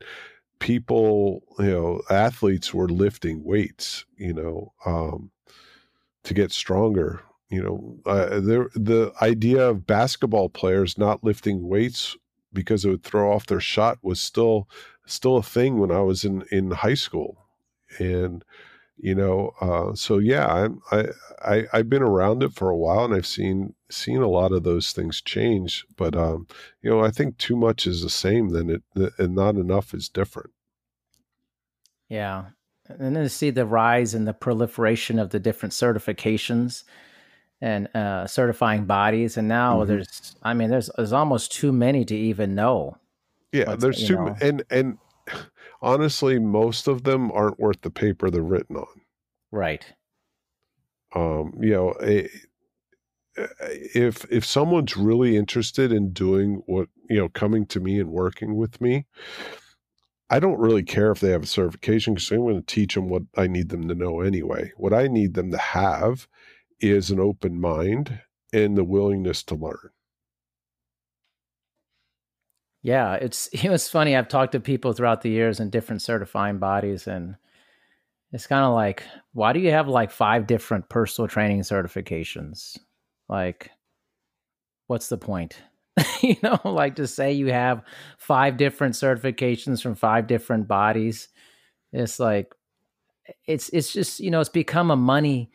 people, 0.59 1.41
you 1.59 1.71
know, 1.71 2.01
athletes 2.09 2.73
were 2.73 2.87
lifting 2.87 3.43
weights, 3.43 4.05
you 4.15 4.33
know, 4.33 4.73
um, 4.85 5.31
to 6.23 6.33
get 6.33 6.51
stronger. 6.51 7.21
You 7.49 7.63
know, 7.63 7.99
uh, 8.05 8.39
the 8.39 8.69
the 8.75 9.11
idea 9.21 9.67
of 9.69 9.85
basketball 9.85 10.47
players 10.47 10.97
not 10.97 11.23
lifting 11.23 11.67
weights 11.67 12.15
because 12.53 12.85
it 12.85 12.89
would 12.89 13.03
throw 13.03 13.33
off 13.33 13.45
their 13.45 13.59
shot 13.59 13.97
was 14.01 14.21
still 14.21 14.69
still 15.05 15.35
a 15.35 15.43
thing 15.43 15.77
when 15.77 15.91
I 15.91 15.99
was 15.99 16.23
in 16.23 16.43
in 16.49 16.71
high 16.71 16.93
school 16.93 17.40
and 17.99 18.43
you 18.97 19.15
know 19.15 19.51
uh, 19.59 19.93
so 19.95 20.19
yeah 20.19 20.47
I'm, 20.47 20.81
I, 20.91 21.05
I 21.43 21.65
i've 21.73 21.89
been 21.89 22.03
around 22.03 22.43
it 22.43 22.53
for 22.53 22.69
a 22.69 22.77
while 22.77 23.05
and 23.05 23.13
i've 23.13 23.25
seen 23.25 23.73
seen 23.89 24.21
a 24.21 24.27
lot 24.27 24.51
of 24.51 24.63
those 24.63 24.91
things 24.91 25.21
change 25.21 25.85
but 25.97 26.15
um 26.15 26.47
you 26.81 26.89
know 26.89 27.01
i 27.01 27.09
think 27.09 27.37
too 27.37 27.55
much 27.55 27.87
is 27.87 28.01
the 28.01 28.09
same 28.09 28.49
then 28.49 28.69
it 28.95 29.13
and 29.17 29.35
not 29.35 29.55
enough 29.55 29.93
is 29.93 30.07
different 30.07 30.51
yeah 32.07 32.45
and 32.87 33.15
then 33.15 33.23
to 33.23 33.29
see 33.29 33.49
the 33.49 33.65
rise 33.65 34.13
and 34.13 34.27
the 34.27 34.33
proliferation 34.33 35.17
of 35.17 35.29
the 35.31 35.39
different 35.39 35.73
certifications 35.73 36.83
and 37.63 37.87
uh, 37.95 38.25
certifying 38.25 38.85
bodies 38.85 39.37
and 39.37 39.47
now 39.47 39.77
mm-hmm. 39.77 39.89
there's 39.89 40.35
i 40.43 40.53
mean 40.53 40.69
there's 40.69 40.89
there's 40.95 41.13
almost 41.13 41.51
too 41.51 41.71
many 41.71 42.05
to 42.05 42.15
even 42.15 42.55
know 42.55 42.97
yeah 43.51 43.75
there's 43.75 44.07
too 44.07 44.15
know. 44.15 44.35
and 44.41 44.63
and 44.69 44.97
honestly, 45.81 46.39
most 46.39 46.87
of 46.87 47.03
them 47.03 47.31
aren't 47.31 47.59
worth 47.59 47.81
the 47.81 47.89
paper 47.89 48.29
they're 48.29 48.41
written 48.41 48.77
on. 48.77 49.01
Right. 49.51 49.85
Um, 51.13 51.53
you 51.59 51.71
know, 51.71 51.93
a, 52.01 52.29
if 53.35 54.25
if 54.31 54.45
someone's 54.45 54.95
really 54.97 55.37
interested 55.37 55.91
in 55.91 56.11
doing 56.11 56.61
what 56.65 56.87
you 57.09 57.17
know, 57.17 57.29
coming 57.29 57.65
to 57.67 57.79
me 57.79 57.99
and 57.99 58.09
working 58.09 58.55
with 58.55 58.79
me, 58.79 59.05
I 60.29 60.39
don't 60.39 60.59
really 60.59 60.83
care 60.83 61.11
if 61.11 61.19
they 61.19 61.31
have 61.31 61.43
a 61.43 61.47
certification 61.47 62.13
because 62.13 62.31
I'm 62.31 62.39
going 62.39 62.55
to 62.55 62.61
teach 62.61 62.95
them 62.95 63.09
what 63.09 63.23
I 63.35 63.47
need 63.47 63.69
them 63.69 63.89
to 63.89 63.95
know 63.95 64.21
anyway. 64.21 64.71
What 64.77 64.93
I 64.93 65.07
need 65.07 65.33
them 65.33 65.51
to 65.51 65.57
have 65.57 66.27
is 66.79 67.11
an 67.11 67.19
open 67.19 67.59
mind 67.59 68.21
and 68.53 68.77
the 68.77 68.85
willingness 68.85 69.43
to 69.43 69.55
learn. 69.55 69.89
Yeah, 72.83 73.13
it's 73.13 73.47
it 73.53 73.69
was 73.69 73.89
funny. 73.89 74.15
I've 74.15 74.27
talked 74.27 74.53
to 74.53 74.59
people 74.59 74.93
throughout 74.93 75.21
the 75.21 75.29
years 75.29 75.59
in 75.59 75.69
different 75.69 76.01
certifying 76.01 76.59
bodies, 76.59 77.07
and 77.07 77.35
it's 78.31 78.47
kind 78.47 78.63
of 78.63 78.73
like, 78.73 79.03
why 79.33 79.53
do 79.53 79.59
you 79.59 79.71
have 79.71 79.87
like 79.87 80.11
five 80.11 80.47
different 80.47 80.89
personal 80.89 81.27
training 81.27 81.61
certifications? 81.61 82.77
Like, 83.27 83.71
what's 84.87 85.09
the 85.09 85.17
point? 85.17 85.61
you 86.21 86.37
know, 86.41 86.59
like 86.65 86.95
to 86.95 87.07
say 87.07 87.33
you 87.33 87.51
have 87.51 87.83
five 88.17 88.57
different 88.57 88.95
certifications 88.95 89.81
from 89.81 89.95
five 89.95 90.27
different 90.27 90.67
bodies. 90.67 91.27
It's 91.93 92.19
like, 92.19 92.53
it's 93.45 93.69
it's 93.69 93.91
just 93.93 94.19
you 94.19 94.31
know, 94.31 94.39
it's 94.39 94.49
become 94.49 94.91
a 94.91 94.95
money 94.95 95.51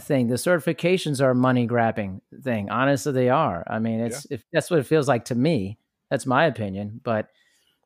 thing. 0.00 0.28
The 0.28 0.36
certifications 0.36 1.22
are 1.22 1.30
a 1.30 1.34
money 1.34 1.66
grabbing 1.66 2.20
thing. 2.42 2.70
Honestly, 2.70 3.12
they 3.12 3.28
are. 3.28 3.64
I 3.68 3.78
mean, 3.78 4.00
it's 4.00 4.26
yeah. 4.30 4.36
if 4.36 4.44
that's 4.52 4.70
what 4.70 4.80
it 4.80 4.86
feels 4.86 5.06
like 5.08 5.26
to 5.26 5.34
me 5.34 5.78
that's 6.10 6.26
my 6.26 6.44
opinion, 6.44 7.00
but 7.02 7.28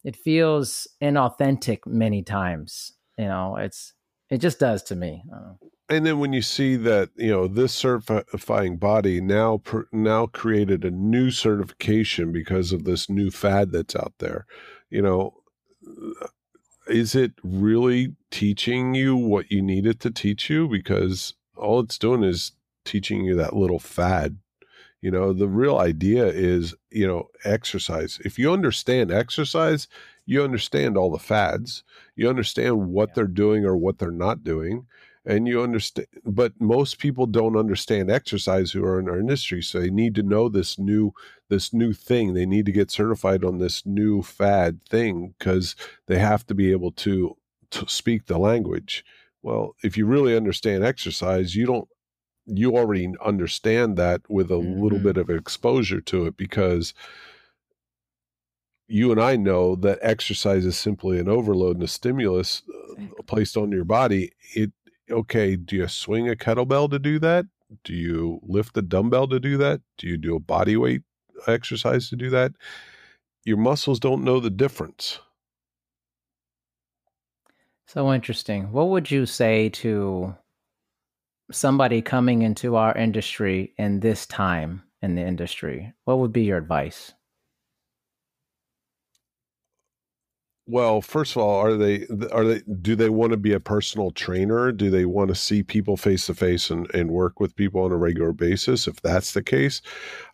it 0.05 0.17
feels 0.17 0.87
inauthentic 1.03 1.87
many 1.87 2.23
times. 2.23 2.93
You 3.17 3.27
know, 3.27 3.57
it's 3.57 3.95
it 4.31 4.39
just 4.39 4.59
does 4.59 4.83
to 4.85 4.97
me. 4.97 5.23
and 5.89 6.05
then 6.05 6.19
when 6.19 6.33
you 6.33 6.43
see 6.43 6.77
that 6.77 7.11
you 7.17 7.31
know 7.31 7.47
this 7.47 7.73
certifying 7.73 8.77
body 8.77 9.21
now 9.21 9.61
now 9.93 10.27
created 10.27 10.85
a 10.85 10.91
new 10.91 11.31
certification 11.31 12.33
because 12.33 12.73
of 12.73 12.85
this 12.85 13.09
new 13.09 13.31
fad 13.31 13.73
that's 13.73 13.97
out 13.97 14.13
there 14.19 14.47
you 14.91 15.01
know 15.01 15.35
is 16.89 17.15
it 17.15 17.33
really 17.43 18.15
teaching 18.31 18.95
you 18.95 19.17
what 19.17 19.51
you 19.51 19.63
need 19.63 19.87
it 19.87 20.01
to 20.01 20.11
teach 20.11 20.49
you 20.51 20.69
because 20.69 21.35
all 21.57 21.81
it's 21.81 21.99
doing 21.99 22.23
is 22.23 22.53
teaching 22.85 23.25
you 23.25 23.35
that 23.35 23.57
little 23.57 23.79
fad 23.79 24.39
you 25.01 25.11
know 25.11 25.33
the 25.33 25.49
real 25.49 25.79
idea 25.79 26.27
is 26.27 26.75
you 26.91 27.07
know 27.07 27.29
exercise. 27.45 28.19
If 28.25 28.39
you 28.39 28.53
understand 28.53 29.11
exercise 29.11 29.89
you 30.27 30.45
understand 30.45 30.97
all 30.97 31.11
the 31.11 31.19
fads 31.19 31.83
you 32.15 32.29
understand 32.29 32.89
what 32.89 33.11
yeah. 33.11 33.13
they're 33.17 33.27
doing 33.27 33.65
or 33.65 33.77
what 33.77 33.99
they're 33.99 34.11
not 34.11 34.45
doing 34.45 34.87
and 35.25 35.49
you 35.49 35.63
understand 35.63 36.07
but 36.25 36.53
most 36.61 36.99
people 36.99 37.27
don't 37.27 37.57
understand 37.57 38.11
exercise 38.11 38.71
who 38.71 38.85
are 38.85 39.01
in 39.01 39.09
our 39.09 39.19
industry 39.19 39.63
so 39.63 39.81
they 39.81 39.91
need 39.91 40.15
to 40.15 40.23
know 40.23 40.49
this 40.49 40.79
new 40.79 41.13
this 41.49 41.73
new 41.73 41.93
thing. 41.93 42.35
They 42.35 42.47
need 42.47 42.67
to 42.67 42.73
get 42.73 42.91
certified 42.91 43.45
on 43.45 43.59
this 43.59 43.87
new 43.87 44.23
fad 44.23 44.81
thing 44.85 45.35
because 45.39 45.75
they 46.07 46.19
have 46.19 46.47
to 46.47 46.55
be 46.55 46.71
able 46.73 46.93
to 46.93 47.37
to 47.71 47.89
speak 47.89 48.27
the 48.27 48.39
language. 48.39 49.05
Well 49.43 49.75
if 49.83 49.97
you 49.97 50.07
really 50.07 50.37
understand 50.37 50.85
exercise 50.85 51.55
you 51.55 51.67
don't 51.67 51.89
you 52.49 52.77
already 52.77 53.13
understand 53.25 53.97
that 53.97 54.23
with 54.29 54.51
a 54.51 54.55
mm-hmm. 54.55 54.83
little 54.83 54.99
bit 54.99 55.17
of 55.17 55.31
exposure 55.31 56.01
to 56.01 56.27
it 56.27 56.37
because 56.37 56.95
you 58.89 59.13
and 59.13 59.21
I 59.21 59.37
know 59.37 59.77
that 59.77 59.99
exercise 60.01 60.65
is 60.65 60.77
simply 60.77 61.19
an 61.19 61.29
overload 61.29 61.77
and 61.77 61.85
a 61.85 61.89
stimulus 61.89 62.63
uh, 62.99 63.23
placed 63.27 63.57
on 63.57 63.71
your 63.71 63.85
body. 63.85 64.33
It 64.55 64.73
okay, 65.11 65.57
do 65.57 65.77
you 65.77 65.89
swing 65.89 66.29
a 66.29 66.35
kettlebell 66.35 66.91
to 66.91 66.99
do 66.99 67.19
that? 67.19 67.47
Do 67.85 67.95
you 67.95 68.41
lift 68.43 68.77
a 68.77 68.83
dumbbell 68.83 69.29
to 69.29 69.39
do 69.39 69.59
that? 69.59 69.83
Do 69.99 70.07
you 70.07 70.17
do 70.17 70.37
a 70.37 70.41
body 70.41 70.77
weight 70.77 71.03
exercise 71.47 72.09
to 72.09 72.17
do 72.17 72.31
that? 72.31 72.53
Your 73.45 73.59
muscles 73.59 74.01
don't 74.01 74.25
know 74.25 74.41
the 74.41 74.51
difference. 74.51 75.21
So 77.87 78.13
interesting. 78.13 78.73
What 78.73 78.89
would 78.89 79.11
you 79.11 79.25
say 79.25 79.71
to 79.71 80.35
somebody 81.51 82.03
coming 82.03 82.43
into 82.43 82.77
our 82.77 82.97
industry 82.97 83.75
in 83.79 84.01
this 84.01 84.27
time 84.27 84.83
in 85.03 85.15
the 85.15 85.23
industry? 85.23 85.93
What 86.05 86.19
would 86.19 86.33
be 86.33 86.45
your 86.45 86.59
advice? 86.59 87.13
Well, 90.71 91.01
first 91.01 91.35
of 91.35 91.41
all, 91.41 91.59
are 91.59 91.77
they 91.79 92.07
are 92.31 92.45
they 92.45 92.61
do 92.83 92.95
they 92.95 93.09
want 93.09 93.31
to 93.31 93.39
be 93.39 93.55
a 93.55 93.61
personal 93.61 94.11
trainer? 94.11 94.71
Do 94.71 94.91
they 94.91 95.07
want 95.07 95.29
to 95.29 95.35
see 95.35 95.63
people 95.63 95.97
face 95.97 96.27
to 96.27 96.35
face 96.35 96.69
and 96.69 96.93
and 96.95 97.11
work 97.11 97.41
with 97.41 97.57
people 97.57 97.83
on 97.83 97.93
a 97.93 97.97
regular 97.97 98.33
basis? 98.35 98.87
If 98.87 99.01
that's 99.01 99.33
the 99.33 99.43
case, 99.43 99.81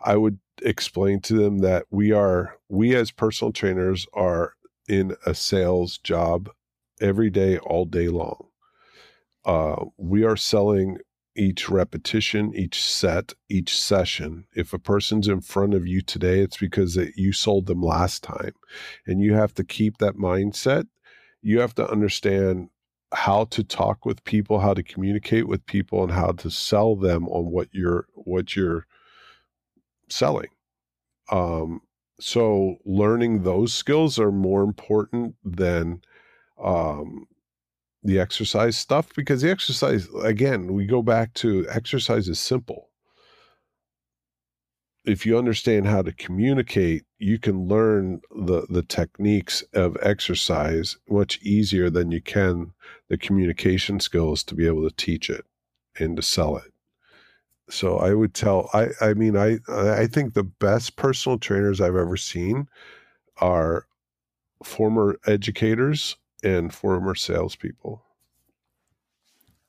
I 0.01 0.17
would 0.17 0.41
explain 0.63 1.21
to 1.23 1.35
them 1.35 1.59
that 1.59 1.87
we 1.91 2.11
are 2.11 2.59
we 2.69 2.97
as 2.97 3.13
personal 3.13 3.53
trainers 3.53 4.07
are 4.13 4.55
in 4.89 5.15
a 5.25 5.35
sales 5.35 5.99
job 5.99 6.51
every 7.01 7.31
day 7.31 7.59
all 7.59 7.85
day 7.85 8.09
long. 8.09 8.49
Uh, 9.45 9.85
we 9.97 10.25
are 10.25 10.37
selling 10.37 10.99
each 11.37 11.69
repetition, 11.69 12.55
each 12.55 12.83
set, 12.83 13.33
each 13.49 13.77
session. 13.77 14.47
If 14.55 14.73
a 14.73 14.79
person's 14.79 15.29
in 15.29 15.41
front 15.41 15.75
of 15.75 15.87
you 15.87 16.01
today, 16.01 16.41
it's 16.41 16.59
because 16.59 16.95
that 16.95 17.17
you 17.17 17.33
sold 17.33 17.67
them 17.67 17.83
last 17.83 18.23
time. 18.23 18.53
And 19.07 19.21
you 19.21 19.35
have 19.35 19.53
to 19.55 19.65
keep 19.65 19.99
that 19.99 20.15
mindset. 20.15 20.87
You 21.43 21.61
have 21.61 21.75
to 21.75 21.91
understand 21.91 22.71
how 23.13 23.45
to 23.47 23.63
talk 23.63 24.07
with 24.07 24.25
people, 24.25 24.61
how 24.61 24.75
to 24.75 24.83
communicate 24.83 25.47
with 25.49 25.67
people 25.67 26.03
and 26.03 26.13
how 26.13 26.33
to 26.33 26.51
sell 26.51 26.97
them 26.97 27.29
on 27.29 27.47
what 27.51 27.69
you're 27.73 28.07
what 28.15 28.57
you're 28.57 28.87
selling. 30.09 30.49
Um 31.31 31.83
so 32.21 32.77
learning 32.85 33.43
those 33.43 33.75
skills 33.75 34.19
are 34.19 34.33
more 34.33 34.63
important 34.63 35.35
than 35.45 36.01
um 36.63 37.27
the 38.05 38.21
exercise 38.21 38.77
stuff 38.77 39.09
because 39.17 39.41
the 39.43 39.51
exercise 39.51 40.09
again 40.23 40.75
we 40.75 40.85
go 40.85 41.03
back 41.03 41.33
to 41.35 41.67
exercise 41.71 42.29
is 42.29 42.39
simple. 42.39 42.91
If 45.07 45.27
you 45.27 45.37
understand 45.39 45.87
how 45.87 46.03
to 46.03 46.13
communicate 46.13 47.05
you 47.19 47.39
can 47.39 47.67
learn 47.67 48.21
the 48.31 48.67
the 48.69 48.83
techniques 48.83 49.63
of 49.73 49.97
exercise 50.03 50.99
much 51.09 51.41
easier 51.43 51.89
than 51.89 52.11
you 52.11 52.21
can 52.21 52.73
the 53.09 53.17
communication 53.17 53.99
skills 54.01 54.45
to 54.45 54.55
be 54.55 54.67
able 54.67 54.89
to 54.89 54.95
teach 54.95 55.31
it 55.31 55.47
and 55.99 56.17
to 56.17 56.23
sell 56.23 56.57
it. 56.59 56.73
So 57.71 57.97
i 57.99 58.13
would 58.13 58.35
tell 58.35 58.69
i 58.75 58.89
i 59.01 59.15
mean 59.15 59.37
i 59.37 59.59
i 59.69 60.07
think 60.07 60.35
the 60.35 60.45
best 60.45 60.97
personal 60.97 61.39
trainers 61.39 61.81
i've 61.81 61.97
ever 61.97 62.19
seen 62.19 62.69
are 63.39 63.87
former 64.63 65.19
educators 65.27 66.17
and 66.45 66.73
former 66.73 67.15
salespeople. 67.15 68.05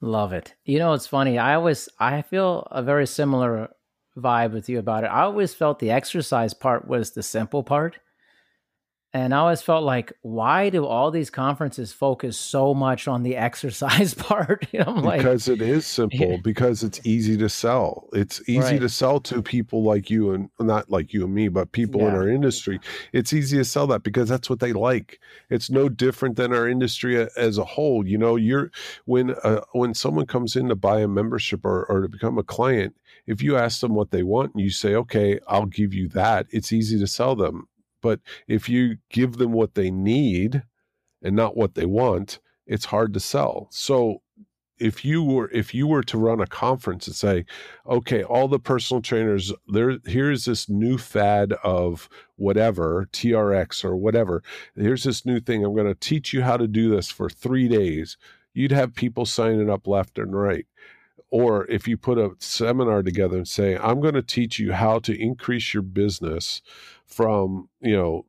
Love 0.02 0.34
it. 0.34 0.54
You 0.66 0.78
know, 0.78 0.94
it's 0.94 1.08
funny. 1.08 1.38
I 1.40 1.56
always 1.56 1.90
I 2.00 2.22
feel 2.22 2.68
a 2.70 2.84
very 2.84 3.08
similar 3.08 3.70
vibe 4.18 4.52
with 4.52 4.70
you 4.70 4.78
about 4.80 5.04
it. 5.04 5.08
I 5.08 5.22
always 5.24 5.54
felt 5.54 5.80
the 5.80 5.92
exercise 5.92 6.54
part 6.54 6.88
was 6.88 7.12
the 7.12 7.24
simple 7.24 7.64
part. 7.64 7.98
And 9.16 9.34
I 9.34 9.38
always 9.38 9.62
felt 9.62 9.86
like, 9.86 10.12
why 10.24 10.70
do 10.70 10.86
all 10.86 11.10
these 11.10 11.30
conferences 11.30 11.94
focus 11.94 12.38
so 12.38 12.74
much 12.74 13.08
on 13.08 13.24
the 13.24 13.38
exercise 13.48 14.14
part? 14.14 14.68
you 14.74 14.80
know, 14.80 14.94
because 14.94 15.48
like, 15.48 15.62
it 15.62 15.66
is 15.66 15.88
simple, 15.88 16.38
because 16.44 16.84
it's 16.84 17.00
easy 17.06 17.38
to 17.38 17.48
sell. 17.48 18.10
It's 18.12 18.42
easy 18.42 18.60
right. 18.60 18.82
to 18.82 18.90
sell 18.90 19.22
to 19.22 19.42
people 19.42 19.84
like 19.84 20.10
you 20.10 20.34
and 20.34 20.50
not 20.60 20.90
like 20.90 21.14
you 21.14 21.24
and 21.24 21.34
me, 21.34 21.48
but 21.48 21.72
people 21.72 22.02
yeah. 22.02 22.10
in 22.10 22.14
our 22.14 22.28
industry. 22.28 22.82
It's 23.14 23.32
easy 23.32 23.56
to 23.56 23.64
sell 23.64 23.88
that 23.88 24.04
because 24.04 24.28
that's 24.28 24.50
what 24.50 24.60
they 24.60 24.74
like. 24.74 25.22
It's 25.50 25.70
no 25.70 25.88
different 25.88 26.36
than 26.36 26.52
our 26.52 26.68
industry 26.68 27.26
as 27.38 27.58
a 27.58 27.64
whole. 27.64 28.06
You 28.06 28.18
know, 28.18 28.36
you're 28.36 28.70
when 29.06 29.34
uh, 29.44 29.62
when 29.72 29.94
someone 29.94 30.26
comes 30.26 30.58
in 30.58 30.68
to 30.68 30.76
buy 30.76 31.00
a 31.00 31.08
membership 31.08 31.64
or, 31.64 31.86
or 31.86 32.02
to 32.02 32.10
become 32.10 32.38
a 32.38 32.44
client, 32.44 32.94
if 33.28 33.42
you 33.42 33.56
ask 33.56 33.80
them 33.80 33.96
what 33.96 34.12
they 34.12 34.24
want 34.24 34.56
and 34.56 34.62
you 34.62 34.72
say, 34.72 34.94
okay, 34.94 35.40
I'll 35.48 35.68
give 35.68 35.94
you 35.94 36.10
that, 36.10 36.48
it's 36.50 36.74
easy 36.74 37.00
to 37.00 37.08
sell 37.08 37.38
them 37.38 37.70
but 38.06 38.20
if 38.48 38.70
you 38.70 38.98
give 39.10 39.38
them 39.38 39.52
what 39.52 39.74
they 39.74 39.90
need 39.90 40.62
and 41.24 41.36
not 41.36 41.58
what 41.58 41.74
they 41.74 41.88
want, 41.88 42.38
it's 42.68 42.86
hard 42.86 43.16
to 43.16 43.20
sell. 43.20 43.68
So 43.72 44.22
if 44.78 45.04
you 45.04 45.24
were 45.24 45.50
if 45.50 45.74
you 45.74 45.88
were 45.88 46.04
to 46.04 46.20
run 46.20 46.40
a 46.40 46.46
conference 46.46 47.08
and 47.08 47.16
say, 47.16 47.46
okay, 47.88 48.22
all 48.22 48.48
the 48.48 48.60
personal 48.60 49.02
trainers, 49.02 49.52
there 49.68 49.98
here's 50.06 50.46
this 50.46 50.70
new 50.70 51.00
fad 51.00 51.54
of 51.64 52.08
whatever, 52.36 53.10
TRX 53.12 53.84
or 53.84 53.96
whatever. 53.96 54.44
Here's 54.76 55.04
this 55.04 55.26
new 55.26 55.40
thing. 55.40 55.66
I'm 55.66 55.74
going 55.74 55.88
to 55.88 55.96
teach 55.96 56.32
you 56.32 56.44
how 56.44 56.58
to 56.58 56.68
do 56.68 56.92
this 56.92 57.10
for 57.10 57.28
three 57.28 57.68
days. 57.68 58.18
You'd 58.54 58.72
have 58.72 58.94
people 58.94 59.26
signing 59.26 59.72
up 59.72 59.88
left 59.88 60.20
and 60.20 60.40
right. 60.40 60.68
Or 61.32 61.66
if 61.72 61.88
you 61.88 61.98
put 61.98 62.20
a 62.20 62.36
seminar 62.38 63.02
together 63.02 63.38
and 63.38 63.48
say, 63.48 63.76
I'm 63.78 64.00
going 64.00 64.14
to 64.14 64.22
teach 64.22 64.60
you 64.60 64.74
how 64.74 65.00
to 65.00 65.20
increase 65.20 65.74
your 65.74 65.84
business 65.84 66.62
from 67.16 67.70
you 67.80 67.96
know 67.96 68.26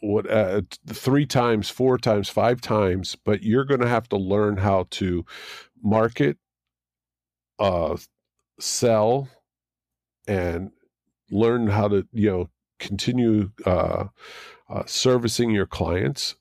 what 0.00 0.28
uh, 0.28 0.60
three 0.88 1.24
times 1.24 1.70
four 1.70 1.96
times 1.96 2.28
five 2.28 2.60
times 2.60 3.16
but 3.24 3.44
you're 3.44 3.64
going 3.64 3.80
to 3.80 3.86
have 3.88 4.08
to 4.08 4.16
learn 4.16 4.56
how 4.56 4.84
to 4.90 5.24
market 5.80 6.36
uh 7.60 7.96
sell 8.58 9.28
and 10.26 10.72
learn 11.30 11.68
how 11.68 11.86
to 11.86 12.04
you 12.12 12.28
know 12.28 12.50
continue 12.80 13.50
uh, 13.64 14.06
uh 14.68 14.82
servicing 14.86 15.52
your 15.52 15.66
clients 15.66 16.34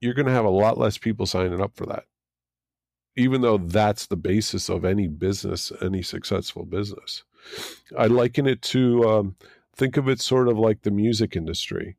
you're 0.00 0.14
going 0.14 0.26
to 0.26 0.32
have 0.32 0.44
a 0.44 0.50
lot 0.50 0.78
less 0.78 0.98
people 0.98 1.26
signing 1.26 1.60
up 1.60 1.76
for 1.76 1.86
that 1.86 2.04
even 3.16 3.40
though 3.40 3.58
that's 3.58 4.06
the 4.06 4.16
basis 4.16 4.68
of 4.68 4.84
any 4.84 5.06
business 5.06 5.72
any 5.82 6.02
successful 6.02 6.64
business 6.64 7.24
I 7.96 8.06
liken 8.06 8.46
it 8.46 8.62
to 8.62 9.08
um, 9.08 9.36
think 9.74 9.96
of 9.96 10.08
it 10.08 10.20
sort 10.20 10.48
of 10.48 10.58
like 10.58 10.82
the 10.82 10.90
music 10.90 11.36
industry. 11.36 11.96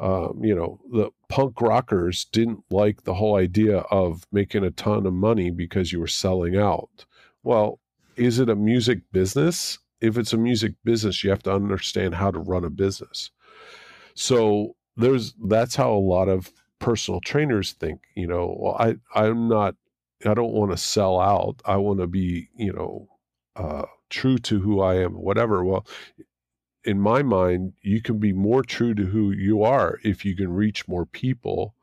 Um, 0.00 0.40
you 0.42 0.54
know, 0.54 0.80
the 0.92 1.10
punk 1.28 1.60
rockers 1.60 2.24
didn't 2.24 2.64
like 2.70 3.04
the 3.04 3.14
whole 3.14 3.36
idea 3.36 3.78
of 3.78 4.26
making 4.32 4.64
a 4.64 4.70
ton 4.72 5.06
of 5.06 5.12
money 5.12 5.50
because 5.50 5.92
you 5.92 6.00
were 6.00 6.08
selling 6.08 6.56
out. 6.56 7.06
Well, 7.44 7.78
is 8.16 8.38
it 8.38 8.48
a 8.48 8.56
music 8.56 9.00
business? 9.12 9.78
If 10.00 10.18
it's 10.18 10.32
a 10.32 10.38
music 10.38 10.74
business, 10.84 11.22
you 11.22 11.30
have 11.30 11.42
to 11.44 11.54
understand 11.54 12.16
how 12.16 12.30
to 12.32 12.40
run 12.40 12.64
a 12.64 12.70
business. 12.70 13.30
So 14.14 14.74
there's 14.96 15.34
that's 15.44 15.76
how 15.76 15.92
a 15.92 15.98
lot 15.98 16.28
of 16.28 16.52
personal 16.80 17.20
trainers 17.20 17.72
think. 17.72 18.00
You 18.16 18.26
know, 18.26 18.56
well, 18.58 18.76
I 18.78 18.96
I'm 19.14 19.48
not. 19.48 19.76
I 20.26 20.34
don't 20.34 20.52
want 20.52 20.70
to 20.70 20.76
sell 20.76 21.20
out. 21.20 21.60
I 21.64 21.76
want 21.76 22.00
to 22.00 22.06
be, 22.06 22.48
you 22.56 22.72
know, 22.72 23.08
uh, 23.56 23.86
true 24.10 24.38
to 24.38 24.60
who 24.60 24.80
I 24.80 24.96
am, 24.96 25.12
whatever. 25.12 25.64
Well, 25.64 25.86
in 26.84 27.00
my 27.00 27.22
mind, 27.22 27.74
you 27.82 28.02
can 28.02 28.18
be 28.18 28.32
more 28.32 28.62
true 28.62 28.94
to 28.94 29.04
who 29.04 29.30
you 29.32 29.62
are 29.62 29.98
if 30.02 30.24
you 30.24 30.36
can 30.36 30.52
reach 30.52 30.86
more 30.86 31.06
people. 31.06 31.74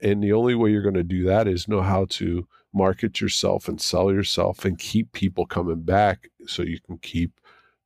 And 0.00 0.22
the 0.22 0.32
only 0.32 0.54
way 0.54 0.70
you're 0.70 0.82
going 0.82 0.94
to 0.94 1.04
do 1.04 1.24
that 1.24 1.46
is 1.46 1.68
know 1.68 1.82
how 1.82 2.06
to 2.10 2.46
market 2.72 3.20
yourself 3.20 3.68
and 3.68 3.80
sell 3.80 4.12
yourself 4.12 4.64
and 4.64 4.78
keep 4.78 5.12
people 5.12 5.46
coming 5.46 5.82
back 5.82 6.28
so 6.46 6.62
you 6.62 6.80
can 6.80 6.98
keep 6.98 7.40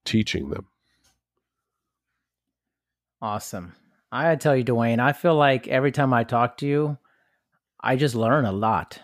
teaching 0.04 0.48
them. 0.48 0.66
Awesome. 3.20 3.74
I 4.10 4.34
tell 4.36 4.56
you, 4.56 4.64
Dwayne, 4.64 5.00
I 5.00 5.12
feel 5.12 5.34
like 5.34 5.68
every 5.68 5.92
time 5.92 6.14
I 6.14 6.24
talk 6.24 6.56
to 6.58 6.66
you, 6.66 6.98
I 7.80 7.96
just 7.96 8.14
learn 8.14 8.46
a 8.46 8.52
lot. 8.52 9.02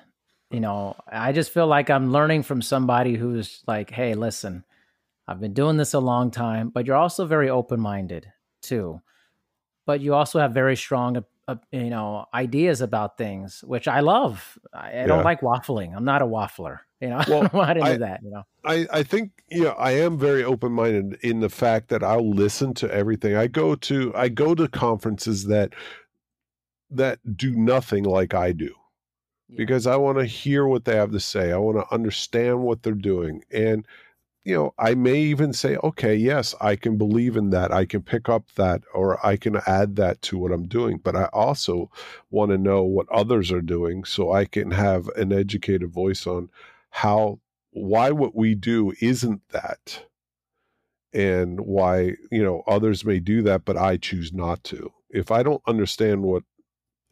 You 0.54 0.60
know, 0.60 0.94
I 1.10 1.32
just 1.32 1.50
feel 1.50 1.66
like 1.66 1.90
I'm 1.90 2.12
learning 2.12 2.44
from 2.44 2.62
somebody 2.62 3.16
who's 3.16 3.64
like, 3.66 3.90
hey, 3.90 4.14
listen, 4.14 4.62
I've 5.26 5.40
been 5.40 5.52
doing 5.52 5.78
this 5.78 5.94
a 5.94 5.98
long 5.98 6.30
time, 6.30 6.68
but 6.68 6.86
you're 6.86 6.94
also 6.94 7.26
very 7.26 7.50
open 7.50 7.80
minded 7.80 8.30
too. 8.62 9.00
But 9.84 10.00
you 10.00 10.14
also 10.14 10.38
have 10.38 10.54
very 10.54 10.76
strong, 10.76 11.24
uh, 11.48 11.56
you 11.72 11.90
know, 11.90 12.26
ideas 12.32 12.82
about 12.82 13.18
things, 13.18 13.64
which 13.66 13.88
I 13.88 13.98
love. 13.98 14.56
I, 14.72 14.78
I 14.78 14.92
yeah. 14.92 15.06
don't 15.06 15.24
like 15.24 15.40
waffling. 15.40 15.92
I'm 15.92 16.04
not 16.04 16.22
a 16.22 16.24
waffler. 16.24 16.78
You 17.00 17.08
know, 17.08 17.24
well, 17.26 17.42
I 17.42 17.48
don't 17.48 17.54
want 17.54 17.78
to 17.80 17.92
do 17.94 17.98
that. 17.98 18.22
You 18.22 18.30
know, 18.30 18.42
I, 18.64 18.86
I 18.92 19.02
think 19.02 19.32
you 19.50 19.64
know 19.64 19.72
I 19.72 19.90
am 19.90 20.16
very 20.16 20.44
open 20.44 20.70
minded 20.70 21.18
in 21.22 21.40
the 21.40 21.50
fact 21.50 21.88
that 21.88 22.04
I'll 22.04 22.30
listen 22.30 22.74
to 22.74 22.94
everything. 22.94 23.34
I 23.34 23.48
go 23.48 23.74
to 23.74 24.12
I 24.14 24.28
go 24.28 24.54
to 24.54 24.68
conferences 24.68 25.46
that 25.46 25.74
that 26.90 27.36
do 27.36 27.56
nothing 27.56 28.04
like 28.04 28.34
I 28.34 28.52
do. 28.52 28.72
Because 29.56 29.86
I 29.86 29.96
want 29.96 30.18
to 30.18 30.24
hear 30.24 30.66
what 30.66 30.84
they 30.84 30.96
have 30.96 31.12
to 31.12 31.20
say. 31.20 31.52
I 31.52 31.56
want 31.56 31.78
to 31.78 31.94
understand 31.94 32.62
what 32.62 32.82
they're 32.82 32.92
doing. 32.92 33.44
And 33.52 33.86
you 34.44 34.54
know, 34.54 34.74
I 34.78 34.94
may 34.94 35.20
even 35.20 35.54
say, 35.54 35.76
okay, 35.82 36.14
yes, 36.14 36.54
I 36.60 36.76
can 36.76 36.98
believe 36.98 37.36
in 37.36 37.48
that. 37.50 37.72
I 37.72 37.86
can 37.86 38.02
pick 38.02 38.28
up 38.28 38.52
that 38.56 38.82
or 38.92 39.24
I 39.26 39.36
can 39.36 39.56
add 39.66 39.96
that 39.96 40.20
to 40.22 40.38
what 40.38 40.52
I'm 40.52 40.68
doing. 40.68 41.00
But 41.02 41.16
I 41.16 41.24
also 41.32 41.90
want 42.30 42.50
to 42.50 42.58
know 42.58 42.82
what 42.82 43.08
others 43.10 43.50
are 43.50 43.62
doing 43.62 44.04
so 44.04 44.32
I 44.32 44.44
can 44.44 44.70
have 44.70 45.08
an 45.16 45.32
educated 45.32 45.90
voice 45.90 46.26
on 46.26 46.50
how, 46.90 47.40
why 47.70 48.10
what 48.10 48.34
we 48.34 48.54
do 48.54 48.92
isn't 49.00 49.40
that 49.50 50.04
and 51.14 51.60
why, 51.60 52.16
you 52.30 52.44
know, 52.44 52.62
others 52.66 53.04
may 53.04 53.20
do 53.20 53.40
that, 53.42 53.64
but 53.64 53.78
I 53.78 53.96
choose 53.96 54.32
not 54.32 54.62
to. 54.64 54.92
If 55.08 55.30
I 55.30 55.42
don't 55.42 55.62
understand 55.66 56.22
what 56.22 56.42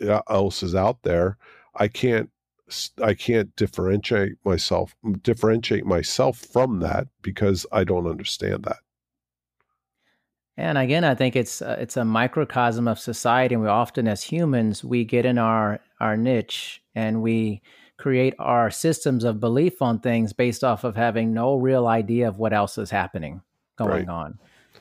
uh, 0.07 0.21
else 0.29 0.63
is 0.63 0.75
out 0.75 1.03
there, 1.03 1.39
I 1.75 1.89
can't 1.89 2.31
I 3.03 3.15
can't 3.15 3.55
differentiate 3.57 4.35
myself 4.45 4.95
differentiate 5.23 5.85
myself 5.85 6.39
from 6.39 6.81
that 6.81 7.09
because 7.23 7.67
I 7.73 7.85
don't 7.85 8.07
understand 8.07 8.65
that. 8.65 8.79
And 10.57 10.77
again, 10.77 11.05
I 11.05 11.15
think 11.15 11.35
it's 11.35 11.63
uh, 11.63 11.77
it's 11.79 11.97
a 11.97 12.05
microcosm 12.05 12.87
of 12.87 12.99
society, 12.99 13.55
and 13.55 13.63
we 13.63 13.69
often, 13.69 14.07
as 14.07 14.23
humans, 14.23 14.85
we 14.85 15.05
get 15.05 15.25
in 15.25 15.39
our 15.39 15.81
our 16.01 16.17
niche 16.17 16.83
and 16.95 17.23
we 17.23 17.63
create 17.99 18.35
our 18.39 18.71
systems 18.71 19.25
of 19.25 19.41
belief 19.41 19.81
on 19.81 20.01
things 20.01 20.33
based 20.33 20.65
off 20.65 20.85
of 20.85 20.97
having 20.97 21.33
no 21.33 21.55
real 21.55 21.87
idea 21.87 22.29
of 22.29 22.39
what 22.39 22.53
else 22.53 22.77
is 22.77 22.91
happening 22.91 23.41
going 23.79 24.07
right. 24.07 24.09
on. 24.09 24.39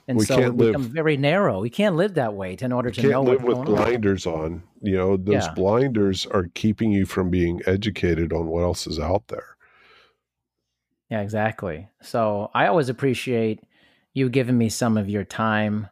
And 0.07 0.17
we 0.17 0.25
so 0.25 0.35
can't 0.35 0.55
we 0.55 0.67
become 0.67 0.83
live, 0.83 0.91
very 0.91 1.17
narrow. 1.17 1.61
We 1.61 1.69
can't 1.69 1.95
live 1.95 2.15
that 2.15 2.33
way 2.33 2.57
in 2.59 2.71
order 2.71 2.91
to 2.91 3.09
know 3.09 3.23
live 3.23 3.43
with 3.43 3.63
blinders 3.65 4.25
on. 4.25 4.33
on. 4.33 4.63
You 4.81 4.97
know, 4.97 5.17
those 5.17 5.45
yeah. 5.45 5.53
blinders 5.53 6.25
are 6.25 6.47
keeping 6.53 6.91
you 6.91 7.05
from 7.05 7.29
being 7.29 7.61
educated 7.65 8.33
on 8.33 8.47
what 8.47 8.63
else 8.63 8.87
is 8.87 8.99
out 8.99 9.27
there. 9.27 9.55
Yeah, 11.09 11.21
exactly. 11.21 11.87
So 12.01 12.49
I 12.53 12.67
always 12.67 12.89
appreciate 12.89 13.59
you 14.13 14.29
giving 14.29 14.57
me 14.57 14.69
some 14.69 14.97
of 14.97 15.09
your 15.09 15.23
time 15.23 15.87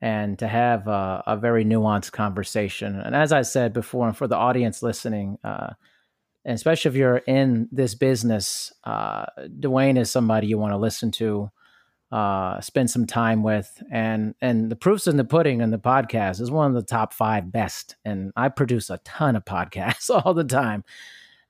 and 0.00 0.38
to 0.38 0.48
have 0.48 0.88
a, 0.88 1.22
a 1.26 1.36
very 1.36 1.64
nuanced 1.64 2.12
conversation. 2.12 3.00
And 3.00 3.14
as 3.14 3.32
I 3.32 3.42
said 3.42 3.72
before, 3.72 4.06
and 4.06 4.16
for 4.16 4.26
the 4.26 4.36
audience 4.36 4.82
listening, 4.82 5.38
uh, 5.42 5.72
and 6.44 6.54
especially 6.54 6.90
if 6.90 6.94
you're 6.96 7.16
in 7.18 7.68
this 7.72 7.94
business, 7.94 8.72
uh, 8.84 9.26
Dwayne 9.58 9.98
is 9.98 10.10
somebody 10.10 10.46
you 10.46 10.58
want 10.58 10.72
to 10.72 10.78
listen 10.78 11.10
to 11.12 11.50
uh, 12.12 12.60
spend 12.60 12.90
some 12.90 13.06
time 13.06 13.42
with. 13.42 13.82
And 13.90 14.34
and 14.40 14.70
the 14.70 14.76
proofs 14.76 15.06
in 15.06 15.16
the 15.16 15.24
pudding 15.24 15.60
and 15.60 15.72
the 15.72 15.78
podcast 15.78 16.40
is 16.40 16.50
one 16.50 16.68
of 16.68 16.74
the 16.74 16.86
top 16.86 17.12
five 17.12 17.50
best. 17.50 17.96
And 18.04 18.32
I 18.36 18.48
produce 18.48 18.90
a 18.90 18.98
ton 18.98 19.36
of 19.36 19.44
podcasts 19.44 20.10
all 20.24 20.34
the 20.34 20.44
time. 20.44 20.84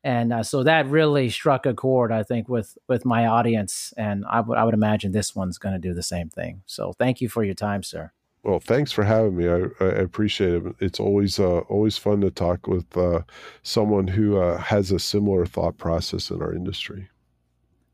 And 0.05 0.33
uh, 0.33 0.43
so 0.45 0.63
that 0.63 0.87
really 0.87 1.31
struck 1.31 1.67
a 1.67 1.75
chord, 1.75 2.13
I 2.13 2.23
think, 2.23 2.49
with 2.49 2.79
with 2.87 3.05
my 3.05 3.27
audience, 3.27 3.93
and 3.97 4.25
I 4.31 4.41
would 4.41 4.57
I 4.57 4.63
would 4.63 4.75
imagine 4.75 5.11
this 5.11 5.35
one's 5.35 5.59
going 5.59 5.75
to 5.75 5.81
do 5.81 5.95
the 5.95 6.03
same 6.03 6.29
thing. 6.29 6.63
So 6.67 6.93
thank 6.93 7.21
you 7.21 7.29
for 7.29 7.43
your 7.43 7.55
time, 7.55 7.83
sir. 7.83 8.13
Well, 8.45 8.61
thanks 8.61 8.93
for 8.93 9.03
having 9.03 9.37
me. 9.37 9.49
I, 9.49 9.65
I 9.81 9.89
appreciate 9.89 10.65
it. 10.65 10.77
It's 10.79 11.01
always 11.01 11.41
uh, 11.41 11.59
always 11.69 11.99
fun 11.99 12.21
to 12.21 12.31
talk 12.31 12.69
with 12.69 12.97
uh, 12.97 13.23
someone 13.65 14.07
who 14.07 14.39
uh, 14.39 14.59
has 14.59 14.93
a 14.93 15.01
similar 15.01 15.45
thought 15.45 15.77
process 15.77 16.31
in 16.31 16.41
our 16.41 16.55
industry. 16.55 17.09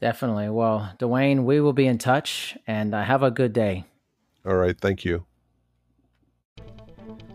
Definitely. 0.03 0.49
Well, 0.49 0.93
Dwayne, 0.99 1.45
we 1.45 1.61
will 1.61 1.73
be 1.73 1.87
in 1.87 1.97
touch 1.97 2.59
and 2.67 2.93
uh, 2.93 3.05
have 3.05 3.23
a 3.23 3.31
good 3.31 3.53
day. 3.53 3.85
All 4.45 4.57
right. 4.57 4.77
Thank 4.77 5.05
you. 5.05 5.25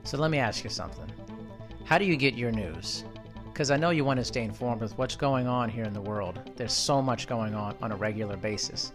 So 0.04 0.18
let 0.18 0.32
me 0.32 0.40
ask 0.40 0.66
you 0.66 0.70
something. 0.70 1.10
How 1.86 1.98
do 1.98 2.04
you 2.04 2.18
get 2.18 2.34
your 2.34 2.52
news? 2.52 3.06
Because 3.46 3.72
I 3.72 3.78
know 3.78 3.92
you 3.92 4.04
want 4.04 4.20
to 4.20 4.26
stay 4.26 4.44
informed 4.44 4.82
with 4.82 4.98
what's 4.98 5.16
going 5.16 5.48
on 5.48 5.70
here 5.70 5.86
in 5.86 5.94
the 5.94 6.02
world. 6.02 6.42
There's 6.58 6.74
so 6.74 7.02
much 7.02 7.26
going 7.26 7.56
on 7.56 7.78
on 7.82 7.94
a 7.94 7.96
regular 7.96 8.36
basis. 8.36 8.92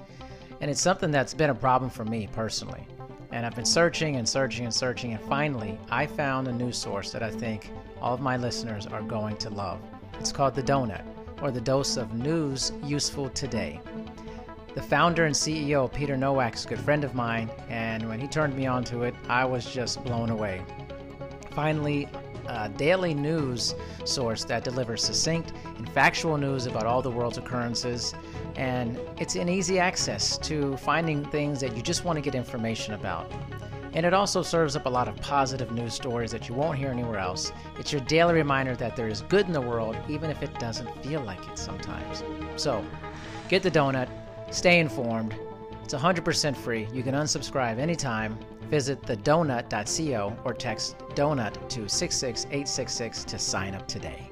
And 0.60 0.70
it's 0.70 0.82
something 0.82 1.10
that's 1.10 1.32
been 1.32 1.48
a 1.48 1.54
problem 1.54 1.90
for 1.90 2.04
me 2.04 2.28
personally. 2.30 2.86
And 3.30 3.46
I've 3.46 3.54
been 3.54 3.64
searching 3.64 4.16
and 4.16 4.28
searching 4.28 4.66
and 4.66 4.74
searching, 4.74 5.14
and 5.14 5.24
finally, 5.30 5.78
I 5.90 6.04
found 6.04 6.46
a 6.46 6.52
news 6.52 6.76
source 6.76 7.10
that 7.12 7.22
I 7.22 7.30
think 7.30 7.70
all 8.02 8.12
of 8.12 8.20
my 8.20 8.36
listeners 8.36 8.86
are 8.86 9.00
going 9.00 9.38
to 9.38 9.48
love. 9.48 9.80
It's 10.20 10.30
called 10.30 10.54
The 10.54 10.62
Donut 10.62 11.06
or 11.42 11.50
the 11.50 11.60
dose 11.60 11.96
of 11.96 12.14
news 12.14 12.72
useful 12.84 13.28
today. 13.30 13.80
The 14.74 14.80
founder 14.80 15.26
and 15.26 15.34
CEO, 15.34 15.92
Peter 15.92 16.16
Nowak, 16.16 16.54
is 16.54 16.64
a 16.64 16.68
good 16.68 16.80
friend 16.80 17.04
of 17.04 17.14
mine, 17.14 17.50
and 17.68 18.08
when 18.08 18.18
he 18.18 18.26
turned 18.26 18.56
me 18.56 18.66
onto 18.66 19.02
it, 19.02 19.14
I 19.28 19.44
was 19.44 19.66
just 19.66 20.02
blown 20.02 20.30
away. 20.30 20.62
Finally, 21.50 22.08
a 22.46 22.68
daily 22.70 23.12
news 23.12 23.74
source 24.04 24.44
that 24.44 24.64
delivers 24.64 25.04
succinct 25.04 25.52
and 25.76 25.88
factual 25.90 26.38
news 26.38 26.66
about 26.66 26.86
all 26.86 27.02
the 27.02 27.10
world's 27.10 27.38
occurrences, 27.38 28.14
and 28.56 28.98
it's 29.18 29.34
an 29.34 29.48
easy 29.48 29.78
access 29.78 30.38
to 30.38 30.76
finding 30.78 31.24
things 31.26 31.60
that 31.60 31.76
you 31.76 31.82
just 31.82 32.04
want 32.04 32.16
to 32.16 32.22
get 32.22 32.34
information 32.34 32.94
about. 32.94 33.30
And 33.94 34.06
it 34.06 34.14
also 34.14 34.42
serves 34.42 34.74
up 34.74 34.86
a 34.86 34.88
lot 34.88 35.08
of 35.08 35.16
positive 35.16 35.70
news 35.70 35.94
stories 35.94 36.30
that 36.30 36.48
you 36.48 36.54
won't 36.54 36.78
hear 36.78 36.90
anywhere 36.90 37.18
else. 37.18 37.52
It's 37.78 37.92
your 37.92 38.00
daily 38.02 38.34
reminder 38.34 38.74
that 38.76 38.96
there 38.96 39.08
is 39.08 39.22
good 39.22 39.46
in 39.46 39.52
the 39.52 39.60
world, 39.60 39.96
even 40.08 40.30
if 40.30 40.42
it 40.42 40.58
doesn't 40.58 40.88
feel 41.04 41.20
like 41.20 41.46
it 41.48 41.58
sometimes. 41.58 42.22
So, 42.56 42.84
get 43.48 43.62
the 43.62 43.70
donut, 43.70 44.08
stay 44.50 44.80
informed. 44.80 45.34
It's 45.84 45.94
100% 45.94 46.56
free. 46.56 46.88
You 46.92 47.02
can 47.02 47.14
unsubscribe 47.14 47.78
anytime. 47.78 48.38
Visit 48.70 49.02
thedonut.co 49.02 50.36
or 50.44 50.54
text 50.54 50.96
donut 51.14 51.68
to 51.68 51.88
66866 51.88 53.24
to 53.24 53.38
sign 53.38 53.74
up 53.74 53.86
today. 53.86 54.31